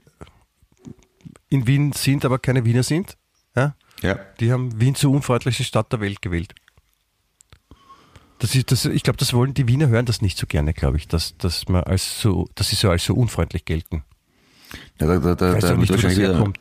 in 1.49 1.67
Wien 1.67 1.93
sind, 1.93 2.25
aber 2.25 2.39
keine 2.39 2.65
Wiener 2.65 2.83
sind, 2.83 3.17
ja, 3.57 3.75
Ja. 4.03 4.19
die 4.41 4.53
haben 4.53 4.79
Wien 4.81 4.95
zur 4.95 5.13
unfreundlichsten 5.13 5.65
Stadt 5.65 5.93
der 5.93 6.01
Welt 6.01 6.21
gewählt. 6.21 6.55
Das 8.39 8.55
ist, 8.55 8.71
das, 8.71 8.85
ich 8.85 9.03
glaube, 9.03 9.17
das 9.17 9.33
wollen 9.33 9.55
die 9.55 9.67
Wiener 9.67 9.89
hören 9.89 10.07
das 10.07 10.23
nicht 10.23 10.39
so 10.39 10.47
gerne, 10.47 10.73
glaube 10.73 10.97
ich, 10.97 11.09
dass, 11.09 11.37
dass 11.39 11.69
man 11.69 11.83
als 11.83 12.21
so, 12.21 12.49
dass 12.55 12.69
sie 12.69 12.77
so 12.77 12.91
als 12.91 13.05
so 13.05 13.15
unfreundlich 13.15 13.65
gelten. 13.65 14.05
Ja, 15.01 15.07
da, 15.07 15.19
da, 15.19 15.35
da, 15.35 15.55
da 15.55 15.77
nicht, 15.77 15.91
wahrscheinlich 15.91 16.19
wieder-. 16.19 16.53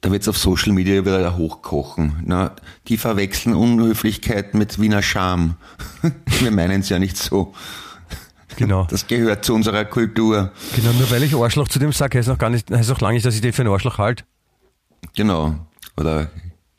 Da 0.00 0.10
wird 0.10 0.20
es 0.20 0.28
auf 0.28 0.36
Social 0.36 0.72
Media 0.72 1.00
wieder 1.00 1.34
hochkochen. 1.34 2.16
Na, 2.26 2.54
die 2.88 2.98
verwechseln 2.98 3.54
Unhöflichkeit 3.54 4.52
mit 4.52 4.78
Wiener 4.78 5.00
Charme. 5.00 5.56
Wir 6.40 6.50
meinen 6.50 6.82
es 6.82 6.90
ja 6.90 6.98
nicht 6.98 7.16
so. 7.16 7.54
Genau. 8.56 8.86
Das 8.90 9.06
gehört 9.06 9.46
zu 9.46 9.54
unserer 9.54 9.86
Kultur. 9.86 10.52
genau. 10.76 10.92
Nur 10.92 11.10
weil 11.10 11.22
ich 11.22 11.34
Arschloch 11.34 11.68
zu 11.68 11.78
dem 11.78 11.92
sage, 11.92 12.18
heißt 12.18 12.28
noch 12.28 12.36
gar 12.36 12.50
nicht, 12.50 12.70
heißt 12.70 12.90
auch 12.92 13.00
lange 13.00 13.14
nicht, 13.14 13.24
dass 13.24 13.34
ich 13.34 13.40
den 13.40 13.54
für 13.54 13.62
einen 13.62 13.72
Arschloch 13.72 13.96
halte. 13.96 14.24
Genau. 15.16 15.54
Oder 15.96 16.30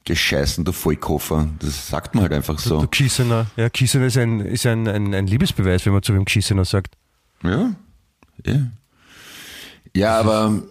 gescheißen, 0.06 0.64
du 0.64 0.72
Vollkoffer. 0.72 1.50
Das 1.60 1.88
sagt 1.88 2.14
man 2.16 2.24
halt 2.24 2.34
einfach 2.34 2.56
Du 2.62 2.70
so. 2.70 2.88
Geschissener. 2.88 3.48
Ja, 3.58 3.70
Geschissener 3.70 4.06
ist 4.06 4.18
ein, 4.18 4.40
ist 4.40 4.66
ein, 4.66 4.88
ein, 4.88 5.14
ein 5.14 5.28
Liebesbeweis, 5.28 5.86
wenn 5.86 5.94
man 5.94 6.04
zu 6.04 6.14
wem 6.14 6.26
Geschissener 6.26 6.64
sagt. 6.66 6.96
Ja. 7.44 7.72
Ja, 8.46 8.68
ja 9.96 10.20
aber 10.20 10.62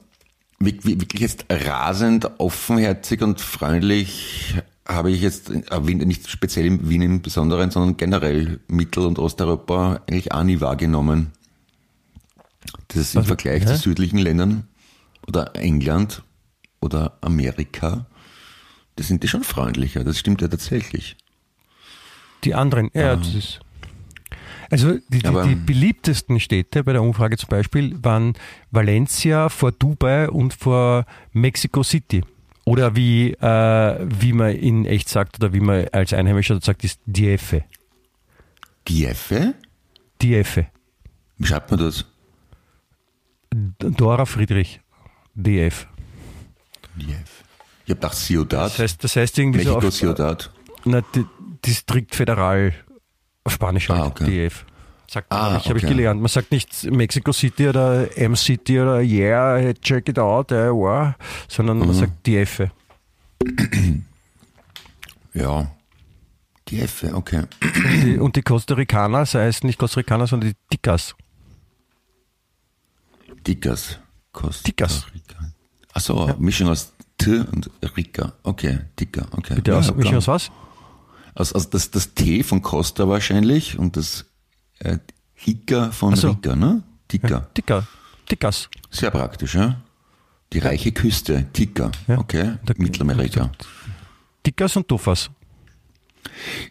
wi- 0.60 0.78
wi- 0.82 1.00
wirklich 1.00 1.22
jetzt 1.22 1.46
rasend 1.50 2.30
offenherzig 2.38 3.22
und 3.22 3.40
freundlich 3.40 4.54
habe 4.86 5.10
ich 5.10 5.20
jetzt, 5.22 5.50
äh, 5.50 5.80
nicht 5.80 6.28
speziell 6.28 6.66
in 6.66 6.88
Wien 6.88 7.02
im 7.02 7.22
Besonderen, 7.22 7.70
sondern 7.70 7.96
generell 7.96 8.60
Mittel- 8.68 9.06
und 9.06 9.18
Osteuropa 9.18 10.00
eigentlich 10.06 10.32
auch 10.32 10.44
nie 10.44 10.60
wahrgenommen. 10.60 11.32
Das 12.88 12.98
ist 12.98 13.14
im 13.14 13.18
Also, 13.20 13.28
Vergleich 13.28 13.62
hä? 13.62 13.66
zu 13.66 13.76
südlichen 13.76 14.18
Ländern 14.18 14.68
oder 15.26 15.56
England 15.56 16.22
oder 16.80 17.16
Amerika, 17.22 18.06
das 18.96 19.08
sind 19.08 19.22
die 19.22 19.28
schon 19.28 19.44
freundlicher, 19.44 20.04
das 20.04 20.18
stimmt 20.18 20.40
ja 20.42 20.48
tatsächlich. 20.48 21.16
Die 22.44 22.54
anderen, 22.54 22.90
ja, 22.94 23.16
das 23.16 23.34
ist. 23.34 23.60
Also 24.70 24.98
die, 25.08 25.18
die, 25.20 25.42
die 25.48 25.54
beliebtesten 25.54 26.40
Städte 26.40 26.84
bei 26.84 26.92
der 26.92 27.02
Umfrage 27.02 27.36
zum 27.36 27.48
Beispiel 27.48 28.02
waren 28.02 28.34
Valencia 28.70 29.48
vor 29.48 29.72
Dubai 29.72 30.28
und 30.28 30.54
vor 30.54 31.06
Mexico 31.32 31.82
City. 31.82 32.22
Oder 32.64 32.96
wie, 32.96 33.32
äh, 33.32 34.06
wie 34.20 34.32
man 34.32 34.52
in 34.52 34.86
echt 34.86 35.08
sagt, 35.08 35.36
oder 35.36 35.52
wie 35.52 35.60
man 35.60 35.86
als 35.92 36.12
Einheimischer 36.12 36.58
sagt, 36.60 36.82
ist 36.82 36.98
Diefe. 37.04 37.64
Diefe? 38.88 39.54
Diefe. 40.20 40.66
Wie 41.38 41.46
schreibt 41.46 41.70
man 41.70 41.80
das? 41.80 42.06
Dora 43.78 44.24
Friedrich. 44.24 44.80
DF. 45.34 45.86
Diefe. 46.96 47.43
Ich 47.84 47.90
habe 47.90 48.00
gedacht 48.00 48.16
Ciudad. 48.16 48.70
Das 48.72 48.78
heißt, 48.78 49.04
das 49.04 49.16
heißt 49.16 49.38
irgendwie 49.38 49.58
Mexico 49.58 49.80
so 49.80 49.88
auf, 49.88 49.94
Ciudad. 49.94 50.50
na, 50.84 51.00
Di- 51.02 51.26
Distrikt 51.64 52.14
Federal 52.14 52.72
auf 53.44 53.52
Spanisch 53.52 53.88
halt, 53.88 54.00
Ah, 54.00 54.06
okay. 54.06 54.24
DF. 54.48 54.64
Sagt 55.10 55.30
man, 55.30 55.38
Ah, 55.38 55.58
ich, 55.58 55.68
habe 55.68 55.78
ich 55.78 55.84
okay. 55.84 55.94
gelernt. 55.94 56.20
Man 56.20 56.28
sagt 56.28 56.50
nicht 56.50 56.84
Mexico 56.90 57.30
City 57.32 57.68
oder 57.68 58.16
M-City 58.16 58.80
oder 58.80 59.00
Yeah, 59.00 59.72
check 59.74 60.08
it 60.08 60.18
out, 60.18 60.50
eh, 60.50 60.70
wow, 60.70 61.12
sondern 61.46 61.78
Mhm. 61.78 61.86
man 61.86 61.94
sagt 61.94 62.26
DF. 62.26 62.68
Ja. 65.34 65.68
Diefe, 66.68 67.12
okay. 67.14 67.42
Und 67.60 68.04
die, 68.04 68.18
und 68.18 68.36
die 68.36 68.42
Costa 68.42 68.74
Ricaner, 68.74 69.18
das 69.18 69.34
heißt 69.34 69.64
nicht 69.64 69.78
Costa 69.78 70.00
Ricaner, 70.00 70.26
sondern 70.26 70.50
die 70.50 70.56
Ticas. 70.70 71.14
Dickas. 73.46 73.98
Costa 74.32 74.62
Dickas. 74.64 75.06
Rica. 75.12 75.52
Achso, 75.92 76.34
Mischung 76.38 76.68
aus 76.68 76.93
T 77.24 77.38
und 77.52 77.70
Rica. 77.96 78.32
Okay, 78.42 78.80
Dicker, 78.98 79.26
okay. 79.32 79.54
Bitte 79.56 79.70
Ja, 79.72 79.78
aus, 79.78 79.92
ja, 79.98 80.16
aus 80.16 80.28
was? 80.28 80.50
Aus, 81.34 81.52
aus 81.52 81.70
das, 81.70 81.90
das 81.90 82.14
T 82.14 82.42
von 82.42 82.62
Costa 82.62 83.08
wahrscheinlich 83.08 83.78
und 83.78 83.96
das 83.96 84.26
äh, 84.78 84.98
Hica 85.34 85.90
von 85.90 86.14
so. 86.16 86.30
Rica, 86.30 86.54
ne? 86.56 86.82
Dicker. 87.10 87.48
Tica. 87.54 87.86
Ticas. 88.26 88.68
Sehr 88.90 89.10
praktisch, 89.10 89.54
ja? 89.54 89.80
Die 90.52 90.58
reiche 90.60 90.92
Küste, 90.92 91.46
Tika. 91.52 91.90
Ja. 92.06 92.18
Okay, 92.18 92.54
Da- 92.64 92.74
Mittelamerika. 92.78 93.50
Ticas 94.42 94.76
und 94.76 94.86
Tofas 94.88 95.30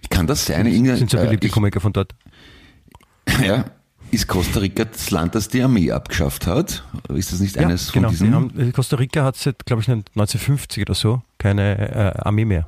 Kann 0.10 0.28
das 0.28 0.46
sein? 0.46 0.66
Sind 0.98 1.10
so 1.12 1.18
beliebte 1.18 1.48
äh, 1.48 1.50
Komiker 1.50 1.80
von 1.80 1.92
dort. 1.94 2.14
ich, 3.28 3.40
ja, 3.46 3.66
ist 4.14 4.28
Costa 4.28 4.60
Rica 4.60 4.86
das 4.86 5.10
Land, 5.12 5.36
das 5.36 5.48
die 5.50 5.62
Armee 5.62 5.92
abgeschafft 5.92 6.48
hat? 6.48 6.84
Ist 7.14 7.32
das 7.34 7.40
nicht 7.40 7.56
Ja, 7.56 7.64
eines 7.68 7.92
genau. 7.92 8.10
von 8.10 8.16
Die 8.16 8.20
diesen? 8.24 8.34
haben, 8.36 8.60
äh, 8.60 8.72
Costa 8.72 8.96
Rica 8.98 9.24
hat 9.24 9.36
seit, 9.36 9.66
glaube 9.66 9.82
ich, 9.82 9.90
1950 9.90 10.84
oder 10.84 10.94
so 10.96 11.22
keine 11.38 11.78
äh, 12.16 12.20
Armee 12.20 12.46
mehr. 12.46 12.68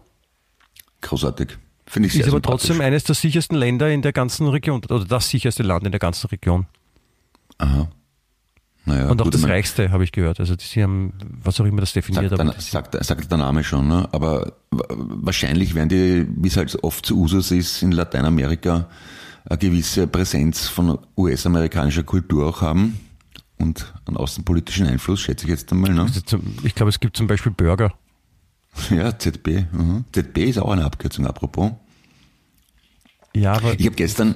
Großartig. 1.01 1.57
Finde 1.87 2.07
ich 2.07 2.13
sehr 2.13 2.23
Ist 2.25 2.29
aber 2.31 2.41
trotzdem 2.41 2.81
eines 2.81 3.03
der 3.03 3.13
sichersten 3.15 3.55
Länder 3.57 3.89
in 3.91 4.01
der 4.01 4.11
ganzen 4.11 4.47
Region 4.47 4.81
oder 4.89 5.05
das 5.05 5.29
sicherste 5.29 5.61
Land 5.63 5.85
in 5.85 5.91
der 5.91 5.99
ganzen 5.99 6.27
Region. 6.27 6.65
Aha. 7.59 7.87
Naja, 8.87 9.09
Und 9.09 9.19
auch 9.21 9.25
gut, 9.25 9.33
das 9.33 9.47
reichste, 9.47 9.91
habe 9.91 10.03
ich 10.03 10.11
gehört. 10.11 10.39
Also 10.39 10.55
die, 10.55 10.63
sie 10.65 10.83
haben, 10.83 11.13
was 11.43 11.59
auch 11.59 11.65
immer 11.65 11.81
das 11.81 11.93
definiert, 11.93 12.29
sagt, 12.29 12.39
aber 12.39 12.51
der, 12.51 12.61
sagt, 12.61 13.03
sagt 13.05 13.31
der 13.31 13.37
Name 13.39 13.63
schon, 13.63 13.87
ne? 13.87 14.07
aber 14.11 14.53
wa- 14.71 14.85
wahrscheinlich 14.89 15.73
werden 15.73 15.89
die, 15.89 16.27
wie 16.37 16.47
es 16.47 16.55
halt 16.57 16.83
oft 16.83 17.03
zu 17.05 17.17
Usus 17.19 17.49
ist, 17.51 17.81
in 17.81 17.91
Lateinamerika 17.91 18.87
eine 19.47 19.57
gewisse 19.57 20.07
Präsenz 20.07 20.67
von 20.67 20.97
US-amerikanischer 21.17 22.03
Kultur 22.03 22.47
auch 22.47 22.61
haben 22.61 22.99
und 23.57 23.93
einen 24.05 24.17
außenpolitischen 24.17 24.87
Einfluss, 24.87 25.21
schätze 25.21 25.45
ich 25.45 25.51
jetzt 25.51 25.71
einmal. 25.71 25.93
Ne? 25.93 26.01
Also 26.01 26.39
ich 26.63 26.75
glaube, 26.75 26.89
es 26.89 26.99
gibt 26.99 27.15
zum 27.17 27.27
Beispiel 27.27 27.51
Burger. 27.51 27.93
Ja, 28.89 29.17
ZB. 29.17 29.67
Mhm. 29.71 30.03
ZB 30.11 30.49
ist 30.49 30.57
auch 30.57 30.69
eine 30.69 30.83
Abkürzung, 30.83 31.25
apropos. 31.25 31.71
Ja, 33.33 33.53
aber 33.53 33.79
Ich 33.79 33.85
habe 33.85 33.95
gestern, 33.95 34.35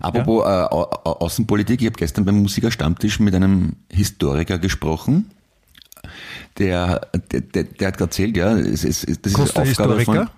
apropos 0.00 0.42
äh, 0.44 0.48
Au 0.48 0.84
Au 1.04 1.12
Außenpolitik, 1.20 1.82
ich 1.82 1.86
habe 1.86 1.98
gestern 1.98 2.24
beim 2.24 2.36
Musikerstammtisch 2.38 3.20
mit 3.20 3.34
einem 3.34 3.76
Historiker 3.90 4.58
gesprochen. 4.58 5.30
Der, 6.56 7.08
der, 7.30 7.40
der, 7.42 7.64
der 7.64 7.88
hat 7.88 8.00
erzählt, 8.00 8.38
ja, 8.38 8.56
es, 8.56 8.84
es, 8.84 9.00
das 9.02 9.32
ist 9.32 9.38
Aufgabe 9.38 9.68
Historiker? 9.68 10.30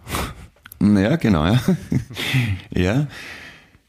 von. 0.79 0.97
Ja, 0.97 1.17
genau, 1.17 1.45
ja. 1.45 1.61
ja. 2.75 3.07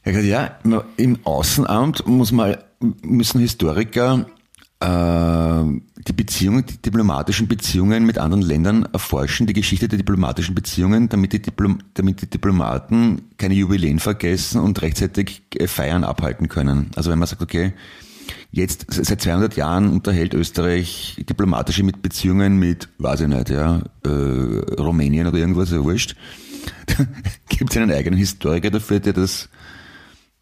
Er 0.04 0.18
hat 0.18 0.24
ja, 0.24 0.58
im 0.98 1.20
Außenamt 1.24 2.08
muss 2.08 2.32
man, 2.32 2.58
müssen 3.04 3.40
Historiker 3.40 4.26
äh, 4.80 5.64
die 6.08 6.14
Beziehungen, 6.14 6.66
die 6.66 6.82
diplomatischen 6.82 7.48
Beziehungen 7.48 8.06
mit 8.06 8.18
anderen 8.18 8.42
Ländern 8.42 8.88
erforschen, 8.92 9.46
die 9.46 9.54
Geschichte 9.54 9.88
der 9.88 9.98
diplomatischen 9.98 10.56
Beziehungen, 10.56 11.08
damit 11.08 11.34
die, 11.34 11.42
Diplom 11.42 11.80
damit 11.94 12.22
die 12.24 12.30
Diplomaten 12.30 13.22
keine 13.38 13.54
Jubiläen 13.54 14.00
vergessen 14.00 14.60
und 14.60 14.82
rechtzeitig 14.82 15.44
äh, 15.56 15.68
Feiern 15.68 16.04
abhalten 16.04 16.48
können. 16.48 16.90
Also 16.96 17.12
wenn 17.12 17.20
man 17.20 17.28
sagt, 17.28 17.44
okay, 17.44 17.74
jetzt 18.52 18.88
seit 18.90 19.22
200 19.22 19.56
Jahren 19.56 19.92
unterhält 19.92 20.34
Österreich 20.34 21.24
diplomatische 21.30 21.84
mit 21.84 22.02
Beziehungen 22.02 22.58
mit, 22.58 22.90
weiß 22.98 23.22
ich 23.22 23.28
nicht, 23.28 23.50
ja, 23.52 23.84
äh, 24.04 24.10
Rumänien 24.10 25.28
oder 25.28 25.38
irgendwas, 25.38 25.70
ja 25.70 25.84
wurscht. 25.84 26.16
Gibt 27.50 27.72
es 27.72 27.78
einen 27.78 27.92
eigenen 27.92 28.18
Historiker 28.18 28.72
dafür, 28.72 29.00
der 29.00 29.14
das 29.14 29.48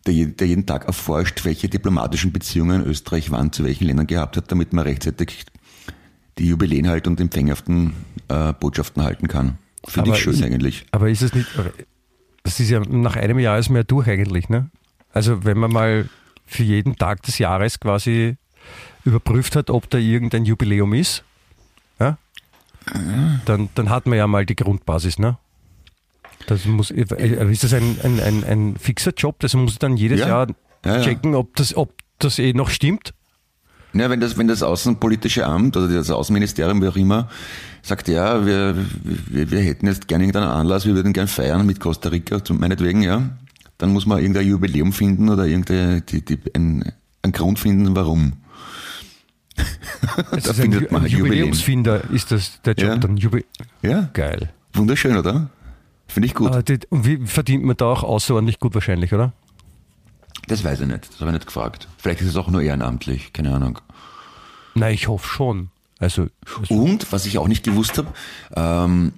der, 0.09 0.25
der 0.25 0.47
jeden 0.47 0.65
Tag 0.65 0.85
erforscht, 0.85 1.45
welche 1.45 1.69
diplomatischen 1.69 2.31
Beziehungen 2.31 2.83
Österreich 2.85 3.31
wann 3.31 3.51
zu 3.51 3.63
welchen 3.63 3.85
Ländern 3.85 4.07
gehabt 4.07 4.37
hat, 4.37 4.51
damit 4.51 4.73
man 4.73 4.83
rechtzeitig 4.85 5.45
die 6.37 6.47
Jubiläen 6.47 6.87
halt 6.87 7.07
und 7.07 7.19
empfängerhaften 7.19 7.93
äh, 8.27 8.53
Botschaften 8.53 9.03
halten 9.03 9.27
kann. 9.27 9.57
Finde 9.85 10.11
ich 10.11 10.17
schön 10.17 10.33
ich- 10.33 10.43
eigentlich. 10.43 10.85
Aber 10.91 11.09
ist 11.09 11.21
es 11.21 11.33
nicht, 11.33 11.47
das 12.43 12.59
ist 12.59 12.69
ja 12.69 12.79
nach 12.79 13.15
einem 13.15 13.39
Jahr 13.39 13.59
ist 13.59 13.69
mehr 13.69 13.83
durch 13.83 14.07
eigentlich, 14.07 14.49
ne? 14.49 14.69
Also 15.11 15.43
wenn 15.43 15.57
man 15.57 15.71
mal 15.71 16.09
für 16.45 16.63
jeden 16.63 16.95
Tag 16.95 17.23
des 17.23 17.37
Jahres 17.39 17.79
quasi 17.79 18.37
überprüft 19.03 19.55
hat, 19.55 19.69
ob 19.69 19.89
da 19.89 19.97
irgendein 19.97 20.45
Jubiläum 20.45 20.93
ist, 20.93 21.23
ja? 21.99 22.17
Dann, 23.45 23.69
dann 23.75 23.89
hat 23.89 24.07
man 24.07 24.17
ja 24.17 24.27
mal 24.27 24.45
die 24.45 24.55
Grundbasis, 24.55 25.19
ne? 25.19 25.37
Das 26.49 26.65
muss, 26.65 26.89
ist 26.89 27.11
das 27.63 27.73
ein, 27.73 27.97
ein, 28.03 28.19
ein, 28.19 28.43
ein 28.43 28.75
fixer 28.77 29.11
Job? 29.15 29.39
Das 29.39 29.53
muss 29.53 29.77
dann 29.77 29.95
jedes 29.97 30.19
Ja. 30.21 30.27
Jahr 30.27 30.47
Ja, 30.85 31.01
checken, 31.01 31.35
ob 31.35 31.55
das, 31.55 31.75
ob 31.77 31.93
das 32.17 32.39
eh 32.39 32.53
noch 32.53 32.69
stimmt. 32.69 33.13
Ja, 33.93 34.09
wenn 34.09 34.19
das, 34.19 34.37
wenn 34.37 34.47
das 34.47 34.63
Außenpolitische 34.63 35.45
Amt 35.45 35.77
oder 35.77 35.87
das 35.87 36.09
Außenministerium, 36.09 36.81
wie 36.81 36.87
auch 36.87 36.95
immer, 36.95 37.29
sagt, 37.81 38.07
ja, 38.07 38.45
wir, 38.45 38.75
wir, 39.27 39.49
wir 39.51 39.59
hätten 39.61 39.87
jetzt 39.87 40.07
gerne 40.07 40.23
irgendeinen 40.25 40.49
Anlass, 40.51 40.85
wir 40.85 40.95
würden 40.95 41.13
gerne 41.13 41.27
feiern 41.27 41.65
mit 41.65 41.79
Costa 41.79 42.09
Rica, 42.09 42.43
zum, 42.43 42.59
meinetwegen, 42.59 43.01
ja, 43.03 43.29
dann 43.77 43.91
muss 43.91 44.05
man 44.05 44.19
irgendein 44.19 44.47
Jubiläum 44.47 44.91
finden 44.93 45.29
oder 45.29 45.45
irgendein, 45.45 46.03
die, 46.07 46.23
die, 46.23 46.37
ein, 46.55 46.91
einen 47.21 47.31
Grund 47.33 47.59
finden, 47.59 47.95
warum. 47.95 48.33
Da 50.31 50.49
ein, 50.51 50.55
findet 50.55 50.91
man 50.91 51.03
ein 51.03 51.07
Jubiläen. 51.11 51.25
Jubiläumsfinder 51.47 52.09
ist 52.11 52.31
das 52.31 52.61
der 52.63 52.73
Job 52.73 52.89
Ja. 52.89 52.97
dann. 52.97 53.17
Jubi 53.17 53.45
Ja, 53.81 54.09
Geil. 54.13 54.49
wunderschön, 54.73 55.17
oder? 55.17 55.49
Finde 56.09 56.25
ich 56.25 56.33
gut. 56.33 56.67
Die, 56.67 56.79
und 56.89 57.05
wie 57.05 57.25
verdient 57.25 57.63
man 57.63 57.77
da 57.77 57.85
auch 57.85 58.03
außerordentlich 58.03 58.59
gut 58.59 58.73
wahrscheinlich, 58.73 59.13
oder? 59.13 59.31
Das 60.47 60.63
weiß 60.63 60.81
ich 60.81 60.87
nicht, 60.87 61.07
das 61.07 61.21
habe 61.21 61.29
ich 61.29 61.35
nicht 61.35 61.45
gefragt. 61.45 61.87
Vielleicht 61.97 62.21
ist 62.21 62.29
es 62.29 62.35
auch 62.35 62.49
nur 62.49 62.61
ehrenamtlich, 62.61 63.31
keine 63.31 63.53
Ahnung. 63.53 63.79
Nein, 64.73 64.95
ich 64.95 65.07
hoffe 65.07 65.27
schon. 65.27 65.69
Also, 65.99 66.27
Und, 66.69 67.11
was 67.11 67.25
ich 67.25 67.37
auch 67.37 67.47
nicht 67.47 67.63
gewusst 67.63 67.97
habe, 67.97 68.07
ähm, 68.55 69.13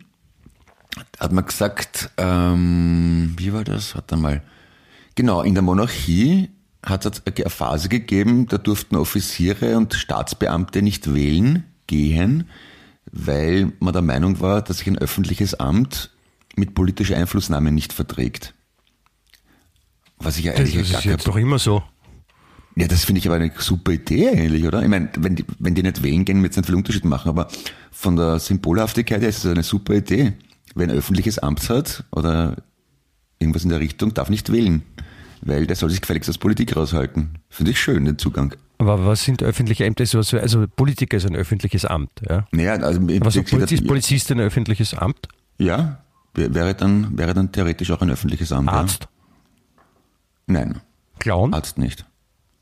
hat 1.20 1.32
man 1.32 1.46
gesagt, 1.46 2.10
ähm, 2.18 3.36
wie 3.38 3.54
war 3.54 3.64
das? 3.64 3.96
Warte 3.96 4.18
mal. 4.18 4.42
Genau, 5.16 5.42
in 5.42 5.54
der 5.54 5.62
Monarchie 5.62 6.50
hat 6.84 7.06
es 7.06 7.24
eine 7.26 7.50
Phase 7.50 7.88
gegeben, 7.88 8.48
da 8.48 8.58
durften 8.58 8.96
Offiziere 8.96 9.78
und 9.78 9.94
Staatsbeamte 9.94 10.82
nicht 10.82 11.14
wählen 11.14 11.64
gehen, 11.88 12.50
weil 13.12 13.72
man 13.80 13.94
der 13.94 14.02
Meinung 14.02 14.42
war, 14.42 14.62
dass 14.62 14.80
sich 14.80 14.88
ein 14.88 14.98
öffentliches 14.98 15.54
Amt 15.54 16.10
mit 16.62 16.76
politischer 16.76 17.18
Einflussnahme 17.18 17.72
nicht 17.72 17.92
verträgt. 17.92 18.54
Was 20.20 20.38
ich 20.38 20.46
ja 20.46 20.54
eigentlich 20.54 20.76
das 20.76 20.88
ist 20.88 20.94
gar 20.94 21.04
jetzt 21.04 21.28
doch 21.28 21.36
immer 21.36 21.58
so. 21.58 21.84
Ja, 22.76 22.88
das 22.88 23.04
finde 23.04 23.20
ich 23.20 23.28
aber 23.28 23.36
eine 23.36 23.52
super 23.58 23.92
Idee 23.92 24.30
eigentlich, 24.30 24.64
oder? 24.66 24.82
Ich 24.84 24.88
meine, 24.88 25.10
wenn 25.18 25.36
die, 25.36 25.46
wenn 25.60 25.74
die 25.74 25.82
nicht 25.82 26.04
wählen 26.04 26.24
gehen, 26.24 26.42
wird 26.44 26.52
es 26.52 26.58
nicht 26.58 26.68
viel 26.68 26.76
Unterschied 26.76 27.04
machen, 27.04 27.30
aber 27.30 27.48
von 27.92 28.16
der 28.16 28.40
Symbolhaftigkeit 28.40 29.22
her 29.22 29.30
ist 29.30 29.44
es 29.44 29.52
eine 29.52 29.64
super 29.64 29.96
Idee. 29.96 30.34
Wer 30.76 30.88
ein 30.88 30.96
öffentliches 30.96 31.40
Amt 31.40 31.68
hat 31.70 32.06
oder 32.12 32.58
irgendwas 33.40 33.64
in 33.64 33.72
der 33.72 33.80
Richtung, 33.80 34.14
darf 34.14 34.30
nicht 34.30 34.52
wählen, 34.52 34.84
weil 35.42 35.66
der 35.66 35.76
soll 35.76 35.90
sich 35.90 36.00
gefälligst 36.00 36.30
aus 36.30 36.38
Politik 36.38 36.76
raushalten. 36.78 37.40
Finde 37.50 37.72
ich 37.72 37.82
schön, 37.82 38.06
den 38.06 38.20
Zugang. 38.20 38.56
Aber 38.78 39.06
was 39.06 39.24
sind 39.24 39.42
öffentliche 39.44 39.84
Ämter? 39.86 40.04
Also 40.04 40.66
Politiker 40.76 41.18
ist 41.18 41.26
ein 41.26 41.36
öffentliches 41.36 41.86
Amt, 41.86 42.12
ja? 42.30 42.48
Naja, 42.52 42.74
also 42.76 43.02
was 43.02 43.42
Polizist, 43.44 43.88
Polizist 43.88 44.32
ein 44.32 44.40
öffentliches 44.40 44.94
Amt? 44.94 45.28
Ja, 45.58 46.04
wäre 46.34 46.74
dann, 46.76 47.18
wäre 47.18 47.34
dann 47.34 47.52
theoretisch 47.52 47.92
auch 47.92 48.02
ein 48.02 48.10
öffentliches 48.10 48.52
Amt. 48.52 48.70
Arzt? 48.70 49.02
Ja? 49.04 49.08
Nein. 50.54 50.82
Clown? 51.20 51.54
Arzt 51.54 51.78
nicht. 51.78 52.06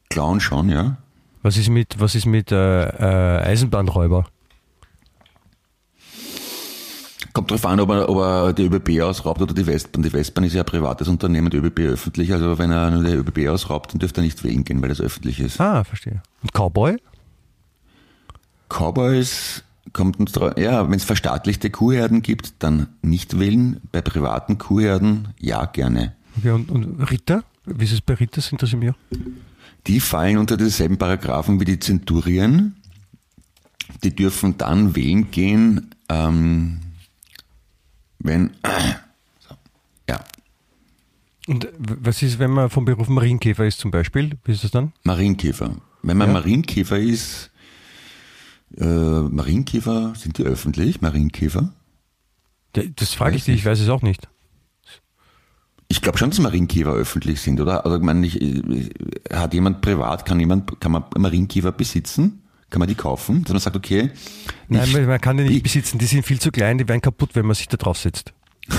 Clown 0.10 0.40
schon, 0.40 0.70
ja. 0.70 0.98
Was 1.42 1.58
ist 1.58 1.70
mit, 1.70 2.00
was 2.00 2.16
ist 2.16 2.26
mit 2.26 2.52
äh, 2.52 2.84
äh, 2.84 3.42
Eisenbahnräuber? 3.44 4.26
Kommt 7.32 7.52
darauf 7.52 7.66
an, 7.66 7.80
ob 7.80 7.90
er, 7.92 8.10
ob 8.10 8.18
er 8.18 8.54
die 8.54 8.64
ÖBB 8.64 9.02
ausraubt 9.02 9.42
oder 9.42 9.54
die 9.54 9.66
Westbahn. 9.66 10.02
Die 10.02 10.12
Westbahn 10.12 10.44
ist 10.44 10.54
ja 10.54 10.64
ein 10.64 10.66
privates 10.66 11.08
Unternehmen, 11.08 11.50
die 11.50 11.58
ÖBB 11.58 11.80
öffentlich. 11.82 12.34
Also 12.34 12.58
wenn 12.58 12.72
er 12.72 12.90
nur 12.90 13.04
die 13.04 13.14
ÖBB 13.14 13.48
ausraubt, 13.50 13.94
dann 13.94 14.00
dürfte 14.00 14.22
er 14.22 14.24
nicht 14.24 14.44
wählen 14.44 14.64
gehen, 14.64 14.82
weil 14.82 14.90
das 14.90 15.00
öffentlich 15.00 15.40
ist. 15.40 15.62
Ah, 15.62 15.84
verstehe. 15.84 16.22
Und 16.42 16.54
Cowboy? 16.54 16.98
Cowboys 18.68 19.64
kommt 19.94 20.20
uns 20.20 20.34
ja, 20.58 20.90
wenn 20.90 20.96
es 20.98 21.04
verstaatlichte 21.04 21.70
Kuhherden 21.70 22.22
gibt, 22.22 22.54
dann 22.60 22.88
nicht 23.02 23.40
wählen. 23.40 23.82
Bei 23.92 24.02
privaten 24.02 24.58
Kuhherden 24.58 25.30
ja 25.40 25.66
gerne. 25.66 26.16
Okay, 26.38 26.52
und, 26.52 26.70
und 26.72 27.02
Ritter? 27.10 27.44
Wie 27.66 27.84
ist 27.86 27.94
es 27.94 28.02
bei 28.02 28.14
Ritter? 28.16 28.42
Sind 28.42 28.62
das 28.62 28.74
im 28.74 28.82
Jahr? 28.82 28.96
Die 29.88 30.00
fallen 30.00 30.38
unter 30.38 30.58
dieselben 30.58 30.98
Paragraphen 30.98 31.60
wie 31.60 31.66
die 31.66 31.80
Zenturien. 31.80 32.76
Die 34.04 34.16
dürfen 34.16 34.58
dann 34.58 34.96
wählen 34.96 35.32
gehen, 35.32 35.94
ähm, 36.10 36.80
wenn, 38.20 38.52
äh, 38.64 38.70
so, 39.40 39.56
ja. 40.08 40.20
Und 41.48 41.68
was 41.78 42.22
ist, 42.22 42.38
wenn 42.40 42.52
man 42.52 42.70
vom 42.70 42.86
Beruf 42.86 43.10
Marienkäfer 43.10 43.66
ist 43.66 43.80
zum 43.80 43.92
Beispiel? 43.92 44.38
Wie 44.44 44.52
ist 44.52 44.64
das 44.64 44.72
dann? 44.72 44.94
Marienkäfer. 45.04 45.76
Wenn 46.04 46.18
man 46.18 46.28
Ja. 46.28 46.34
Marienkäfer 46.34 47.00
ist, 47.00 47.50
äh, 48.78 48.84
Marienkäfer, 48.86 50.14
sind 50.16 50.38
die 50.38 50.44
öffentlich, 50.44 51.02
Marienkäfer? 51.02 51.74
Das 52.74 53.14
frage 53.14 53.36
ich 53.36 53.46
dich, 53.46 53.56
ich 53.56 53.66
weiß 53.66 53.80
es 53.80 53.90
auch 53.90 54.02
nicht. 54.02 54.28
Ich 55.88 56.02
glaube 56.02 56.20
schon, 56.20 56.30
dass 56.30 56.40
Marienkäfer 56.40 56.92
öffentlich 56.94 57.42
sind, 57.42 57.60
oder? 57.60 57.84
Also, 57.84 57.98
ich 57.98 58.04
meine, 58.04 58.26
ich, 58.28 58.36
hat 59.34 59.54
jemand 59.56 59.82
privat, 59.82 60.24
kann 60.26 60.40
jemand, 60.40 60.80
kann 60.80 60.92
man 60.92 61.04
Marienkäfer 61.18 61.72
besitzen? 61.72 62.44
Kann 62.70 62.78
man 62.80 62.88
die 62.88 62.94
kaufen? 62.94 63.44
Dass 63.44 63.54
man 63.54 63.60
sagt, 63.60 63.76
okay, 63.76 64.12
Nein, 64.68 64.84
ich- 64.88 64.94
man 65.08 65.20
kann 65.20 65.38
die 65.38 65.44
nicht 65.46 65.56
ich- 65.58 65.64
besitzen, 65.64 65.98
die 65.98 66.06
sind 66.06 66.24
viel 66.24 66.40
zu 66.40 66.52
klein, 66.52 66.78
die 66.78 66.88
werden 66.88 67.02
kaputt, 67.02 67.32
wenn 67.34 67.48
man 67.48 67.56
sich 67.56 67.68
da 67.68 67.78
drauf 67.78 67.98
setzt. 67.98 68.34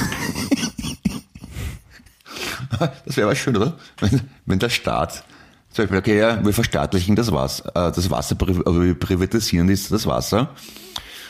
Das 3.05 3.17
wäre 3.17 3.29
was 3.29 3.39
schön, 3.39 3.57
oder? 3.57 3.77
Wenn, 3.99 4.21
wenn 4.47 4.59
der 4.59 4.69
Staat 4.71 5.25
zum 5.73 5.85
Beispiel, 5.85 5.99
okay, 5.99 6.19
ja, 6.19 6.45
wir 6.45 6.53
verstaatlichen 6.53 7.17
das 7.17 7.31
Wasser, 7.33 7.69
äh, 7.69 7.93
das 7.93 8.11
Wasser, 8.11 8.37
also 8.41 8.83
wir 8.83 8.95
privatisieren 8.95 9.69
das, 9.69 10.07
Wasser. 10.07 10.51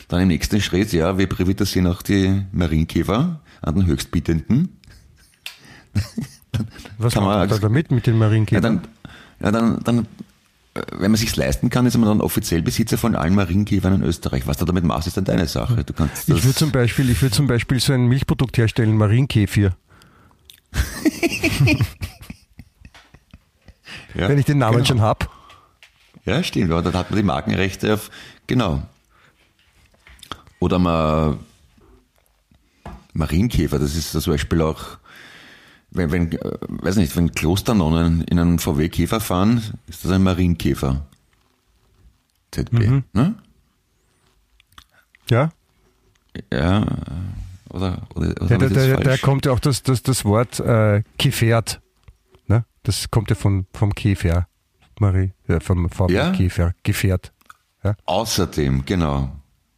Dann 0.07 0.21
im 0.21 0.27
nächsten 0.29 0.59
Schritt, 0.61 0.91
ja, 0.93 1.17
wir 1.17 1.27
privatisieren 1.27 1.87
auch 1.87 2.01
die 2.01 2.43
Marienkäfer 2.51 3.39
an 3.61 3.75
den 3.75 3.85
Höchstbietenden. 3.85 4.77
Was 6.97 7.13
Kann 7.13 7.23
man 7.23 7.39
macht 7.39 7.49
man 7.49 7.49
da 7.49 7.57
damit 7.59 7.91
mit 7.91 8.07
den 8.07 8.15
Ja, 8.15 8.19
Marienkäfern? 8.19 8.61
dann, 8.61 8.87
ja, 9.41 9.51
dann, 9.51 9.79
dann, 9.83 10.07
wenn 10.91 11.11
man 11.11 11.15
sich's 11.17 11.35
leisten 11.35 11.69
kann, 11.69 11.85
ist 11.85 11.97
man 11.97 12.07
dann 12.09 12.21
offiziell 12.21 12.61
Besitzer 12.61 12.97
von 12.97 13.15
allen 13.15 13.35
Marienkäfern 13.35 13.93
in 13.93 14.03
Österreich. 14.03 14.47
Was 14.47 14.57
du 14.57 14.65
damit 14.65 14.83
machst, 14.83 15.07
ist 15.07 15.17
dann 15.17 15.25
deine 15.25 15.47
Sache. 15.47 15.83
Du 15.83 15.93
kannst 15.93 16.27
ich 16.29 16.43
würde 16.43 16.55
zum 16.55 16.71
Beispiel, 16.71 17.09
ich 17.09 17.21
würde 17.21 17.35
zum 17.35 17.47
Beispiel 17.47 17.79
so 17.79 17.93
ein 17.93 18.07
Milchprodukt 18.07 18.57
herstellen, 18.57 18.97
Marienkäfir. 18.97 19.75
ja, 24.15 24.27
Wenn 24.29 24.37
ich 24.37 24.45
den 24.45 24.57
Namen 24.59 24.77
genau. 24.77 24.85
schon 24.87 25.01
hab. 25.01 25.29
Ja, 26.25 26.43
stimmt. 26.43 26.69
Ja, 26.69 26.81
dann 26.81 26.93
hat 26.93 27.09
man 27.09 27.17
die 27.17 27.23
Markenrechte 27.25 27.93
auf, 27.93 28.09
genau. 28.47 28.83
Oder 30.59 30.77
man, 30.79 31.39
Marienkäfer, 33.13 33.79
das 33.79 33.95
ist 33.95 34.11
zum 34.11 34.33
Beispiel 34.33 34.61
auch, 34.61 34.81
wenn, 35.89 36.11
wenn, 36.11 36.31
äh, 36.31 36.37
weiß 36.67 36.95
nicht, 36.97 37.15
wenn 37.17 37.31
Klosternonnen 37.31 38.21
in 38.25 38.39
einen 38.39 38.59
VW-Käfer 38.59 39.19
fahren, 39.19 39.61
ist 39.87 40.05
das 40.05 40.11
ein 40.11 40.23
Marienkäfer. 40.23 41.05
ZB, 42.51 42.73
Mhm. 42.73 43.03
ne? 43.13 43.35
Ja, 45.29 45.51
Ja, 46.53 46.81
äh, 46.83 46.85
oder, 47.69 48.01
oder, 48.15 48.41
oder 48.41 48.57
das 48.57 48.73
da, 48.73 48.93
falsch? 48.95 49.03
da 49.03 49.17
kommt 49.17 49.45
ja 49.45 49.51
auch 49.53 49.59
das, 49.59 49.83
das, 49.83 50.01
das 50.03 50.23
Wort 50.25 50.59
äh, 50.59 51.03
Käfert. 51.17 51.80
Ne? 52.51 52.65
Das 52.83 53.09
kommt 53.09 53.29
ja 53.29 53.35
von, 53.35 53.65
vom 53.73 53.93
Käfer. 53.95 54.47
Marie, 54.99 55.31
ja, 55.47 55.59
vom 55.59 55.89
VW 55.89 56.13
Ja? 56.13 56.31
Käfer, 56.31 56.73
Gefährt. 56.83 57.31
Außerdem, 58.05 58.85
genau. 58.85 59.31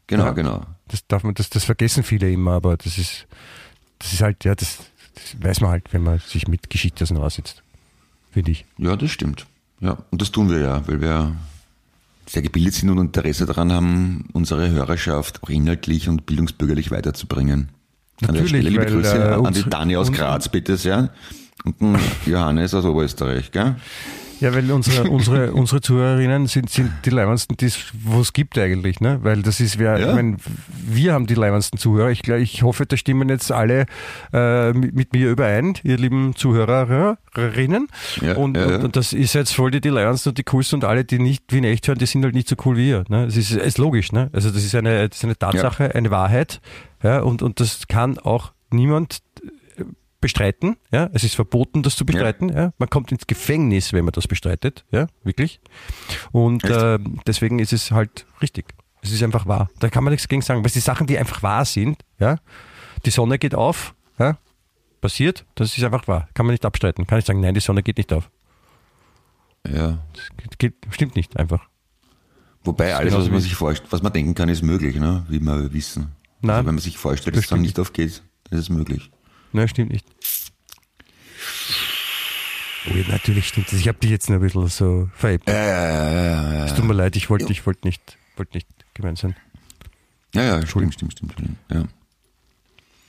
Genau, 0.07 0.25
Ja. 0.25 0.31
genau. 0.31 0.65
Das 0.89 1.07
darf 1.07 1.23
man, 1.23 1.33
das, 1.35 1.49
das 1.49 1.63
vergessen 1.63 2.03
viele 2.03 2.29
immer, 2.29 2.51
aber 2.53 2.75
das 2.75 2.97
ist, 2.97 3.25
das 3.99 4.11
ist 4.13 4.21
halt, 4.21 4.43
ja, 4.43 4.53
das, 4.55 4.79
das 5.15 5.41
weiß 5.41 5.61
man 5.61 5.71
halt, 5.71 5.93
wenn 5.93 6.03
man 6.03 6.19
sich 6.19 6.47
mit 6.47 6.69
Geschichte 6.69 7.03
auseinandersetzt. 7.03 7.63
Finde 8.31 8.51
ich. 8.51 8.65
Ja, 8.77 8.95
das 8.97 9.11
stimmt. 9.11 9.45
Ja, 9.79 9.97
und 10.11 10.21
das 10.21 10.31
tun 10.31 10.49
wir 10.49 10.59
ja, 10.59 10.85
weil 10.87 10.99
wir 10.99 11.35
sehr 12.25 12.41
gebildet 12.41 12.73
sind 12.73 12.89
und 12.89 12.97
Interesse 12.97 13.45
daran 13.45 13.71
haben, 13.71 14.27
unsere 14.33 14.69
Hörerschaft 14.69 15.41
auch 15.43 15.49
inhaltlich 15.49 16.09
und 16.09 16.25
bildungsbürgerlich 16.25 16.91
weiterzubringen. 16.91 17.69
an 17.69 17.69
der 18.19 18.27
Natürlich, 18.29 18.49
Stelle 18.49 18.69
liebe 18.69 18.85
Grüße 18.85 19.15
äh, 19.17 19.33
an 19.45 19.53
die 19.53 19.69
Dani 19.69 19.95
aus 19.95 20.11
Graz, 20.11 20.49
bitte 20.49 20.75
sehr. 20.77 21.11
Den 21.65 21.97
Johannes 22.25 22.73
aus 22.73 22.85
Oberösterreich, 22.85 23.51
gell? 23.51 23.75
Ja, 24.39 24.53
weil 24.53 24.69
unsere, 24.71 25.03
unsere, 25.09 25.53
unsere 25.53 25.79
Zuhörerinnen 25.79 26.47
sind, 26.47 26.69
sind 26.69 26.91
die 27.05 27.11
leibendsten, 27.11 27.55
die 27.55 27.67
es 27.67 27.79
wo 27.93 28.19
es 28.19 28.33
gibt 28.33 28.57
eigentlich, 28.57 28.99
ne? 28.99 29.19
Weil 29.21 29.41
das 29.41 29.61
ist, 29.61 29.79
wer, 29.79 29.97
Ja. 29.97 30.09
ich 30.09 30.15
mein, 30.15 30.37
wir 30.85 31.13
haben 31.13 31.27
die 31.27 31.35
leibendsten 31.35 31.79
Zuhörer. 31.79 32.09
Ich, 32.09 32.27
ich 32.27 32.61
hoffe, 32.63 32.85
da 32.85 32.97
stimmen 32.97 33.29
jetzt 33.29 33.53
alle 33.53 33.85
äh, 34.33 34.73
mit, 34.73 34.93
mit 34.95 35.13
mir 35.13 35.29
überein, 35.31 35.75
ihr 35.83 35.95
lieben 35.97 36.35
Zuhörerinnen. 36.35 37.87
Ja, 38.21 38.35
und, 38.35 38.57
ja, 38.57 38.65
und, 38.65 38.83
und 38.83 38.95
das 38.97 39.13
ist 39.13 39.33
jetzt 39.33 39.53
voll 39.55 39.71
die, 39.71 39.79
die 39.79 39.89
leibendsten 39.89 40.31
und 40.31 40.37
die 40.37 40.43
coolsten 40.43 40.77
und 40.77 40.85
alle, 40.85 41.05
die 41.05 41.19
nicht 41.19 41.53
Wien 41.53 41.63
echt 41.63 41.87
hören, 41.87 41.97
die 41.99 42.05
sind 42.05 42.23
halt 42.23 42.33
nicht 42.35 42.49
so 42.49 42.55
cool 42.65 42.75
wie 42.75 42.89
ihr. 42.89 43.03
Ne? 43.07 43.25
Das 43.25 43.37
ist, 43.37 43.51
ist 43.51 43.77
logisch, 43.77 44.11
ne? 44.11 44.29
Also 44.33 44.49
das 44.51 44.63
ist 44.63 44.75
eine, 44.75 45.07
das 45.07 45.19
ist 45.19 45.23
eine 45.23 45.37
Tatsache, 45.37 45.95
eine 45.95 46.11
Wahrheit. 46.11 46.59
Ja, 47.01 47.21
und, 47.21 47.41
und 47.41 47.59
das 47.59 47.87
kann 47.87 48.17
auch 48.19 48.51
niemand 48.71 49.19
bestreiten. 50.23 50.77
Ja, 50.89 51.09
es 51.11 51.25
ist 51.25 51.35
verboten, 51.35 51.83
das 51.83 51.97
zu 51.97 52.05
bestreiten. 52.05 52.47
Ja. 52.47 52.71
Man 52.77 52.89
kommt 52.89 53.11
ins 53.11 53.27
Gefängnis, 53.27 53.91
wenn 53.91 54.05
man 54.05 54.13
das 54.13 54.25
bestreitet. 54.25 54.85
Ja, 54.89 55.07
wirklich. 55.23 55.59
Und 56.31 56.63
äh, 56.63 56.97
deswegen 57.27 57.59
ist 57.59 57.73
es 57.73 57.91
halt 57.91 58.25
richtig. 58.41 58.73
Es 59.01 59.11
ist 59.11 59.21
einfach 59.21 59.45
wahr. 59.47 59.69
Da 59.79 59.89
kann 59.89 60.05
man 60.05 60.11
nichts 60.11 60.29
gegen 60.29 60.41
sagen. 60.41 60.63
Weil 60.63 60.71
die 60.71 60.79
Sachen, 60.79 61.07
die 61.07 61.17
einfach 61.17 61.43
wahr 61.43 61.65
sind, 61.65 61.97
ja, 62.19 62.37
die 63.05 63.09
Sonne 63.09 63.37
geht 63.37 63.53
auf, 63.53 63.95
ja, 64.17 64.37
passiert, 65.01 65.45
das 65.55 65.77
ist 65.77 65.83
einfach 65.83 66.07
wahr. 66.07 66.29
Kann 66.33 66.45
man 66.45 66.53
nicht 66.53 66.65
abstreiten. 66.65 67.05
Kann 67.05 67.19
ich 67.19 67.25
sagen, 67.25 67.41
nein, 67.41 67.53
die 67.53 67.59
Sonne 67.59 67.83
geht 67.83 67.97
nicht 67.97 68.13
auf. 68.13 68.31
Ja. 69.67 69.99
Das 70.13 70.29
geht, 70.37 70.59
geht, 70.59 70.73
stimmt 70.91 71.17
nicht 71.17 71.35
einfach. 71.35 71.67
Wobei 72.63 72.95
alles, 72.95 73.13
was 73.13 73.29
man 73.29 73.41
sich 73.41 73.55
vorstellt, 73.55 73.91
was 73.91 74.01
man 74.01 74.13
denken 74.13 74.35
kann, 74.35 74.47
ist 74.47 74.61
möglich, 74.61 74.95
ne? 74.95 75.25
wie 75.27 75.41
wir 75.41 75.73
wissen. 75.73 76.13
Nein, 76.39 76.55
also 76.55 76.67
wenn 76.67 76.75
man 76.75 76.81
sich 76.81 76.97
vorstellt, 76.97 77.35
das 77.35 77.41
dass 77.41 77.45
es 77.45 77.49
dann 77.49 77.61
nicht 77.61 77.77
aufgeht, 77.77 78.07
ist 78.09 78.23
es 78.51 78.69
möglich. 78.69 79.11
Nein, 79.53 79.67
stimmt 79.67 79.91
nicht. 79.91 80.05
Oh, 82.89 83.11
natürlich 83.11 83.47
stimmt 83.47 83.67
das. 83.67 83.79
Ich 83.79 83.87
habe 83.87 83.97
dich 83.99 84.09
jetzt 84.09 84.29
ein 84.29 84.39
bisschen 84.39 84.67
so 84.67 85.09
veräppelt. 85.13 85.55
Ja, 85.55 85.63
ja, 85.63 86.53
ja. 86.53 86.65
Es 86.65 86.75
tut 86.75 86.85
mir 86.85 86.93
leid, 86.93 87.15
ich 87.15 87.29
wollte 87.29 87.51
ich 87.51 87.65
wollte 87.65 87.87
nicht, 87.87 88.17
wollte 88.35 88.57
nicht 88.57 88.67
gemein 88.93 89.15
sein. 89.15 89.35
Ja, 90.33 90.43
ja, 90.43 90.67
stimmt, 90.67 90.93
stimmt, 90.95 91.13
stimmt. 91.13 91.33
stimmt. 91.33 91.57
Ja. 91.71 91.85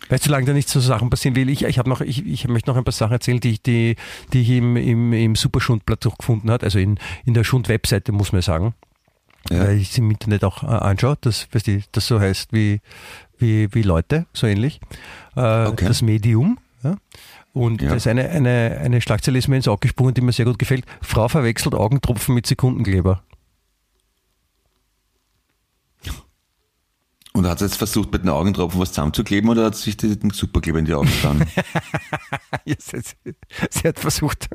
Weißt 0.09 0.25
du, 0.25 0.29
solange 0.29 0.47
da 0.47 0.53
nicht 0.53 0.69
so 0.69 0.81
Sachen 0.81 1.09
passieren 1.09 1.35
will, 1.35 1.49
ich, 1.49 1.65
ich 1.65 1.79
habe 1.79 1.89
noch, 1.89 2.03
ich, 2.03 2.27
ich 2.27 2.47
möchte 2.47 2.69
noch 2.69 2.77
ein 2.77 2.85
paar 2.85 2.93
Sachen 2.93 3.15
erzählen, 3.15 3.41
die 3.41 3.53
ich, 3.53 3.63
die, 3.63 3.97
die 4.33 4.43
ich 4.43 4.51
im, 4.51 4.77
im, 4.77 5.13
im 5.15 5.35
Superschundblatt 5.35 6.07
gefunden 6.19 6.51
hat, 6.51 6.63
also 6.63 6.79
in, 6.79 6.99
in 7.25 7.33
der 7.33 7.45
Schund-Webseite, 7.45 8.13
muss 8.13 8.33
man 8.33 8.43
sagen. 8.43 8.75
Ja. 9.51 9.61
Weil 9.61 9.79
ich 9.79 9.91
es 9.91 9.99
im 9.99 10.11
Internet 10.11 10.45
auch 10.45 10.63
äh, 10.63 10.67
anschaue, 10.67 11.17
das, 11.21 11.49
weißt 11.53 11.67
du, 11.67 11.83
das 11.93 12.07
so 12.07 12.21
heißt 12.21 12.53
wie, 12.53 12.81
wie, 13.45 13.75
wie 13.75 13.83
Leute, 13.83 14.27
so 14.33 14.47
ähnlich. 14.47 14.81
Äh, 15.37 15.67
Okay. 15.67 15.87
Das 15.87 16.03
Medium. 16.03 16.59
Ja. 16.83 16.97
Und 17.53 17.83
Ja. 17.83 17.89
das 17.91 17.99
ist 17.99 18.07
eine, 18.09 18.29
eine, 18.31 18.79
eine 18.83 19.01
Schlagzeile 19.01 19.39
ist 19.39 19.49
mir 19.49 19.57
ins 19.57 19.69
Auge 19.69 19.81
gesprungen, 19.83 20.15
die 20.15 20.21
mir 20.23 20.33
sehr 20.33 20.45
gut 20.47 20.59
gefällt. 20.59 20.85
Frau 21.03 21.29
verwechselt 21.29 21.75
Augentropfen 21.75 22.35
mit 22.35 22.47
Sekundenkleber. 22.47 23.23
Und 27.37 27.49
hat 27.49 27.59
sie 27.59 27.65
jetzt 27.65 27.79
versucht, 27.79 28.13
mit 28.13 28.23
den 28.23 28.29
Augentropfen 28.29 28.81
was 28.81 28.91
zusammenzukleben 28.91 29.51
oder 29.51 29.65
hat 29.65 29.75
sie 29.75 29.91
sich 29.91 29.97
den 29.97 30.31
Superkleber 30.31 30.79
in 30.79 30.85
die 30.85 30.95
Augen 30.95 31.09
getan? 31.11 31.45
Sie, 32.67 33.89
hat 33.89 33.99
versucht, 33.99 34.49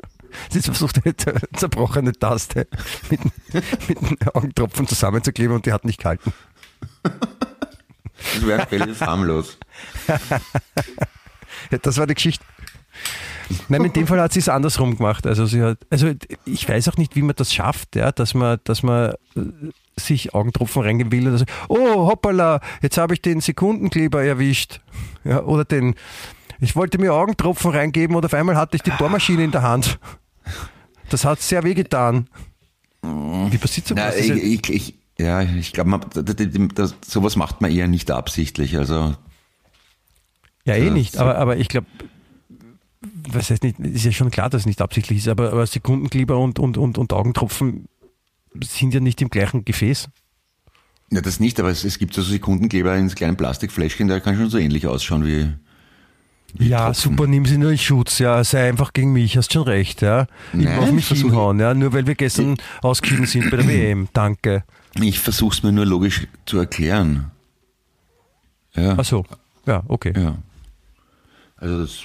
sie 0.50 0.58
hat 0.58 0.64
versucht, 0.64 1.04
eine 1.04 1.12
zer- 1.14 1.40
zerbrochene 1.56 2.12
Taste 2.12 2.66
mit, 3.10 3.20
mit 3.88 3.98
einem 3.98 4.16
Augentropfen 4.34 4.86
zusammenzukleben 4.86 5.54
und 5.54 5.66
die 5.66 5.72
hat 5.72 5.84
nicht 5.84 5.98
gehalten. 6.00 6.32
Das 8.34 8.46
wäre 8.46 8.70
relativ 8.70 9.00
harmlos. 9.00 9.58
Ja, 11.70 11.78
das 11.78 11.98
war 11.98 12.06
die 12.06 12.14
Geschichte. 12.14 12.44
Nein, 13.68 13.84
in 13.84 13.92
dem 13.92 14.06
Fall 14.06 14.20
hat 14.20 14.32
sie 14.32 14.38
es 14.38 14.48
andersrum 14.48 14.96
gemacht. 14.96 15.26
Also 15.26 15.46
sie 15.46 15.62
hat, 15.62 15.78
also 15.90 16.12
ich 16.44 16.68
weiß 16.68 16.88
auch 16.88 16.96
nicht, 16.96 17.16
wie 17.16 17.22
man 17.22 17.34
das 17.36 17.52
schafft, 17.52 17.96
ja, 17.96 18.12
dass 18.12 18.34
man, 18.34 18.58
dass 18.64 18.82
man 18.82 19.12
äh, 19.34 19.40
sich 19.96 20.34
Augentropfen 20.34 20.82
reingeben 20.82 21.12
will. 21.12 21.28
Oder 21.28 21.38
so. 21.38 21.44
Oh, 21.68 22.06
hoppala, 22.06 22.60
jetzt 22.82 22.96
habe 22.98 23.14
ich 23.14 23.22
den 23.22 23.40
Sekundenkleber 23.40 24.22
erwischt. 24.22 24.80
Ja, 25.24 25.42
oder 25.42 25.64
den, 25.64 25.94
ich 26.60 26.76
wollte 26.76 26.98
mir 26.98 27.12
Augentropfen 27.12 27.72
reingeben 27.72 28.14
und 28.16 28.24
auf 28.24 28.34
einmal 28.34 28.56
hatte 28.56 28.76
ich 28.76 28.82
die 28.82 28.90
Bohrmaschine 28.90 29.42
in 29.44 29.50
der 29.50 29.62
Hand. 29.62 29.98
Das 31.08 31.24
hat 31.24 31.40
sehr 31.40 31.64
weh 31.64 31.74
getan. 31.74 32.28
Wie 33.02 33.58
passiert 33.58 33.86
so 33.86 33.94
Na, 33.94 34.08
was? 34.08 34.16
ich, 34.16 34.30
ich, 34.30 34.70
ich, 34.70 34.94
ja, 35.20 35.42
ich 35.42 35.72
glaube, 35.72 36.00
sowas 37.06 37.36
macht 37.36 37.60
man 37.60 37.70
eher 37.70 37.88
nicht 37.88 38.10
absichtlich. 38.10 38.76
Also 38.76 39.14
Ja, 40.64 40.74
eh 40.74 40.90
nicht, 40.90 41.16
aber, 41.18 41.36
aber 41.36 41.56
ich 41.56 41.68
glaube, 41.68 41.86
was 43.28 43.50
heißt 43.50 43.62
nicht, 43.62 43.78
ist 43.78 44.04
ja 44.04 44.12
schon 44.12 44.30
klar, 44.30 44.50
dass 44.50 44.62
es 44.62 44.66
nicht 44.66 44.80
absichtlich 44.82 45.18
ist, 45.18 45.28
aber, 45.28 45.52
aber 45.52 45.66
Sekundenkleber 45.66 46.38
und, 46.38 46.58
und, 46.58 46.76
und, 46.76 46.98
und 46.98 47.12
Augentropfen 47.12 47.88
sind 48.62 48.94
ja 48.94 49.00
nicht 49.00 49.22
im 49.22 49.30
gleichen 49.30 49.64
Gefäß. 49.64 50.08
Ja, 51.12 51.20
das 51.20 51.40
nicht, 51.40 51.58
aber 51.58 51.70
es, 51.70 51.84
es 51.84 51.98
gibt 51.98 52.14
so 52.14 52.22
Sekundenkleber 52.22 52.96
in 52.96 53.08
kleinen 53.08 53.36
Plastikfläschchen, 53.36 54.08
der 54.08 54.20
kann 54.20 54.36
schon 54.36 54.50
so 54.50 54.58
ähnlich 54.58 54.86
ausschauen 54.86 55.24
wie. 55.26 55.48
wie 56.54 56.68
Ja, 56.68 56.86
Tropfen. 56.86 57.10
super, 57.12 57.26
nimm 57.26 57.46
sie 57.46 57.58
nur 57.58 57.72
in 57.72 57.78
Schutz, 57.78 58.18
ja, 58.18 58.44
sei 58.44 58.68
einfach 58.68 58.92
gegen 58.92 59.12
mich, 59.12 59.36
hast 59.36 59.52
schon 59.52 59.62
recht, 59.62 60.02
ja. 60.02 60.26
Ich 60.52 60.60
Nein, 60.60 60.78
auf 60.78 60.92
mich 60.92 61.08
hinhauen, 61.08 61.58
ja, 61.58 61.74
nur 61.74 61.92
weil 61.92 62.06
wir 62.06 62.14
gestern 62.14 62.56
ausgeschieden 62.82 63.26
sind 63.26 63.50
bei 63.50 63.56
der 63.56 63.66
WM, 63.66 64.08
danke. 64.12 64.64
Ich 64.94 65.20
versuche 65.20 65.54
es 65.54 65.62
mir 65.62 65.72
nur 65.72 65.86
logisch 65.86 66.26
zu 66.46 66.58
erklären. 66.58 67.30
Ja, 68.74 68.96
Ach 68.98 69.04
so, 69.04 69.24
ja, 69.66 69.82
okay. 69.88 70.12
ja. 70.16 70.36
Also 71.56 71.82
das. 71.82 72.00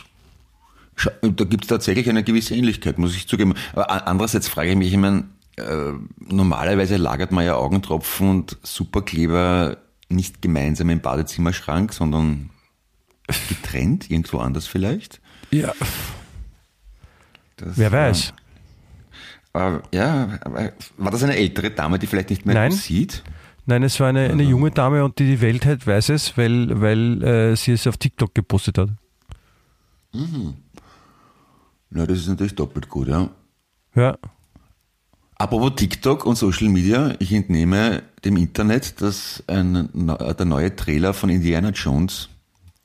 Da 1.22 1.44
gibt 1.44 1.66
es 1.66 1.68
tatsächlich 1.68 2.10
eine 2.10 2.24
gewisse 2.24 2.56
Ähnlichkeit, 2.56 2.98
muss 2.98 3.16
ich 3.18 3.28
zugeben. 3.28 3.54
Aber 3.74 4.08
andererseits 4.08 4.48
frage 4.48 4.70
ich 4.70 4.78
mich, 4.78 4.94
ich 4.94 4.98
meine, 4.98 5.26
äh, 5.58 5.92
normalerweise 6.20 6.96
lagert 6.96 7.34
man 7.34 7.44
ja 7.46 7.56
Augentropfen 7.56 8.30
und 8.30 8.58
Superkleber 8.64 9.78
nicht 10.08 10.42
gemeinsam 10.42 10.90
im 10.90 11.02
Badezimmerschrank, 11.02 11.92
sondern 11.92 12.50
getrennt, 13.50 14.10
irgendwo 14.10 14.38
anders 14.38 14.68
vielleicht. 14.68 15.20
Ja, 15.52 15.74
Das 17.58 17.78
wer 17.78 17.92
weiß. 17.92 18.34
Aber, 19.56 19.84
ja, 19.94 20.38
war 20.98 21.12
das 21.12 21.24
eine 21.24 21.36
ältere 21.38 21.72
Dame, 21.72 21.98
die 21.98 22.08
vielleicht 22.08 22.30
nicht 22.30 22.46
mehr 22.46 22.56
Nein. 22.56 22.72
sieht? 22.72 23.24
Nein, 23.66 23.84
es 23.84 24.00
war 24.00 24.10
eine, 24.10 24.30
eine 24.30 24.44
junge 24.44 24.70
Dame 24.70 25.04
und 25.04 25.18
die, 25.18 25.26
die 25.26 25.42
Welt 25.42 25.66
halt 25.66 25.88
weiß 25.88 26.10
es, 26.10 26.38
weil, 26.38 26.82
weil 26.82 27.24
äh, 27.24 27.56
sie 27.56 27.72
es 27.72 27.88
auf 27.88 27.98
TikTok 27.98 28.36
gepostet 28.36 28.78
hat. 28.78 28.90
Na, 31.90 32.06
das 32.06 32.20
ist 32.20 32.28
natürlich 32.28 32.56
doppelt 32.56 32.90
gut, 32.90 33.08
ja. 33.08 33.30
Ja, 33.96 34.18
Apropos 35.38 35.74
TikTok 35.76 36.26
und 36.26 36.38
Social 36.38 36.70
Media, 36.70 37.14
ich 37.20 37.34
entnehme 37.34 38.04
dem 38.24 38.38
Internet, 38.38 39.02
dass 39.02 39.44
ein, 39.48 39.90
der 39.94 40.46
neue 40.46 40.74
Trailer 40.76 41.14
von 41.14 41.30
Indiana 41.30 41.70
Jones, 41.72 42.30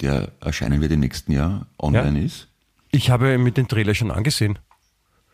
der 0.00 0.32
erscheinen 0.40 0.80
wird 0.80 0.90
im 0.90 1.00
nächsten 1.00 1.30
Jahr, 1.32 1.66
online 1.78 2.18
Ja. 2.20 2.24
ist. 2.26 2.48
ich 2.90 3.10
habe 3.10 3.38
mir 3.38 3.52
den 3.52 3.68
Trailer 3.68 3.94
schon 3.94 4.10
angesehen. 4.10 4.58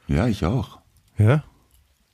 Ja, 0.09 0.27
ich 0.27 0.45
auch. 0.45 0.79
Ja. 1.19 1.43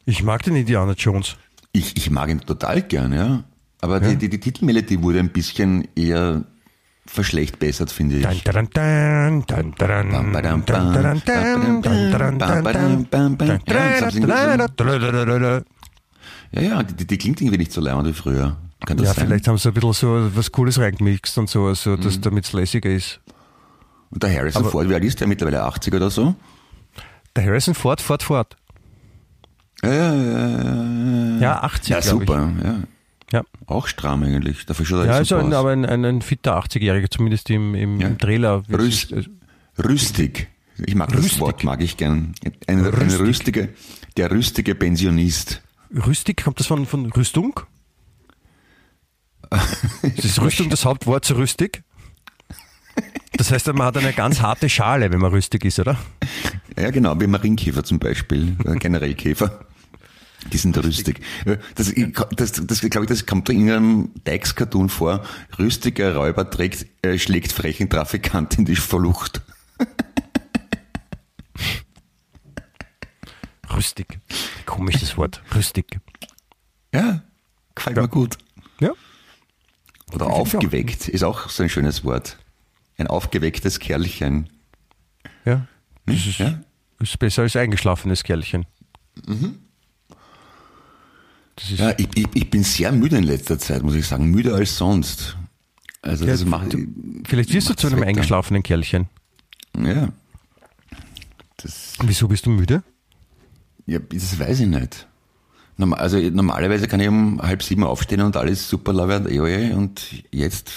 Ich 0.05 0.23
mag 0.23 0.43
den 0.43 0.57
Indiana 0.57 0.93
Jones. 0.93 1.37
Ich, 1.73 1.97
ich 1.97 2.11
mag 2.11 2.29
ihn 2.29 2.41
total 2.41 2.83
gern, 2.83 3.13
ja. 3.13 3.45
Aber 3.81 4.03
Ja. 4.03 4.11
Die, 4.11 4.17
die, 4.17 4.29
die 4.31 4.41
Titelmelodie 4.41 5.03
wurde 5.03 5.19
ein 5.19 5.31
bisschen 5.31 5.89
eher 5.97 6.45
verschlechtbessert, 7.07 7.91
finde 7.91 8.17
ich. 8.17 8.23
Ja. 16.53 16.61
Ja, 16.61 16.83
die, 16.83 17.07
die 17.07 17.19
klingt 17.19 17.41
irgendwie 17.41 17.59
nicht 17.59 17.73
so 17.73 17.81
leimend 17.81 18.09
wie 18.09 18.13
früher. 18.13 18.57
Kann 18.85 18.97
das 18.97 19.07
Ja, 19.09 19.15
sein? 19.15 19.27
vielleicht 19.27 19.49
haben 19.49 19.59
sie 19.59 19.69
ein 19.69 19.75
bisschen 19.75 19.93
so 19.95 20.31
was 20.37 20.51
Cooles 20.53 20.79
reingemixt 20.79 21.39
und 21.39 21.49
so, 21.49 21.67
also, 21.67 21.97
dass 21.97 22.17
Mhm. 22.19 22.23
damit 22.23 22.45
es 22.45 22.53
lässiger 22.53 22.91
ist. 22.91 23.21
Und 24.11 24.23
der 24.23 24.35
Harrison 24.37 24.65
Ford, 24.65 24.89
wie 24.89 24.95
alt 24.95 25.05
ist 25.05 25.21
der? 25.21 25.29
Mittlerweile 25.29 25.63
80 25.63 25.95
oder 25.95 26.11
so? 26.11 26.35
Der 27.35 27.45
Harrison 27.47 27.75
Ford, 27.75 28.01
Ford, 28.01 28.23
Ford. 28.23 28.57
Ja, 29.85 29.91
ja, 29.93 30.15
ja, 30.15 31.39
Ja, 31.41 31.63
80, 31.63 31.89
ja 31.89 32.03
super. 32.03 32.53
Ja. 32.63 32.77
Ja, 33.33 33.43
Auch 33.67 33.87
stramm 33.87 34.23
eigentlich. 34.25 34.67
Dafür 34.67 34.85
schaut 34.85 35.01
er 35.01 35.07
ja 35.07 35.13
also 35.13 35.37
super 35.37 35.47
ein, 35.47 35.53
aus. 35.55 35.59
aber 35.59 35.71
ein, 35.71 35.87
ein, 35.87 36.05
ein 36.05 36.21
fitter 36.23 36.59
80-Jähriger, 36.59 37.11
zumindest 37.11 37.49
im, 37.51 37.75
im, 37.75 37.99
Ja. 38.01 38.09
im 38.09 38.19
Trailer. 38.19 38.63
Rüst, 38.71 39.11
ist, 39.13 39.29
äh, 39.29 39.83
rüstig. 39.83 40.49
Ich 40.85 40.95
mag 40.95 41.11
das 41.13 41.25
Rüstig. 41.25 41.41
Wort, 41.41 41.65
mag 41.65 41.83
ich 41.83 41.97
gern. 41.97 42.35
Ein, 42.67 42.81
ein 42.81 42.85
Rüstig. 42.87 43.21
rüstige, 43.21 43.69
der 44.19 44.31
rüstige 44.31 44.75
Pensionist. 44.75 45.63
Rüstig, 46.07 46.43
kommt 46.45 46.61
das 46.61 46.67
von, 46.67 46.85
von 46.87 47.07
Rüstung? 47.13 47.61
Ist 50.17 50.41
Rüstung 50.41 50.71
das 50.71 50.85
Hauptwort 50.85 51.25
zu 51.25 51.35
rüstig? 51.37 51.83
Das 53.35 53.51
heißt, 53.51 53.67
man 53.69 53.83
hat 53.87 53.97
eine 53.97 54.13
ganz 54.13 54.41
harte 54.41 54.69
Schale, 54.69 55.11
wenn 55.11 55.21
man 55.21 55.31
rüstig 55.33 55.65
ist, 55.65 55.79
oder? 55.79 55.97
Ja, 56.79 56.91
genau, 56.91 57.19
wie 57.21 57.27
Marienkäfer 57.27 57.83
zum 57.85 57.99
Beispiel, 57.99 58.57
äh, 58.65 58.77
generell 58.77 59.15
Käfer. 59.15 59.67
Die 60.51 60.57
sind 60.57 60.77
rüstig. 60.83 61.21
Äh, 61.45 61.59
Das, 61.75 61.93
das, 62.37 62.53
das, 62.67 62.81
glaube 62.81 63.05
ich, 63.05 63.09
das 63.09 63.27
kommt 63.27 63.49
in 63.49 63.71
einem 63.71 64.11
Dykes-Cartoon 64.27 64.89
vor. 64.89 65.25
Rüstiger 65.59 66.15
Räuber 66.17 66.51
trägt, 66.51 66.87
äh, 67.05 67.19
schlägt 67.19 67.53
frechen 67.53 67.89
Trafikant 67.89 68.59
in 68.59 68.65
die 68.65 68.77
Flucht. 68.77 69.41
Rüstig. 73.75 74.19
Komisch 74.67 74.97
das 75.01 75.17
Wort. 75.17 75.43
Rüstig. 75.55 75.99
Ja, 76.95 77.23
gefällt 77.75 77.97
mir 77.97 78.09
gut. 78.09 78.37
Ja. 78.81 78.91
Oder 80.13 80.27
Ich 80.27 80.33
find's 80.35 80.55
auch. 80.55 80.55
aufgeweckt 80.59 81.09
ist 81.09 81.23
auch 81.25 81.49
so 81.49 81.63
ein 81.63 81.69
schönes 81.71 82.05
Wort. 82.05 82.39
Ein 82.99 83.07
aufgewecktes 83.07 83.79
Kerlchen. 83.79 84.51
Ja. 85.45 85.67
Das 86.07 86.17
ist, 86.27 86.39
Ja? 86.39 86.61
ist 86.99 87.19
besser 87.19 87.43
als 87.43 87.57
eingeschlafenes 87.57 88.23
Kerlchen. 88.25 88.67
Das 89.27 89.37
ist, 89.37 89.51
Ja, 91.77 91.95
ich, 91.97 92.09
ich, 92.15 92.27
ich 92.35 92.51
bin 92.51 92.65
sehr 92.65 92.93
müde 92.93 93.17
in 93.19 93.25
letzter 93.25 93.59
Zeit, 93.59 93.83
muss 93.83 93.95
ich 93.95 94.07
sagen. 94.07 94.27
Müder 94.31 94.55
als 94.55 94.77
sonst. 94.77 95.37
Also 96.03 96.25
Ja, 96.25 96.33
das 96.33 96.45
macht, 96.45 96.73
du- 96.73 96.87
vielleicht 97.27 97.53
wirst 97.53 97.71
du 97.71 97.75
zu 97.75 97.87
einem 97.87 98.01
weg 98.01 98.09
eingeschlafenen 98.09 98.63
Kerlchen. 98.63 99.09
Ja. 99.79 100.09
Das, 101.59 101.95
Wieso 102.03 102.29
bist 102.29 102.47
du 102.47 102.51
müde? 102.51 102.83
ja, 103.87 103.99
das 103.99 104.39
weiß 104.39 104.61
ich 104.61 104.67
nicht. 104.67 105.07
Normal, 105.77 106.01
also 106.01 106.19
normalerweise 106.19 106.87
kann 106.89 107.01
ich 107.01 107.09
um 107.09 107.41
halb 107.41 107.63
sieben 107.63 107.85
aufstehen 107.85 108.21
und 108.21 108.37
alles 108.37 108.69
super 108.69 108.93
laufe 108.93 109.19
und 109.21 109.31
eh, 109.31 109.73
und 109.73 110.25
jetzt 110.31 110.71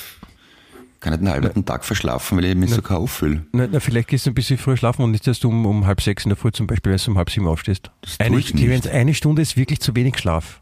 kann 0.99 1.13
ich 1.13 1.19
den 1.19 1.29
halben 1.29 1.65
Tag 1.65 1.85
verschlafen, 1.85 2.37
weil 2.37 2.45
ich 2.45 2.55
mich 2.55 2.71
so 2.71 2.81
K.O. 2.81 3.05
fühle. 3.05 3.45
Na, 3.51 3.67
na, 3.69 3.79
vielleicht 3.79 4.07
gehst 4.07 4.25
du 4.25 4.31
ein 4.31 4.33
bisschen 4.35 4.57
früher 4.57 4.77
schlafen 4.77 5.01
und 5.03 5.11
nicht 5.11 5.27
erst 5.27 5.43
um, 5.45 5.65
um 5.65 5.85
halb 5.85 6.01
sechs 6.01 6.23
in 6.25 6.29
der 6.29 6.37
Früh 6.37 6.51
zum 6.51 6.65
Beispiel, 6.67 6.91
wenn 6.93 6.99
du 6.99 7.11
um 7.11 7.17
halb 7.17 7.29
sieben 7.29 7.47
aufstehst. 7.47 7.91
Das 8.01 8.19
eine, 8.19 8.37
ich 8.39 8.53
nicht. 8.53 8.63
Clemens, 8.63 8.87
eine 8.87 9.13
Stunde 9.13 9.41
ist 9.41 9.57
wirklich 9.57 9.81
zu 9.81 9.95
wenig 9.95 10.17
Schlaf. 10.17 10.61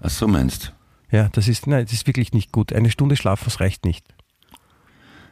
Ach 0.00 0.10
so 0.10 0.26
meinst 0.26 0.72
Ja, 1.10 1.28
das 1.32 1.48
ist, 1.48 1.66
nein, 1.66 1.84
das 1.84 1.92
ist 1.92 2.06
wirklich 2.06 2.32
nicht 2.32 2.52
gut. 2.52 2.72
Eine 2.72 2.90
Stunde 2.90 3.16
Schlaf, 3.16 3.44
das 3.44 3.60
reicht 3.60 3.84
nicht. 3.84 4.04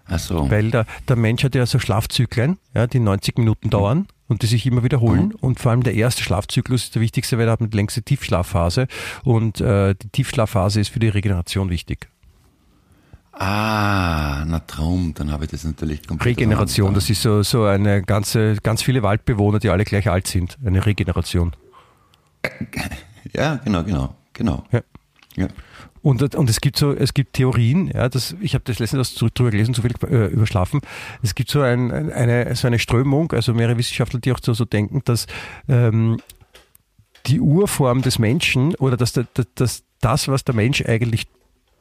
Ach 0.07 0.19
so. 0.19 0.51
Weil 0.51 0.71
der, 0.71 0.87
der 1.07 1.17
Mensch 1.17 1.45
hat 1.45 1.55
ja 1.55 1.67
so 1.67 1.79
Schlafzyklen, 1.79 2.59
ja, 2.75 2.87
die 2.87 2.99
90 2.99 3.39
Minuten 3.39 3.71
dauern 3.71 4.09
und 4.27 4.43
die 4.43 4.47
sich 4.47 4.65
immer 4.67 4.83
wiederholen. 4.83 5.35
Und 5.35 5.61
vor 5.61 5.71
allem 5.71 5.83
der 5.83 5.95
erste 5.95 6.23
Schlafzyklus 6.23 6.85
ist 6.85 6.95
der 6.95 7.03
wichtigste, 7.03 7.39
weil 7.39 7.47
er 7.47 7.53
hat 7.53 7.61
die 7.61 7.77
längste 7.77 8.03
Tiefschlafphase. 8.03 8.87
Und 9.25 9.61
äh, 9.61 9.95
die 9.95 10.09
Tiefschlafphase 10.09 10.81
ist 10.81 10.89
für 10.89 10.99
die 10.99 11.09
Regeneration 11.09 11.71
wichtig. 11.71 12.09
Ah, 13.33 14.45
na 14.47 14.61
drum, 14.67 15.15
dann 15.15 15.31
habe 15.31 15.45
ich 15.45 15.51
das 15.51 15.63
natürlich 15.63 16.07
komplett. 16.07 16.39
Regeneration, 16.39 16.93
das 16.93 17.09
ist 17.09 17.23
so, 17.23 17.43
so 17.43 17.65
eine 17.65 18.03
ganze, 18.03 18.57
ganz 18.57 18.83
viele 18.83 19.03
Waldbewohner, 19.05 19.61
die 19.61 19.69
alle 19.69 19.85
gleich 19.85 20.11
alt 20.11 20.27
sind. 20.27 20.59
Eine 20.65 20.85
Regeneration. 20.85 21.55
Ja, 23.35 23.57
genau, 23.57 23.85
genau, 23.85 24.15
genau. 24.39 24.65
Ja. 24.73 24.81
Ja. 25.37 25.49
Und, 26.03 26.35
und 26.35 26.51
es 26.51 26.61
gibt 26.61 26.77
so, 26.77 26.93
es 26.93 27.13
gibt 27.13 27.35
Theorien, 27.35 27.89
ja, 27.89 28.09
das, 28.09 28.35
ich 28.41 28.55
habe 28.55 28.65
das 28.65 28.79
letztens 28.79 29.15
drüber 29.15 29.51
gelesen, 29.51 29.75
so 29.75 29.83
viel 29.83 29.93
äh, 30.09 30.27
über 30.29 30.47
Schlafen. 30.47 30.81
Es 31.23 31.35
gibt 31.35 31.51
so, 31.51 31.61
ein, 31.61 31.93
eine, 32.13 32.55
so 32.57 32.67
eine 32.67 32.79
Strömung, 32.79 33.33
also 33.33 33.53
mehrere 33.53 33.77
Wissenschaftler, 33.79 34.21
die 34.21 34.33
auch 34.33 34.39
so, 34.43 34.55
so 34.55 34.65
denken, 34.65 35.03
dass 35.05 35.27
ähm, 35.69 36.19
die 37.27 37.41
Urform 37.41 38.03
des 38.03 38.19
Menschen 38.19 38.75
oder 38.77 38.97
dass, 38.97 39.13
dass, 39.13 39.27
dass 39.55 39.85
das, 40.01 40.29
was 40.29 40.45
der 40.45 40.55
Mensch 40.55 40.83
eigentlich 40.87 41.27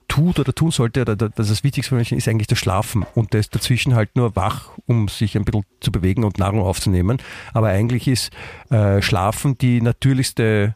tut 0.08 0.40
oder 0.40 0.54
tun 0.54 0.72
sollte, 0.72 1.02
oder 1.02 1.16
dass 1.16 1.48
das 1.50 1.64
Wichtigste 1.64 1.90
für 1.90 1.96
Menschen 1.96 2.18
ist 2.18 2.28
eigentlich 2.28 2.48
das 2.48 2.60
Schlafen 2.60 3.06
und 3.16 3.34
das 3.34 3.50
dazwischen 3.50 3.94
halt 3.94 4.16
nur 4.16 4.36
wach, 4.36 4.72
um 4.86 5.08
sich 5.08 5.36
ein 5.36 5.46
bisschen 5.46 5.64
zu 5.80 5.92
bewegen 5.92 6.24
und 6.24 6.38
Nahrung 6.38 6.62
aufzunehmen. 6.62 7.20
Aber 7.54 7.68
eigentlich 7.68 8.08
ist 8.08 8.32
äh, 8.70 9.02
Schlafen 9.02 9.58
die 9.58 9.82
natürlichste 9.82 10.76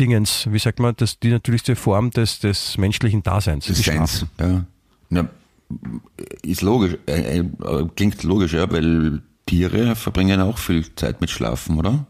Dingens, 0.00 0.48
wie 0.50 0.58
sagt 0.58 0.80
man, 0.80 0.94
das, 0.96 1.18
die 1.20 1.28
natürlichste 1.28 1.76
Form 1.76 2.10
des, 2.10 2.40
des 2.40 2.78
menschlichen 2.78 3.22
Daseins. 3.22 3.66
Das 3.66 3.78
Seins, 3.78 4.26
ja. 4.40 4.64
ja. 5.10 5.28
Ist 6.42 6.62
logisch, 6.62 6.96
äh, 7.06 7.38
äh, 7.38 7.44
klingt 7.94 8.22
logisch, 8.22 8.54
ja, 8.54 8.70
weil 8.72 9.22
Tiere 9.46 9.94
verbringen 9.94 10.40
auch 10.40 10.58
viel 10.58 10.92
Zeit 10.94 11.20
mit 11.20 11.30
Schlafen, 11.30 11.78
oder? 11.78 12.06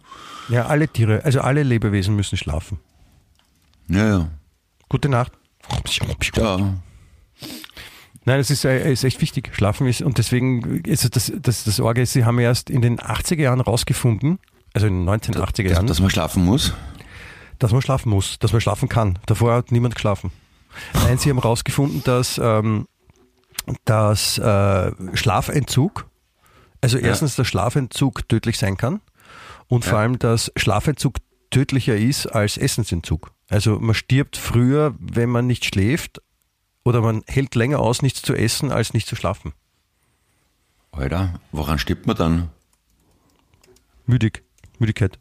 Ja, 0.49 0.67
alle 0.67 0.89
Tiere, 0.89 1.25
also 1.25 1.41
alle 1.41 1.63
Lebewesen 1.63 2.17
müssen 2.17 2.39
schlafen. 2.39 2.79
Ja, 3.89 4.07
ja. 4.07 4.29
Gute 4.89 5.09
Nacht. 5.09 5.33
Ja. 6.37 6.57
Nein, 8.25 8.39
das 8.39 8.51
ist, 8.51 8.65
äh, 8.65 8.93
ist 8.93 9.05
echt 9.05 9.21
wichtig. 9.21 9.51
Schlafen 9.53 9.87
ist, 9.87 10.03
und 10.03 10.19
deswegen 10.19 10.83
ist 10.85 11.17
das, 11.17 11.33
das, 11.41 11.65
das 11.65 11.81
Orgel, 11.81 12.07
sie 12.07 12.25
haben 12.25 12.39
erst 12.39 12.71
in 12.71 12.83
den 12.83 12.99
80er 12.99 13.41
Jahren 13.41 13.61
rausgefunden, 13.61 14.39
also 14.75 14.87
in 14.87 15.07
den 15.07 15.09
1980er 15.09 15.71
Jahren. 15.71 15.87
Dass, 15.87 15.97
dass 15.97 16.01
man 16.01 16.11
schlafen 16.11 16.45
muss? 16.45 16.73
Dass 17.61 17.71
man 17.71 17.83
schlafen 17.83 18.11
muss, 18.11 18.41
dass 18.41 18.53
man 18.53 18.61
schlafen 18.61 18.89
kann. 18.89 19.21
Davor 19.27 19.55
hat 19.55 19.71
niemand 19.71 19.95
geschlafen. 19.95 20.33
Nein, 20.95 21.19
sie 21.19 21.31
haben 21.31 21.41
herausgefunden, 21.41 22.03
dass, 22.03 22.41
ähm, 22.43 22.89
dass 23.85 24.39
äh, 24.39 25.17
Schlafentzug, 25.17 26.09
also 26.81 26.99
erstens, 26.99 27.37
ja. 27.37 27.43
dass 27.43 27.49
Schlafentzug 27.49 28.29
tödlich 28.29 28.59
sein 28.59 28.77
kann 28.77 29.01
und 29.69 29.85
ja. 29.85 29.91
vor 29.91 29.99
allem, 30.01 30.19
dass 30.19 30.51
Schlafentzug 30.57 31.17
tödlicher 31.51 31.97
ist 31.97 32.27
als 32.27 32.57
Essensentzug. 32.57 33.33
Also 33.49 33.79
man 33.79 33.95
stirbt 33.95 34.37
früher, 34.37 34.95
wenn 34.99 35.29
man 35.29 35.47
nicht 35.47 35.65
schläft, 35.65 36.21
oder 36.85 37.03
man 37.03 37.23
hält 37.27 37.55
länger 37.55 37.79
aus, 37.81 38.03
nichts 38.03 38.23
zu 38.23 38.35
essen, 38.35 38.73
als 38.73 38.95
nicht 38.95 39.07
zu 39.07 39.17
schlafen. 39.17 39.53
Alter, 40.93 41.41
woran 41.53 41.79
stirbt 41.79 42.07
man 42.07 42.17
dann? 42.17 42.49
Müdig, 44.07 44.43
Müdigkeit. 44.79 45.19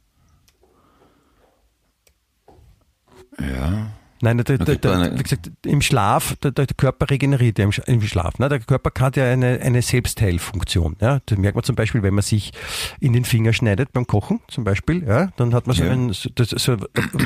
Ja. 3.40 3.88
Nein, 4.22 4.38
der, 4.38 4.58
der, 4.58 4.76
der, 4.76 5.18
wie 5.18 5.24
gesagt, 5.24 5.50
im 5.66 5.82
Schlaf, 5.82 6.36
der, 6.44 6.52
Körper 6.76 7.10
regeneriert 7.10 7.58
ja 7.58 7.70
im, 7.86 8.02
Schlaf. 8.02 8.38
Ne? 8.38 8.50
Der 8.50 8.60
Körper 8.60 8.92
hat 9.00 9.16
ja 9.16 9.26
eine, 9.26 9.62
eine 9.62 9.82
Selbstheilfunktion. 9.82 10.98
Ja? 11.00 11.22
Das 11.26 11.38
merkt 11.38 11.56
man 11.56 11.64
zum 11.64 11.76
Beispiel, 11.76 12.04
wenn 12.04 12.14
man 12.14 12.24
sich 12.24 12.52
in 13.00 13.14
den 13.14 13.24
Finger 13.24 13.54
schneidet 13.54 13.94
beim 13.94 14.08
Kochen 14.08 14.42
zum 14.50 14.66
Beispiel. 14.66 15.08
Ja? 15.08 15.30
Dann 15.38 15.54
hat 15.54 15.68
man 15.68 15.76
so, 15.76 15.86
ja. 15.86 15.92
ein, 15.92 16.12
so, 16.12 16.30
so 16.36 16.78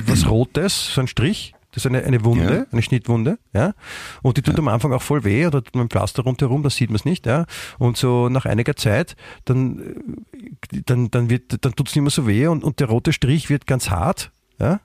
was 0.05 0.29
Rotes, 0.29 0.93
so 0.93 1.01
ein 1.01 1.07
Strich. 1.07 1.55
Das 1.71 1.83
ist 1.83 1.87
eine, 1.87 2.03
eine 2.03 2.23
Wunde, 2.23 2.53
ja. 2.53 2.65
eine 2.71 2.83
Schnittwunde, 2.83 3.39
ja. 3.51 3.73
Und 4.21 4.37
die 4.37 4.43
tut 4.43 4.53
ja. 4.53 4.59
am 4.59 4.67
Anfang 4.67 4.93
auch 4.93 5.01
voll 5.01 5.23
weh 5.23 5.47
oder 5.47 5.57
mit 5.57 5.73
dem 5.73 5.89
Pflaster 5.89 6.21
rundherum, 6.21 6.61
das 6.61 6.75
sieht 6.75 6.91
man 6.91 6.97
es 6.97 7.05
nicht, 7.05 7.25
ja. 7.25 7.47
Und 7.79 7.97
so 7.97 8.29
nach 8.29 8.45
einiger 8.45 8.75
Zeit, 8.75 9.15
dann, 9.45 9.81
dann, 10.85 11.09
dann 11.09 11.31
wird, 11.31 11.65
dann 11.65 11.73
tut 11.73 11.87
es 11.87 11.95
nicht 11.95 12.03
mehr 12.03 12.11
so 12.11 12.27
weh 12.27 12.45
und, 12.45 12.63
und 12.63 12.79
der 12.79 12.89
rote 12.89 13.11
Strich 13.11 13.49
wird 13.49 13.65
ganz 13.65 13.89
hart, 13.89 14.31
ja. 14.59 14.81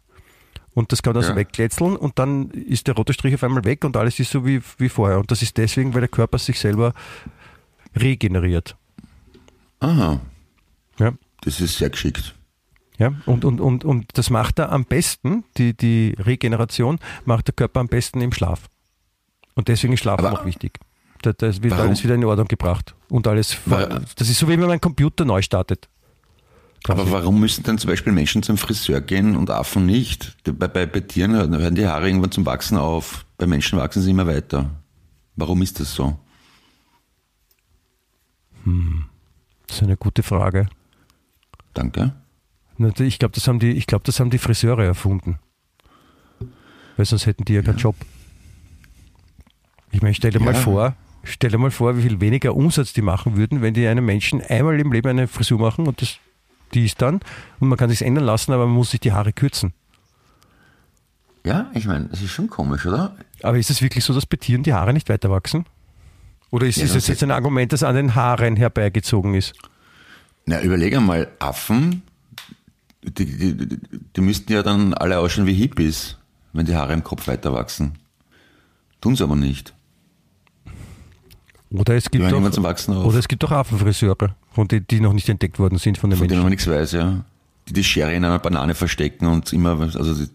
Und 0.78 0.92
das 0.92 1.02
kann 1.02 1.12
man 1.12 1.24
ja. 1.24 1.28
so 1.30 1.34
wegkletzeln 1.34 1.96
und 1.96 2.20
dann 2.20 2.50
ist 2.50 2.86
der 2.86 2.94
rote 2.94 3.12
Strich 3.12 3.34
auf 3.34 3.42
einmal 3.42 3.64
weg 3.64 3.84
und 3.84 3.96
alles 3.96 4.20
ist 4.20 4.30
so 4.30 4.46
wie, 4.46 4.60
wie 4.78 4.88
vorher. 4.88 5.18
Und 5.18 5.28
das 5.28 5.42
ist 5.42 5.56
deswegen, 5.56 5.92
weil 5.92 6.02
der 6.02 6.08
Körper 6.08 6.38
sich 6.38 6.60
selber 6.60 6.94
regeneriert. 7.96 8.76
Aha. 9.80 10.20
Ja. 11.00 11.14
Das 11.40 11.60
ist 11.60 11.78
sehr 11.78 11.90
geschickt. 11.90 12.36
Ja, 12.96 13.12
und, 13.26 13.44
und, 13.44 13.60
und, 13.60 13.84
und 13.84 14.06
das 14.16 14.30
macht 14.30 14.60
er 14.60 14.70
am 14.70 14.84
besten, 14.84 15.42
die, 15.56 15.76
die 15.76 16.14
Regeneration 16.16 17.00
macht 17.24 17.48
der 17.48 17.54
Körper 17.54 17.80
am 17.80 17.88
besten 17.88 18.20
im 18.20 18.32
Schlaf. 18.32 18.68
Und 19.56 19.66
deswegen 19.66 19.94
ist 19.94 20.00
Schlaf 20.00 20.22
auch 20.22 20.44
wichtig. 20.44 20.78
Da, 21.22 21.32
da 21.32 21.48
wird 21.48 21.72
warum? 21.72 21.88
alles 21.88 22.04
wieder 22.04 22.14
in 22.14 22.24
Ordnung 22.24 22.46
gebracht. 22.46 22.94
Und 23.08 23.26
alles, 23.26 23.58
das 24.14 24.28
ist 24.28 24.38
so 24.38 24.46
wie 24.46 24.52
wenn 24.52 24.60
man 24.60 24.70
einen 24.70 24.80
Computer 24.80 25.24
neu 25.24 25.42
startet. 25.42 25.88
Aber 26.86 27.10
warum 27.10 27.40
müssen 27.40 27.64
dann 27.64 27.78
zum 27.78 27.90
Beispiel 27.90 28.12
Menschen 28.12 28.42
zum 28.42 28.56
Friseur 28.56 29.00
gehen 29.00 29.36
und 29.36 29.50
Affen 29.50 29.84
nicht? 29.84 30.36
Bei, 30.44 30.68
bei, 30.68 30.86
bei 30.86 31.00
Tieren 31.00 31.32
hören 31.32 31.74
die 31.74 31.86
Haare 31.86 32.06
irgendwann 32.06 32.30
zum 32.30 32.46
Wachsen 32.46 32.78
auf, 32.78 33.26
bei 33.36 33.46
Menschen 33.46 33.78
wachsen 33.78 34.02
sie 34.02 34.10
immer 34.10 34.26
weiter. 34.26 34.70
Warum 35.36 35.60
ist 35.62 35.80
das 35.80 35.94
so? 35.94 36.18
Hm. 38.64 39.04
Das 39.66 39.76
ist 39.76 39.82
eine 39.82 39.96
gute 39.96 40.22
Frage. 40.22 40.68
Danke. 41.74 42.12
Ich 42.98 43.18
glaube, 43.18 43.34
das, 43.34 43.46
haben 43.48 43.58
die, 43.58 43.78
glaub, 43.80 44.04
das 44.04 44.20
haben 44.20 44.30
die 44.30 44.38
Friseure 44.38 44.84
erfunden. 44.84 45.38
Weil 46.96 47.06
sonst 47.06 47.26
hätten 47.26 47.44
die 47.44 47.54
ja 47.54 47.62
keinen 47.62 47.78
Job. 47.78 47.96
Ich 49.90 50.00
meine, 50.00 50.14
stell 50.14 50.30
dir 50.30 50.38
ja. 50.38 50.44
mal 50.44 50.54
vor, 50.54 50.96
stell 51.22 51.50
dir 51.50 51.58
mal 51.58 51.70
vor, 51.70 51.96
wie 51.96 52.02
viel 52.02 52.20
weniger 52.20 52.54
Umsatz 52.54 52.92
die 52.92 53.02
machen 53.02 53.36
würden, 53.36 53.62
wenn 53.62 53.74
die 53.74 53.86
einem 53.86 54.04
Menschen 54.04 54.42
einmal 54.42 54.78
im 54.78 54.92
Leben 54.92 55.08
eine 55.08 55.28
Frisur 55.28 55.58
machen 55.58 55.86
und 55.86 56.00
das 56.02 56.18
die 56.74 56.84
ist 56.84 57.00
dann 57.02 57.20
und 57.60 57.68
man 57.68 57.78
kann 57.78 57.90
sich 57.90 58.02
ändern 58.02 58.24
lassen, 58.24 58.52
aber 58.52 58.66
man 58.66 58.74
muss 58.74 58.90
sich 58.90 59.00
die 59.00 59.12
Haare 59.12 59.32
kürzen. 59.32 59.72
Ja, 61.44 61.70
ich 61.74 61.86
meine, 61.86 62.06
das 62.06 62.20
ist 62.20 62.30
schon 62.30 62.50
komisch, 62.50 62.84
oder? 62.84 63.16
Aber 63.42 63.58
ist 63.58 63.70
es 63.70 63.80
wirklich 63.80 64.04
so, 64.04 64.12
dass 64.12 64.26
bei 64.26 64.36
Tieren 64.36 64.62
die 64.62 64.74
Haare 64.74 64.92
nicht 64.92 65.08
weiter 65.08 65.30
wachsen? 65.30 65.64
Oder 66.50 66.66
ist, 66.66 66.76
ja, 66.76 66.84
ist 66.84 66.94
es 66.94 67.06
jetzt 67.06 67.22
ein 67.22 67.30
Argument, 67.30 67.72
das 67.72 67.82
an 67.82 67.94
den 67.94 68.14
Haaren 68.14 68.56
herbeigezogen 68.56 69.34
ist? 69.34 69.54
Na, 70.46 70.60
überleg 70.62 70.96
einmal, 70.96 71.28
Affen, 71.38 72.02
die, 73.02 73.56
die, 73.56 73.78
die 74.16 74.20
müssten 74.20 74.52
ja 74.52 74.62
dann 74.62 74.94
alle 74.94 75.18
ausschauen 75.18 75.46
wie 75.46 75.54
Hippies, 75.54 76.16
wenn 76.52 76.66
die 76.66 76.74
Haare 76.74 76.94
im 76.94 77.04
Kopf 77.04 77.28
weiter 77.28 77.52
wachsen. 77.52 77.98
Tun 79.00 79.14
sie 79.14 79.22
aber 79.22 79.36
nicht. 79.36 79.74
Oder 81.70 81.94
es 81.96 82.10
gibt, 82.10 82.24
doch, 82.32 83.04
oder 83.04 83.18
es 83.18 83.28
gibt 83.28 83.42
doch 83.42 83.50
Affenfriseure, 83.50 84.34
von 84.58 84.66
die, 84.66 84.80
die 84.80 84.98
noch 84.98 85.12
nicht 85.12 85.28
entdeckt 85.28 85.60
worden 85.60 85.78
sind 85.78 85.98
von 85.98 86.10
den 86.10 86.18
von 86.18 86.26
Menschen. 86.26 86.30
Von 86.30 86.34
denen 86.34 86.42
man 86.42 86.50
nichts 86.50 86.66
weiß, 86.66 86.90
ja. 86.90 87.24
Die 87.68 87.74
die 87.74 87.84
Schere 87.84 88.12
in 88.12 88.24
einer 88.24 88.40
Banane 88.40 88.74
verstecken 88.74 89.26
und 89.26 89.52
immer, 89.52 89.80
also 89.80 90.26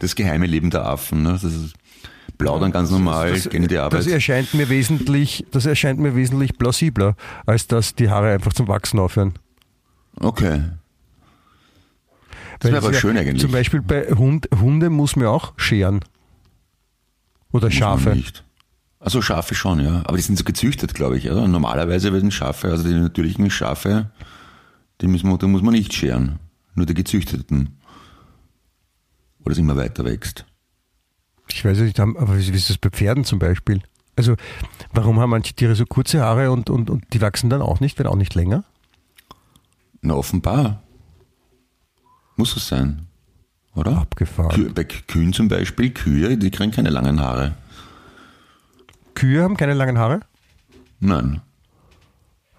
das 0.00 0.14
geheime 0.14 0.44
Leben 0.44 0.68
der 0.68 0.84
Affen. 0.84 1.22
Ne? 1.22 1.30
Das 1.30 1.44
ist 1.44 1.72
plaudern 2.36 2.72
ganz 2.72 2.90
normal, 2.90 3.32
das, 3.32 3.48
gehen 3.48 3.62
in 3.62 3.68
die 3.70 3.78
Arbeit. 3.78 4.00
Das 4.00 4.06
erscheint 4.06 4.52
mir 4.52 4.68
wesentlich, 4.68 5.46
das 5.50 5.64
erscheint 5.64 5.98
mir 5.98 6.14
wesentlich 6.14 6.58
plausibler, 6.58 7.16
als 7.46 7.66
dass 7.66 7.94
die 7.94 8.10
Haare 8.10 8.34
einfach 8.34 8.52
zum 8.52 8.68
Wachsen 8.68 8.98
aufhören. 8.98 9.32
Okay. 10.20 10.60
Das 12.58 12.70
wäre 12.70 12.84
aber 12.84 12.92
schön 12.92 13.16
eigentlich. 13.16 13.40
Zum 13.40 13.50
Beispiel 13.50 13.80
bei 13.80 14.08
Hund, 14.10 14.46
Hunde 14.60 14.90
muss 14.90 15.16
man 15.16 15.28
auch 15.28 15.54
scheren. 15.56 16.00
Oder 17.50 17.68
muss 17.68 17.74
Schafe. 17.74 18.10
Nicht. 18.10 18.43
Also 19.04 19.20
Schafe 19.20 19.54
schon, 19.54 19.80
ja. 19.80 20.02
Aber 20.06 20.16
die 20.16 20.22
sind 20.22 20.38
so 20.38 20.44
gezüchtet, 20.44 20.94
glaube 20.94 21.18
ich. 21.18 21.30
Oder? 21.30 21.46
Normalerweise 21.46 22.10
werden 22.14 22.30
Schafe, 22.30 22.70
also 22.70 22.88
die 22.88 22.94
natürlichen 22.94 23.50
Schafe, 23.50 24.10
die, 25.02 25.08
müssen 25.08 25.28
wir, 25.28 25.36
die 25.36 25.46
muss 25.46 25.60
man 25.60 25.74
nicht 25.74 25.92
scheren. 25.92 26.38
Nur 26.74 26.86
die 26.86 26.94
gezüchteten. 26.94 27.76
Wo 29.40 29.50
das 29.50 29.58
immer 29.58 29.76
weiter 29.76 30.06
wächst. 30.06 30.46
Ich 31.50 31.62
weiß 31.66 31.80
nicht, 31.80 32.00
aber 32.00 32.38
wie 32.38 32.50
ist 32.50 32.70
das 32.70 32.78
bei 32.78 32.88
Pferden 32.88 33.24
zum 33.24 33.38
Beispiel? 33.38 33.82
Also, 34.16 34.36
warum 34.94 35.20
haben 35.20 35.30
manche 35.30 35.52
Tiere 35.52 35.74
so 35.74 35.84
kurze 35.84 36.22
Haare 36.22 36.50
und, 36.50 36.70
und, 36.70 36.88
und 36.88 37.04
die 37.12 37.20
wachsen 37.20 37.50
dann 37.50 37.60
auch 37.60 37.80
nicht, 37.80 37.98
werden 37.98 38.08
auch 38.08 38.16
nicht 38.16 38.34
länger? 38.34 38.64
Na, 40.00 40.14
offenbar. 40.14 40.82
Muss 42.36 42.56
es 42.56 42.68
sein. 42.68 43.06
Oder? 43.74 43.98
Abgefahren. 43.98 44.72
Bei 44.72 44.84
Kühen 44.84 45.34
zum 45.34 45.48
Beispiel, 45.48 45.90
Kühe, 45.90 46.38
die 46.38 46.50
kriegen 46.50 46.70
keine 46.70 46.88
langen 46.88 47.20
Haare. 47.20 47.54
Kühe 49.14 49.42
haben 49.42 49.56
keine 49.56 49.74
langen 49.74 49.98
Haare? 49.98 50.20
Nein. 51.00 51.40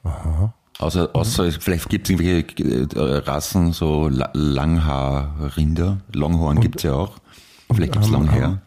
Aha. 0.03 0.53
Außer, 0.79 1.15
außer 1.15 1.51
vielleicht 1.51 1.89
gibt 1.89 2.09
es 2.09 2.19
irgendwelche 2.19 2.95
äh, 2.99 3.17
Rassen, 3.19 3.71
so 3.71 4.09
Langhaarrinder. 4.09 6.01
Longhorn 6.13 6.59
gibt 6.59 6.77
es 6.77 6.83
ja 6.83 6.93
auch. 6.93 7.17
Vielleicht 7.73 7.93
gibt 7.93 8.05
es 8.05 8.11
Langhaar. 8.11 8.61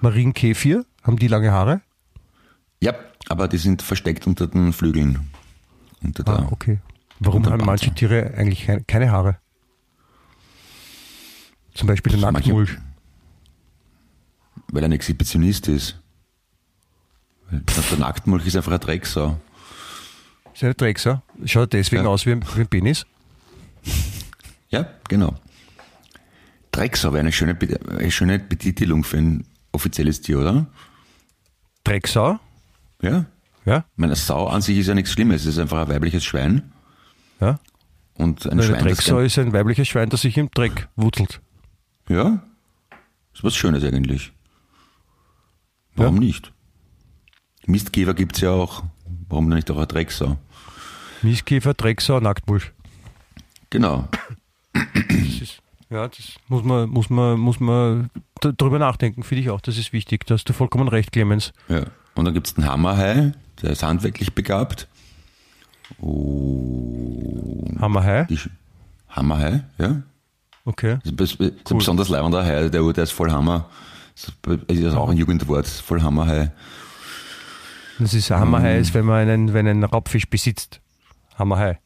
Marienkäfir, 0.00 0.84
haben 1.02 1.16
die 1.16 1.28
lange 1.28 1.52
Haare? 1.52 1.80
Ja, 2.80 2.92
aber 3.28 3.48
die 3.48 3.58
sind 3.58 3.82
versteckt 3.82 4.26
unter 4.26 4.46
den 4.46 4.72
Flügeln. 4.72 5.30
Unter 6.02 6.28
ah, 6.28 6.48
okay. 6.50 6.80
Warum 7.20 7.46
haben 7.46 7.64
manche 7.64 7.94
Tiere 7.94 8.34
eigentlich 8.36 8.68
keine 8.86 9.10
Haare? 9.10 9.38
Zum 11.74 11.88
Beispiel 11.88 12.12
der 12.12 12.32
Nacktmulch. 12.32 12.78
Weil 14.68 14.82
er 14.82 14.88
ein 14.88 14.92
Exhibitionist 14.92 15.68
ist. 15.68 16.00
Der 17.90 17.98
Nacktmulch 17.98 18.46
ist 18.46 18.56
einfach 18.56 18.72
ein 18.72 18.80
Drecksau. 18.80 19.38
Ist 20.52 20.64
eine 20.64 20.74
Drecksau? 20.74 21.22
Schaut 21.44 21.72
deswegen 21.72 22.04
ja. 22.04 22.08
aus 22.08 22.26
wie 22.26 22.32
ein, 22.32 22.44
wie 22.54 22.60
ein 22.60 22.68
Penis? 22.68 23.06
Ja, 24.70 24.86
genau. 25.08 25.34
Drecksau 26.72 27.12
wäre 27.12 27.20
eine 27.20 27.32
schöne, 27.32 27.56
eine 27.88 28.10
schöne 28.10 28.38
Betitelung 28.38 29.04
für 29.04 29.18
ein 29.18 29.44
offizielles 29.72 30.20
Tier, 30.20 30.40
oder? 30.40 30.66
Drecksau? 31.84 32.38
Ja? 33.02 33.26
Ja, 33.66 33.78
Ich 33.78 33.84
meine, 33.98 34.14
Sau 34.16 34.46
an 34.48 34.60
sich 34.60 34.78
ist 34.78 34.88
ja 34.88 34.94
nichts 34.94 35.12
Schlimmes, 35.12 35.42
es 35.42 35.48
ist 35.54 35.58
einfach 35.58 35.82
ein 35.82 35.88
weibliches 35.88 36.24
Schwein. 36.24 36.72
ja. 37.40 37.58
Und 38.16 38.46
ein 38.46 38.52
Eine 38.52 38.62
Schwein, 38.62 38.84
Drecksau 38.84 39.18
ist 39.18 39.38
ein 39.38 39.52
weibliches 39.52 39.88
Schwein, 39.88 40.08
das 40.08 40.20
sich 40.20 40.38
im 40.38 40.48
Dreck 40.52 40.88
wutzelt. 40.94 41.40
Ja, 42.08 42.44
ist 43.32 43.42
was 43.42 43.56
Schönes 43.56 43.82
eigentlich. 43.82 44.32
Warum 45.96 46.16
Ja. 46.16 46.20
nicht? 46.20 46.52
Mistkäfer 47.66 48.14
gibt's 48.14 48.40
ja 48.40 48.50
auch. 48.50 48.82
Warum 49.28 49.48
nicht 49.48 49.70
auch 49.70 49.76
eine 49.76 49.86
Drecksau? 49.86 50.36
Mieskäfer, 51.22 51.74
Drecksau, 51.74 52.20
Nacktmulch. 52.20 52.72
Genau. 53.70 54.08
Das 54.72 55.40
ist, 55.40 55.62
ja, 55.90 56.06
das 56.06 56.34
muss 56.48 56.62
man, 56.62 56.88
muss 56.90 57.10
man, 57.10 57.40
muss 57.40 57.60
man 57.60 58.10
drüber 58.40 58.78
nachdenken, 58.78 59.22
finde 59.22 59.42
ich 59.42 59.50
auch. 59.50 59.60
Das 59.60 59.78
ist 59.78 59.92
wichtig. 59.92 60.26
Da 60.26 60.34
hast 60.34 60.44
du 60.44 60.52
vollkommen 60.52 60.88
recht, 60.88 61.12
Clemens. 61.12 61.52
Ja. 61.68 61.84
Und 62.14 62.26
dann 62.26 62.34
gibt's 62.34 62.54
den 62.54 62.66
Hammerhai, 62.66 63.32
der 63.62 63.70
ist 63.70 63.82
handwerklich 63.82 64.34
begabt. 64.34 64.86
Oh, 66.00 67.66
Hammerhai. 67.80 68.26
Hammerhai, 69.08 69.64
ja. 69.78 70.02
Okay. 70.64 70.98
Das 71.04 71.32
ist, 71.32 71.40
das 71.40 71.48
ist 71.48 71.72
ein 71.72 71.78
besonders 71.78 72.08
leibender 72.08 72.44
Hai, 72.44 72.68
der, 72.68 72.92
der 72.92 73.04
ist 73.04 73.12
voll 73.12 73.30
Hammer. 73.30 73.68
Das 74.14 74.58
ist 74.68 74.94
auch 74.94 75.08
ein 75.08 75.16
Jugendwort, 75.16 75.66
voll 75.66 76.02
Hammerhai. 76.02 76.52
Das 77.98 78.14
ist 78.14 78.30
Hammerhai, 78.30 78.78
ist, 78.78 78.94
wenn 78.94 79.04
man 79.04 79.28
einen, 79.28 79.52
wenn 79.54 79.66
einen 79.68 79.84
Raubfisch 79.84 80.28
besitzt. 80.28 80.80
Hammerhai. 81.38 81.78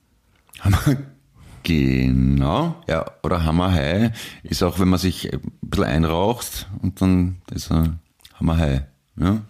Hammer, 0.61 0.79
genau, 1.63 2.77
ja. 2.89 3.05
Oder 3.23 3.45
Hammerhai 3.45 4.13
ist 4.43 4.63
auch, 4.63 4.79
wenn 4.79 4.89
man 4.89 4.99
sich 4.99 5.33
ein 5.33 5.41
bisschen 5.63 5.85
einraucht 5.85 6.69
und 6.83 7.01
dann 7.01 7.37
ist 7.51 7.71
er 7.71 7.99
Hammerhai. 8.35 8.87
Ja. 9.17 9.43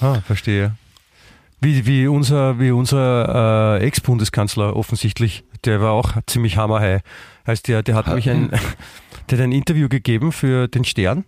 Ah, 0.00 0.20
verstehe. 0.20 0.74
Wie, 1.60 1.86
wie 1.86 2.06
unser, 2.06 2.60
wie 2.60 2.70
unser 2.70 3.78
äh, 3.80 3.84
Ex-Bundeskanzler 3.86 4.76
offensichtlich, 4.76 5.44
der 5.64 5.80
war 5.80 5.92
auch 5.92 6.12
ziemlich 6.26 6.56
Hammerhai. 6.56 7.00
Heißt 7.46 7.66
der, 7.68 7.82
der 7.82 7.94
hat 7.96 8.06
Hat- 8.06 8.14
mich 8.14 8.30
ein, 8.30 8.50
der 9.30 9.38
hat 9.38 9.44
ein 9.44 9.52
Interview 9.52 9.88
gegeben 9.88 10.30
für 10.32 10.68
den 10.68 10.84
Stern. 10.84 11.24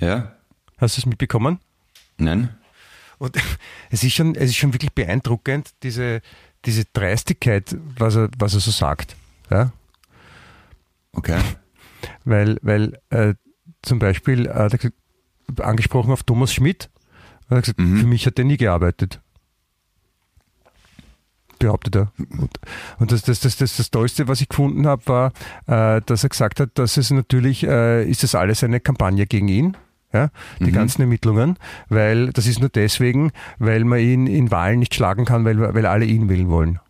Ja? 0.00 0.32
Hast 0.78 0.96
du 0.96 1.00
es 1.00 1.06
mitbekommen? 1.06 1.58
Nein? 2.16 2.50
Und 3.20 3.36
es 3.90 4.02
ist 4.02 4.14
schon, 4.14 4.34
es 4.34 4.50
ist 4.50 4.56
schon 4.56 4.72
wirklich 4.72 4.92
beeindruckend, 4.92 5.70
diese, 5.82 6.22
diese 6.64 6.84
Dreistigkeit, 6.92 7.76
was 7.98 8.16
er, 8.16 8.30
was 8.38 8.54
er 8.54 8.60
so 8.60 8.70
sagt. 8.70 9.14
Ja? 9.50 9.72
Okay. 11.12 11.38
Weil, 12.24 12.58
weil 12.62 12.98
äh, 13.10 13.34
zum 13.82 13.98
Beispiel 13.98 14.46
äh, 14.46 14.68
gesagt, 14.70 14.94
angesprochen 15.60 16.12
auf 16.12 16.22
Thomas 16.22 16.52
Schmidt, 16.54 16.88
hat 17.50 17.58
er 17.58 17.60
gesagt, 17.60 17.78
Mhm. 17.78 18.00
für 18.00 18.06
mich 18.06 18.26
hat 18.26 18.38
er 18.38 18.44
nie 18.44 18.56
gearbeitet. 18.56 19.20
Behauptet 21.58 21.94
er. 21.96 22.12
Und, 22.18 22.50
und 23.00 23.12
das, 23.12 23.20
das, 23.22 23.40
das, 23.40 23.56
das, 23.58 23.76
das 23.76 23.90
Tollste, 23.90 24.28
was 24.28 24.40
ich 24.40 24.48
gefunden 24.48 24.86
habe, 24.86 25.06
war, 25.06 25.32
äh, 25.66 26.00
dass 26.06 26.22
er 26.22 26.30
gesagt 26.30 26.58
hat, 26.58 26.70
dass 26.78 26.96
es 26.96 27.10
natürlich, 27.10 27.64
äh, 27.64 28.08
ist 28.08 28.22
das 28.22 28.34
alles 28.34 28.64
eine 28.64 28.80
Kampagne 28.80 29.26
gegen 29.26 29.48
ihn. 29.48 29.76
Ja, 30.12 30.30
die 30.58 30.64
Mhm. 30.64 30.72
ganzen 30.72 31.02
Ermittlungen, 31.02 31.56
weil 31.88 32.30
das 32.32 32.46
ist 32.46 32.58
nur 32.58 32.68
deswegen, 32.68 33.30
weil 33.58 33.84
man 33.84 34.00
ihn 34.00 34.26
in 34.26 34.50
Wahlen 34.50 34.80
nicht 34.80 34.94
schlagen 34.94 35.24
kann, 35.24 35.44
weil, 35.44 35.58
weil 35.74 35.86
alle 35.86 36.04
ihn 36.04 36.28
wählen 36.28 36.48
wollen. 36.48 36.80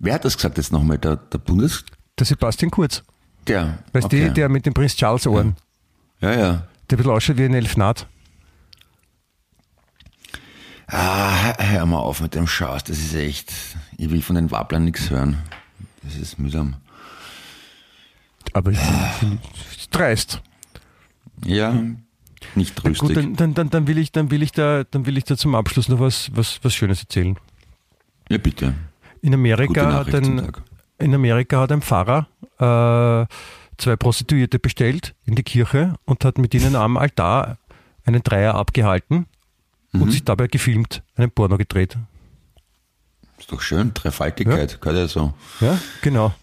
Wer 0.00 0.14
hat 0.14 0.24
das 0.24 0.36
gesagt 0.36 0.56
jetzt 0.56 0.72
nochmal? 0.72 0.98
Der, 0.98 1.14
der 1.16 1.38
Bundes... 1.38 1.84
Der 2.18 2.26
Sebastian 2.26 2.70
Kurz, 2.72 3.02
Der. 3.46 3.78
weißt 3.92 4.06
okay. 4.06 4.26
du, 4.28 4.32
der 4.32 4.48
mit 4.48 4.66
dem 4.66 4.74
Prinz 4.74 4.96
Charles 4.96 5.26
Ohren, 5.28 5.54
Ja, 6.20 6.32
ja. 6.32 6.36
der 6.36 6.48
ein 6.50 6.96
bisschen 6.96 7.10
ausschaut 7.12 7.36
wie 7.38 7.44
ein 7.44 7.54
Elfnat. 7.54 8.06
Ah, 10.88 11.54
hör 11.58 11.86
mal 11.86 11.98
auf 11.98 12.20
mit 12.20 12.34
dem 12.34 12.46
Schaus, 12.46 12.84
das 12.84 12.98
ist 12.98 13.14
echt... 13.14 13.52
Ich 13.96 14.10
will 14.10 14.20
von 14.22 14.34
den 14.36 14.50
Wabblern 14.50 14.84
nichts 14.84 15.10
hören. 15.10 15.38
Das 16.02 16.16
ist 16.16 16.38
mühsam. 16.38 16.74
Aber 18.52 18.72
ich 18.72 18.78
finde 19.20 19.38
es 19.78 19.88
dreist. 19.90 20.42
Ja, 21.44 21.74
nicht 22.54 22.76
Gut, 22.76 22.96
tröstig. 22.98 23.14
dann, 23.14 23.36
dann, 23.36 23.54
dann, 23.54 23.70
dann, 23.70 23.86
will 23.86 23.98
ich, 23.98 24.12
dann, 24.12 24.30
will 24.30 24.42
ich 24.42 24.52
da, 24.52 24.84
dann 24.84 25.06
will 25.06 25.16
ich 25.16 25.24
da 25.24 25.36
zum 25.36 25.54
Abschluss 25.54 25.88
noch 25.88 26.00
was, 26.00 26.30
was, 26.34 26.60
was 26.62 26.74
Schönes 26.74 27.00
erzählen. 27.00 27.36
ja, 28.28 28.38
bitte. 28.38 28.74
In 29.20 29.34
Amerika, 29.34 29.92
hat 29.92 30.12
ein, 30.14 30.50
in 30.98 31.14
Amerika 31.14 31.60
hat 31.60 31.70
ein 31.70 31.80
Pfarrer 31.80 32.26
äh, 32.58 33.26
zwei 33.78 33.96
Prostituierte 33.96 34.58
bestellt 34.58 35.14
in 35.24 35.36
die 35.36 35.44
Kirche 35.44 35.94
und 36.04 36.24
hat 36.24 36.38
mit 36.38 36.54
ihnen 36.54 36.74
am 36.74 36.96
Altar 36.96 37.58
einen 38.04 38.22
Dreier 38.22 38.56
abgehalten 38.56 39.26
und 39.92 40.10
sich 40.10 40.24
dabei 40.24 40.48
gefilmt, 40.48 41.02
einen 41.14 41.30
Porno 41.30 41.56
gedreht. 41.56 41.96
Ist 43.38 43.52
doch 43.52 43.60
schön, 43.60 43.92
Dreifaltigkeit, 43.94 44.80
gehört 44.80 44.98
ja 44.98 45.06
so. 45.06 45.34
Ja, 45.60 45.78
genau. 46.00 46.34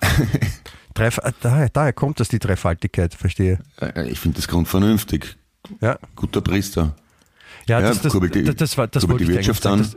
Dreif 1.00 1.18
daher, 1.40 1.68
daher 1.70 1.92
kommt 1.92 2.20
das, 2.20 2.28
die 2.28 2.38
Dreifaltigkeit, 2.38 3.14
verstehe. 3.14 3.58
Äh, 3.80 4.08
Ich 4.10 4.20
finde 4.20 4.36
das 4.36 4.48
grundvernünftig. 4.48 5.36
Ja, 5.80 5.98
Guter 6.16 6.40
Priester. 6.40 6.94
Ja, 7.66 7.80
Ja, 7.80 7.88
das, 7.88 8.02
das, 8.02 8.12
die- 8.12 8.44
das, 8.44 8.56
das, 8.56 8.78
war, 8.78 8.86
das 8.88 9.08
wollte 9.08 9.24
die 9.24 9.30
ich 9.30 9.36
Wirtschaft 9.36 9.62
sagen. 9.62 9.78
Das, 9.78 9.96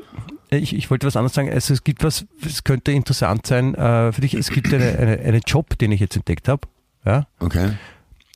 ich, 0.50 0.76
ich 0.76 0.90
wollte 0.92 1.08
was 1.08 1.16
anderes 1.16 1.34
sagen. 1.34 1.50
Also 1.52 1.74
es 1.74 1.84
gibt 1.84 2.04
was, 2.04 2.26
es 2.46 2.64
könnte 2.64 2.92
interessant 2.92 3.48
sein 3.48 3.74
äh, 3.76 4.12
für 4.12 4.22
dich. 4.22 4.34
Es 4.36 4.50
gibt 4.50 4.74
eine, 4.74 4.98
eine, 4.98 5.20
einen 5.20 5.42
Job, 5.46 5.78
den 5.80 5.92
ich 5.92 6.00
jetzt 6.00 6.16
entdeckt 6.16 6.48
habe, 6.48 6.68
ja, 7.06 7.26
Okay. 7.40 7.72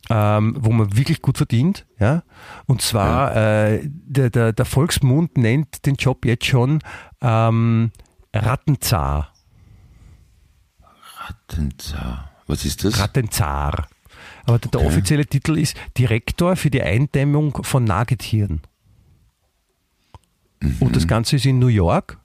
ähm, 0.09 0.55
wo 0.59 0.72
man 0.72 0.95
wirklich 0.97 1.22
gut 1.22 1.38
verdient. 1.38 1.86
Ja, 1.99 2.24
und 2.65 2.82
zwar 2.82 3.36
äh, 3.36 3.82
der, 3.84 4.30
der, 4.30 4.51
der 4.53 4.65
Volksmund 4.65 5.38
nennt 5.38 5.86
den 5.86 5.95
Job 5.95 6.26
jetzt 6.26 6.45
schon 6.45 6.80
ähm, 7.22 7.91
Rattenzar. 8.34 9.32
Rattenzar. 11.28 12.32
Was 12.48 12.66
ist 12.66 12.84
das? 12.84 13.00
Rattenzar. 13.00 13.88
Aber 14.45 14.60
der, 14.60 14.72
der 14.72 14.80
Okay. 14.82 14.88
offizielle 14.89 15.26
Titel 15.26 15.58
ist 15.58 15.76
Direktor 15.98 16.56
für 16.56 16.70
die 16.70 16.82
Eindämmung 16.82 17.64
von 17.64 17.84
Nagetieren. 17.84 18.62
Und 20.80 20.95
das 20.95 21.08
Ganze 21.08 21.36
ist 21.36 21.45
in 21.45 21.60
New 21.60 21.68
York. 21.68 22.18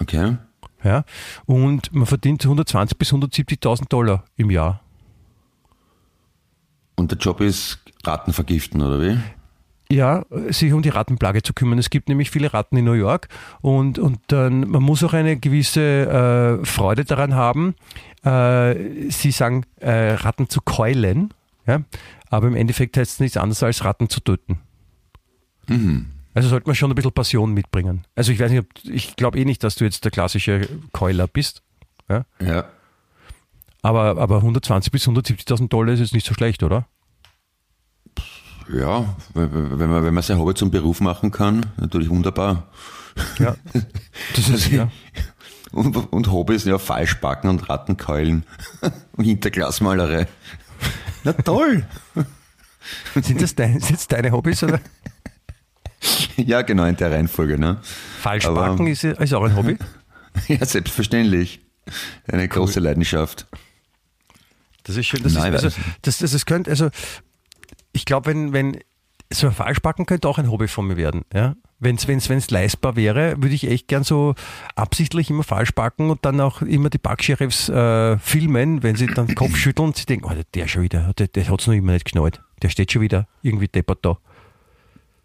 Okay. 0.00 0.36
Ja, 0.82 1.04
und 1.46 1.92
man 1.92 2.06
verdient 2.06 2.42
120 2.44 2.96
bis 2.98 3.12
170.000 3.12 3.88
Dollar 3.88 4.24
im 4.36 4.50
Jahr. 4.50 4.80
Und 6.96 7.10
der 7.10 7.18
Job 7.18 7.40
ist 7.40 7.78
Ratten 8.04 8.32
vergiften, 8.32 8.82
oder 8.82 9.00
wie? 9.00 9.18
Ja, 9.92 10.24
sich 10.50 10.72
um 10.72 10.82
die 10.82 10.88
Rattenplage 10.88 11.42
zu 11.42 11.52
kümmern. 11.52 11.78
Es 11.78 11.90
gibt 11.90 12.08
nämlich 12.08 12.30
viele 12.30 12.54
Ratten 12.54 12.76
in 12.76 12.84
New 12.84 12.92
York 12.92 13.28
und, 13.60 13.98
und 13.98 14.20
dann, 14.28 14.70
man 14.70 14.84
muss 14.84 15.02
auch 15.02 15.14
eine 15.14 15.36
gewisse 15.36 16.60
äh, 16.60 16.64
Freude 16.64 17.04
daran 17.04 17.34
haben, 17.34 17.74
äh, 18.22 19.10
sie 19.10 19.32
sagen, 19.32 19.66
äh, 19.80 20.12
Ratten 20.12 20.48
zu 20.48 20.60
keulen, 20.60 21.34
ja? 21.66 21.82
aber 22.28 22.46
im 22.46 22.54
Endeffekt 22.54 22.96
heißt 22.96 23.14
es 23.14 23.20
nichts 23.20 23.36
anderes 23.36 23.64
als 23.64 23.84
Ratten 23.84 24.08
zu 24.08 24.20
töten. 24.20 24.60
Also 26.34 26.48
sollte 26.48 26.68
man 26.68 26.76
schon 26.76 26.92
ein 26.92 26.94
bisschen 26.94 27.12
Passion 27.12 27.52
mitbringen. 27.52 28.04
Also 28.14 28.30
ich 28.30 28.38
weiß 28.38 28.52
nicht, 28.52 28.60
ob, 28.60 28.66
ich 28.84 29.16
glaube 29.16 29.40
eh 29.40 29.44
nicht, 29.44 29.64
dass 29.64 29.74
du 29.74 29.84
jetzt 29.84 30.04
der 30.04 30.12
klassische 30.12 30.68
Keuler 30.92 31.26
bist, 31.26 31.64
ja? 32.08 32.24
Ja. 32.40 32.64
aber, 33.82 34.18
aber 34.18 34.36
120 34.36 34.92
bis 34.92 35.08
170.000 35.08 35.68
Dollar 35.68 35.94
ist 35.94 36.00
jetzt 36.00 36.14
nicht 36.14 36.26
so 36.26 36.34
schlecht, 36.34 36.62
oder? 36.62 36.86
Ja, 38.72 39.16
wenn 39.34 39.90
man, 39.90 40.04
wenn 40.04 40.14
man 40.14 40.22
sein 40.22 40.38
Hobby 40.38 40.54
zum 40.54 40.70
Beruf 40.70 41.00
machen 41.00 41.30
kann, 41.30 41.66
natürlich 41.76 42.08
wunderbar. 42.08 42.68
Ja. 43.38 43.56
Das 44.36 44.48
ist, 44.48 44.70
ja. 44.70 44.90
Und, 45.72 45.96
und 46.12 46.30
Hobbys, 46.30 46.64
ja, 46.64 46.78
Falschbacken 46.78 47.48
und 47.48 47.68
Rattenkeulen 47.68 48.44
und 49.16 49.24
Hinterglasmalerei. 49.24 50.26
Na 51.24 51.32
toll! 51.32 51.84
Sind 53.20 53.40
das 53.42 53.54
dein, 53.54 53.80
sind 53.80 53.98
das 53.98 54.08
deine 54.08 54.32
Hobbys 54.32 54.62
oder? 54.62 54.80
Ja, 56.36 56.62
genau, 56.62 56.84
in 56.86 56.96
der 56.96 57.10
Reihenfolge, 57.10 57.58
ne? 57.58 57.76
Falschbacken 58.20 58.86
ist, 58.86 59.04
ist 59.04 59.34
auch 59.34 59.44
ein 59.44 59.54
Hobby. 59.54 59.76
Ja, 60.48 60.64
selbstverständlich. 60.64 61.60
Eine 62.26 62.48
große 62.48 62.80
Leidenschaft. 62.80 63.46
Das 64.84 64.96
ist 64.96 65.06
schön. 65.06 65.22
Das, 65.22 65.34
Nein, 65.34 65.52
ist, 65.52 65.64
also, 65.64 65.80
das, 66.00 66.18
das, 66.18 66.32
das 66.32 66.46
könnte, 66.46 66.70
also 66.70 66.88
ich 67.92 68.04
glaube, 68.04 68.30
wenn, 68.30 68.52
wenn 68.52 68.78
so 69.32 69.46
ein 69.46 69.52
Falschbacken 69.52 70.06
könnte 70.06 70.28
auch 70.28 70.38
ein 70.38 70.50
Hobby 70.50 70.68
von 70.68 70.86
mir 70.86 70.96
werden. 70.96 71.22
Ja? 71.32 71.54
Wenn 71.78 71.96
es 71.96 72.08
wenn's, 72.08 72.28
wenn's 72.28 72.50
leistbar 72.50 72.96
wäre, 72.96 73.36
würde 73.40 73.54
ich 73.54 73.68
echt 73.68 73.88
gern 73.88 74.04
so 74.04 74.34
absichtlich 74.74 75.30
immer 75.30 75.44
falsch 75.44 75.72
backen 75.72 76.10
und 76.10 76.24
dann 76.24 76.40
auch 76.40 76.62
immer 76.62 76.90
die 76.90 76.98
Backsheriffs 76.98 77.68
äh, 77.68 78.18
filmen, 78.18 78.82
wenn 78.82 78.96
sie 78.96 79.06
dann 79.06 79.28
den 79.28 79.36
Kopf 79.36 79.56
schütteln 79.56 79.88
und 79.88 79.96
sie 79.96 80.06
denken, 80.06 80.26
oh, 80.26 80.42
der 80.54 80.68
schon 80.68 80.82
wieder, 80.82 81.12
der, 81.14 81.28
der 81.28 81.48
hat 81.48 81.60
es 81.60 81.66
noch 81.66 81.74
immer 81.74 81.92
nicht 81.92 82.04
geschnallt. 82.04 82.42
Der 82.62 82.68
steht 82.68 82.92
schon 82.92 83.02
wieder 83.02 83.28
irgendwie 83.42 83.68
deppert 83.68 84.00
da. 84.02 84.18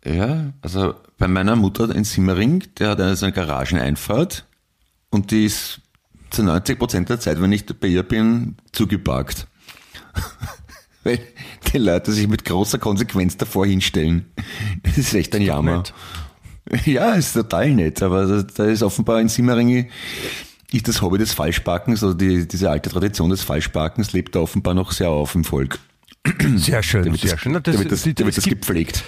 Ja, 0.06 0.54
also 0.62 0.94
bei 1.18 1.28
meiner 1.28 1.56
Mutter 1.56 1.94
in 1.94 2.04
Simmering, 2.04 2.64
der 2.78 2.90
hat 2.90 3.02
eine 3.02 3.16
so 3.16 3.26
eine 3.26 3.34
Garageneinfahrt 3.34 4.46
und 5.10 5.32
die 5.32 5.46
ist 5.46 5.82
zu 6.30 6.44
90 6.44 6.78
Prozent 6.78 7.10
der 7.10 7.20
Zeit, 7.20 7.42
wenn 7.42 7.52
ich 7.52 7.66
bei 7.66 7.88
ihr 7.88 8.04
bin, 8.04 8.56
zugeparkt. 8.72 9.48
Weil 11.06 11.20
die 11.72 11.78
Leute 11.78 12.12
sich 12.12 12.28
mit 12.28 12.44
großer 12.44 12.78
Konsequenz 12.80 13.38
davor 13.38 13.66
hinstellen. 13.66 14.26
Das 14.84 14.98
ist 14.98 15.14
echt 15.14 15.34
ein 15.36 15.42
Jammer. 15.44 15.84
Ja, 16.86 17.14
ist 17.14 17.34
total 17.34 17.70
nett, 17.72 18.02
aber 18.02 18.44
da, 18.44 18.66
ist 18.66 18.82
offenbar 18.84 19.22
in 19.22 19.30
Simmering 19.30 19.88
ist 20.72 20.88
das 20.88 21.02
Hobby 21.02 21.20
des 21.20 21.32
Falschparkens, 21.32 22.04
also 22.04 22.16
die, 22.16 22.48
diese 22.48 22.70
alte 22.72 22.90
Tradition 22.90 23.30
des 23.30 23.44
Falschparkens 23.44 24.12
lebt 24.14 24.36
da 24.36 24.40
offenbar 24.40 24.74
noch 24.74 24.92
sehr 24.92 25.10
auf 25.12 25.36
im 25.36 25.44
Volk. 25.44 25.78
Sehr 26.56 26.82
schön, 26.82 27.04
Da 27.06 27.12
wird 27.12 27.22
sehr 27.22 27.32
das, 27.32 27.40
schön. 27.40 27.54
da 27.54 27.60
Das- 27.60 27.78
wird 27.78 27.92
das, 27.92 28.02
die- 28.02 28.14
da 28.16 28.26
wird 28.26 28.30
es 28.30 28.36
das 28.36 28.44
gibt- 28.46 28.62
gepflegt. 28.66 29.04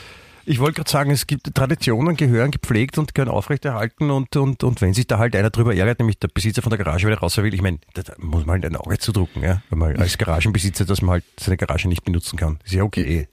Ich 0.50 0.60
wollte 0.60 0.76
gerade 0.76 0.90
sagen, 0.90 1.12
es 1.12 1.28
gibt 1.28 1.54
Traditionen, 1.54 2.16
gehören 2.16 2.52
gepflegt 2.52 2.98
und 2.98 3.14
gehören 3.14 3.28
aufrechterhalten 3.30 4.10
und, 4.10 4.34
und, 4.38 4.64
und 4.64 4.80
wenn 4.80 4.94
sich 4.94 5.06
da 5.06 5.18
halt 5.18 5.36
einer 5.36 5.50
drüber 5.50 5.76
ärgert, 5.76 6.00
nämlich 6.00 6.20
der 6.20 6.30
Besitzer 6.30 6.62
von 6.62 6.70
der 6.70 6.78
Garage 6.78 7.06
wieder 7.06 7.20
raus 7.20 7.36
will, 7.36 7.54
ich 7.54 7.62
meine, 7.62 7.80
da, 7.96 8.04
muss 8.18 8.46
man 8.46 8.62
halt 8.62 8.66
ein 8.66 8.78
Auge 8.78 8.98
zudrucken, 8.98 9.44
ja, 9.44 9.62
wenn 9.70 9.80
man 9.80 9.98
als 9.98 10.18
Garagenbesitzer, 10.18 10.86
dass 10.86 11.02
man 11.02 11.16
halt 11.16 11.26
seine 11.38 11.58
Garage 11.58 11.90
nicht 11.90 12.06
benutzen 12.06 12.38
kann. 12.38 12.60
Ist 12.64 12.74
ja 12.74 12.84
okay. 12.84 13.28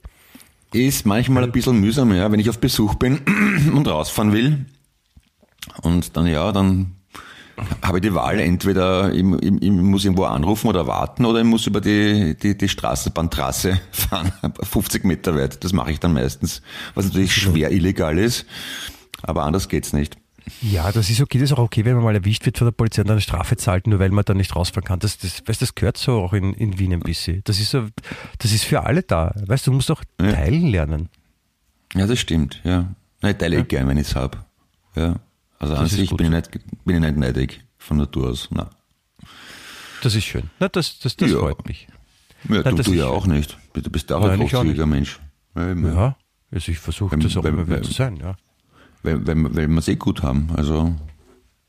Ist 0.73 1.05
manchmal 1.05 1.45
ein 1.45 1.53
bisschen 1.53 1.79
mühsam, 1.79 2.13
ja, 2.13 2.29
wenn 2.29 2.39
ich 2.41 2.49
auf 2.49 2.59
Besuch 2.59 2.95
bin 2.95 3.21
und 3.73 3.87
rausfahren 3.87 4.33
will. 4.33 4.65
Und 5.83 6.17
dann, 6.17 6.27
ja, 6.27 6.51
dann 6.51 6.97
habe 7.81 7.97
ich 7.99 8.01
die 8.01 8.13
Wahl, 8.13 8.39
entweder 8.39 9.13
ich, 9.13 9.23
ich, 9.41 9.61
ich 9.61 9.71
muss 9.71 10.03
irgendwo 10.03 10.25
anrufen 10.25 10.67
oder 10.67 10.87
warten 10.87 11.25
oder 11.25 11.39
ich 11.39 11.45
muss 11.45 11.65
über 11.67 11.81
die, 11.81 12.35
die, 12.35 12.57
die 12.57 12.69
Straßenbahntrasse 12.69 13.79
fahren, 13.91 14.31
50 14.63 15.03
Meter 15.05 15.35
weit. 15.35 15.63
Das 15.63 15.71
mache 15.73 15.91
ich 15.91 15.99
dann 15.99 16.13
meistens, 16.13 16.61
was 16.95 17.05
natürlich 17.05 17.33
schwer 17.35 17.71
illegal 17.71 18.17
ist, 18.17 18.45
aber 19.23 19.43
anders 19.43 19.69
geht's 19.69 19.93
nicht. 19.93 20.17
Ja, 20.61 20.91
das 20.91 21.09
ist 21.09 21.21
okay, 21.21 21.39
das 21.39 21.49
ist 21.49 21.57
auch 21.57 21.63
okay, 21.63 21.85
wenn 21.85 21.95
man 21.95 22.03
mal 22.03 22.13
erwischt 22.13 22.45
wird 22.45 22.59
von 22.59 22.67
der 22.67 22.71
Polizei 22.71 23.01
und 23.01 23.09
eine 23.09 23.19
Strafe 23.21 23.57
zahlt, 23.57 23.87
nur 23.87 23.97
weil 23.97 24.11
man 24.11 24.25
dann 24.25 24.37
nicht 24.37 24.55
rausfahren 24.55 24.83
kann. 24.83 24.99
Das, 24.99 25.17
das, 25.17 25.41
weißt, 25.43 25.59
das 25.61 25.73
gehört 25.73 25.97
so 25.97 26.19
auch 26.21 26.33
in, 26.33 26.53
in 26.53 26.77
Wien 26.77 26.93
ein 26.93 26.99
bisschen. 26.99 27.41
Das 27.45 27.59
ist 27.59 27.71
so, 27.71 27.87
das 28.37 28.51
ist 28.51 28.63
für 28.63 28.83
alle 28.83 29.01
da. 29.01 29.33
Weißt 29.47 29.65
du, 29.65 29.71
du 29.71 29.75
musst 29.77 29.89
auch 29.89 30.03
Ja. 30.21 30.33
teilen 30.33 30.67
lernen. 30.67 31.09
Ja, 31.95 32.05
das 32.05 32.19
stimmt, 32.19 32.61
ja. 32.63 32.89
Ich 33.23 33.37
teile 33.37 33.57
eh 33.57 33.63
gern, 33.63 33.87
wenn 33.87 33.97
ich's 33.97 34.13
hab. 34.15 34.45
Ja. 34.95 35.15
Also 35.59 35.73
an 35.75 35.83
Das 35.83 35.91
ist 35.93 35.97
sich 35.99 36.09
bin 36.15 36.27
ich, 36.27 36.31
nicht, 36.31 36.51
bin 36.85 36.95
ich 36.97 37.01
nicht 37.01 37.17
neidig 37.17 37.63
von 37.77 37.97
Natur 37.97 38.29
aus. 38.29 38.49
Na. 38.51 38.69
Das 40.03 40.15
ist 40.15 40.25
schön. 40.25 40.49
Na, 40.59 40.67
das, 40.69 40.99
das, 40.99 41.15
das 41.15 41.31
Ja. 41.31 41.39
freut 41.39 41.65
mich. 41.67 41.87
Ja, 42.49 42.61
Na, 42.63 42.71
du, 42.71 42.75
das 42.77 42.85
du 42.85 42.93
ja 42.93 43.05
schön. 43.05 43.13
auch 43.13 43.25
nicht. 43.27 43.57
Du 43.73 43.89
bist 43.89 44.11
auch 44.11 44.21
ein 44.23 44.37
Nein, 44.37 44.41
auch 44.47 44.49
großzügiger 44.51 44.85
Mensch. 44.85 45.19
Ja. 45.55 45.73
Ja, 45.73 46.15
also 46.51 46.71
ich 46.71 46.79
versuche 46.79 47.17
das 47.17 47.35
auch 47.37 47.43
wenn- 47.43 47.53
immer 47.53 47.65
wieder 47.67 47.77
wenn- 47.77 47.83
zu 47.83 47.93
sein, 47.93 48.17
ja. 48.17 48.35
Weil, 49.03 49.25
weil, 49.25 49.55
weil 49.55 49.67
wir 49.67 49.77
es 49.77 49.87
eh 49.87 49.95
gut 49.95 50.21
haben. 50.23 50.49
Also 50.55 50.93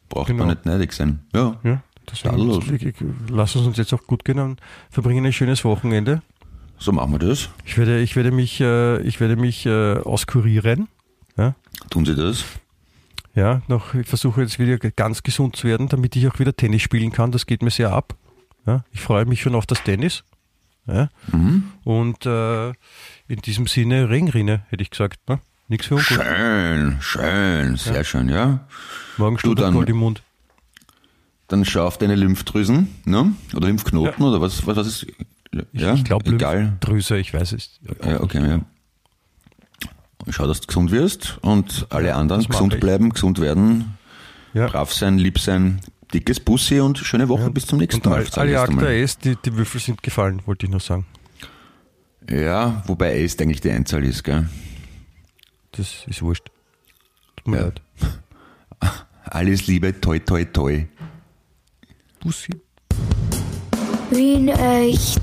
braucht 0.09 0.29
Genau. 0.29 0.45
man 0.47 0.55
nicht 0.55 0.67
neidig 0.67 0.93
sein. 0.93 1.21
Ja. 1.35 1.57
Ja, 1.63 1.83
deswegen, 2.11 2.89
ich- 2.89 3.31
lass 3.31 3.55
uns 3.57 3.67
uns 3.67 3.77
jetzt 3.77 3.93
auch 3.93 4.03
gut 4.07 4.25
gehen 4.25 4.39
und 4.39 4.61
verbringen 4.91 5.25
ein 5.27 5.33
schönes 5.33 5.65
Wochenende. 5.65 6.23
So 6.79 6.93
machen 6.93 7.13
wir 7.13 7.19
das. 7.19 7.49
Ich 7.65 7.79
werde, 7.79 8.01
ich 8.01 8.17
werde 8.17 8.31
mich, 8.33 8.61
äh, 8.61 9.01
ich 9.03 9.19
werde 9.21 9.37
mich 9.37 9.65
äh, 9.67 9.99
auskurieren. 9.99 10.89
Ja, 11.39 11.55
Tun 11.91 12.05
Sie 12.05 12.15
das. 12.15 12.45
Ja 13.37 13.63
noch, 13.69 13.95
ich 13.95 14.09
versuche 14.09 14.41
jetzt 14.43 14.59
wieder 14.59 14.77
ganz 14.91 15.23
gesund 15.23 15.55
zu 15.55 15.69
werden, 15.69 15.89
damit 15.89 16.17
ich 16.17 16.27
auch 16.27 16.39
wieder 16.41 16.55
Tennis 16.57 16.83
spielen 16.83 17.13
kann. 17.13 17.31
Das 17.31 17.47
geht 17.47 17.63
mir 17.63 17.71
sehr 17.71 17.93
ab. 17.93 18.17
Ja, 18.67 18.85
ich 18.91 19.01
freue 19.01 19.25
mich 19.27 19.41
schon 19.43 19.55
auf 19.55 19.67
das 19.67 19.83
Tennis. 19.85 20.25
Ja, 20.89 21.09
Mhm. 21.33 21.65
und 21.85 22.27
äh, 22.27 22.69
in 23.29 23.41
diesem 23.45 23.67
Sinne 23.67 24.09
Ringrinne, 24.09 24.65
hätte 24.69 24.83
ich 24.83 24.91
gesagt. 24.91 25.29
Ne? 25.29 25.41
Nichts 25.69 25.87
für 25.87 25.95
ungut. 25.97 26.07
Schön, 26.07 26.97
schön, 27.01 27.77
sehr 27.77 28.05
schön, 28.05 28.29
ja. 28.29 28.67
Morgen 29.17 29.37
steht 29.39 29.59
dann- 29.59 29.75
Gold 29.75 29.89
im 29.89 29.97
Mund. 29.97 30.23
Dann 31.49 31.65
schau 31.65 31.87
auf 31.87 31.99
deine 31.99 32.15
Lymphdrüsen, 32.17 32.89
ne? 33.05 33.33
Oder 33.55 33.67
Lymphknoten 33.69 34.25
oder 34.25 34.41
was, 34.41 34.67
was, 34.67 34.77
was 34.77 34.87
ist? 34.87 35.07
Ja, 35.73 35.95
ich 35.95 36.05
glaube, 36.05 36.31
egal. 36.31 36.63
Lymphdrüse, 36.63 37.19
ich 37.19 37.33
weiß 37.35 37.53
es. 37.53 37.81
Ja, 38.05 38.21
okay, 38.21 38.47
ja. 38.49 38.61
Schau, 40.29 40.47
dass 40.47 40.61
du 40.61 40.67
gesund 40.67 40.91
wirst 40.91 41.39
und 41.43 41.87
alle 41.91 42.15
anderen 42.15 42.43
das 42.43 42.51
gesund 42.51 42.81
bleiben, 42.81 43.11
gesund 43.11 43.41
werden, 43.41 43.97
Ja. 44.55 44.67
brav 44.67 44.93
sein, 44.93 45.19
lieb 45.19 45.39
sein, 45.39 45.81
dickes 46.13 46.41
Bussi 46.41 46.81
und 46.81 46.99
schöne 46.99 47.29
Woche 47.29 47.51
bis 47.51 47.67
zum 47.67 47.79
nächsten 47.79 48.01
Und 48.03 48.11
Mal. 48.11 48.17
Al- 48.19 48.25
sag 48.25 48.45
ich 48.47 48.53
erst 48.53 48.69
Aliakta 48.69 48.73
einmal. 48.87 48.93
S, 48.95 49.19
die, 49.19 49.37
die 49.37 49.55
Würfel 49.57 49.81
sind 49.81 50.03
gefallen, 50.03 50.43
wollte 50.47 50.67
ich 50.67 50.71
nur 50.73 50.81
sagen. 50.81 51.07
Ja, 52.29 52.83
wobei 52.87 53.23
Ace 53.25 53.37
eigentlich 53.41 53.61
die 53.61 53.71
Einzahl 53.71 54.05
ist, 54.05 54.25
gell? 54.25 54.49
Das 55.73 56.05
ist 56.09 56.23
wurscht. 56.23 56.49
Tut 57.37 57.49
mir 57.49 57.59
Ja. 57.59 57.63
leid. 57.65 57.81
Alles 59.25 59.67
Liebe, 59.69 60.01
toi, 60.01 60.19
toi, 60.19 60.45
toi. 60.45 60.87
Bussi. 62.21 62.51
Wien 64.11 64.49
echt. 64.49 65.21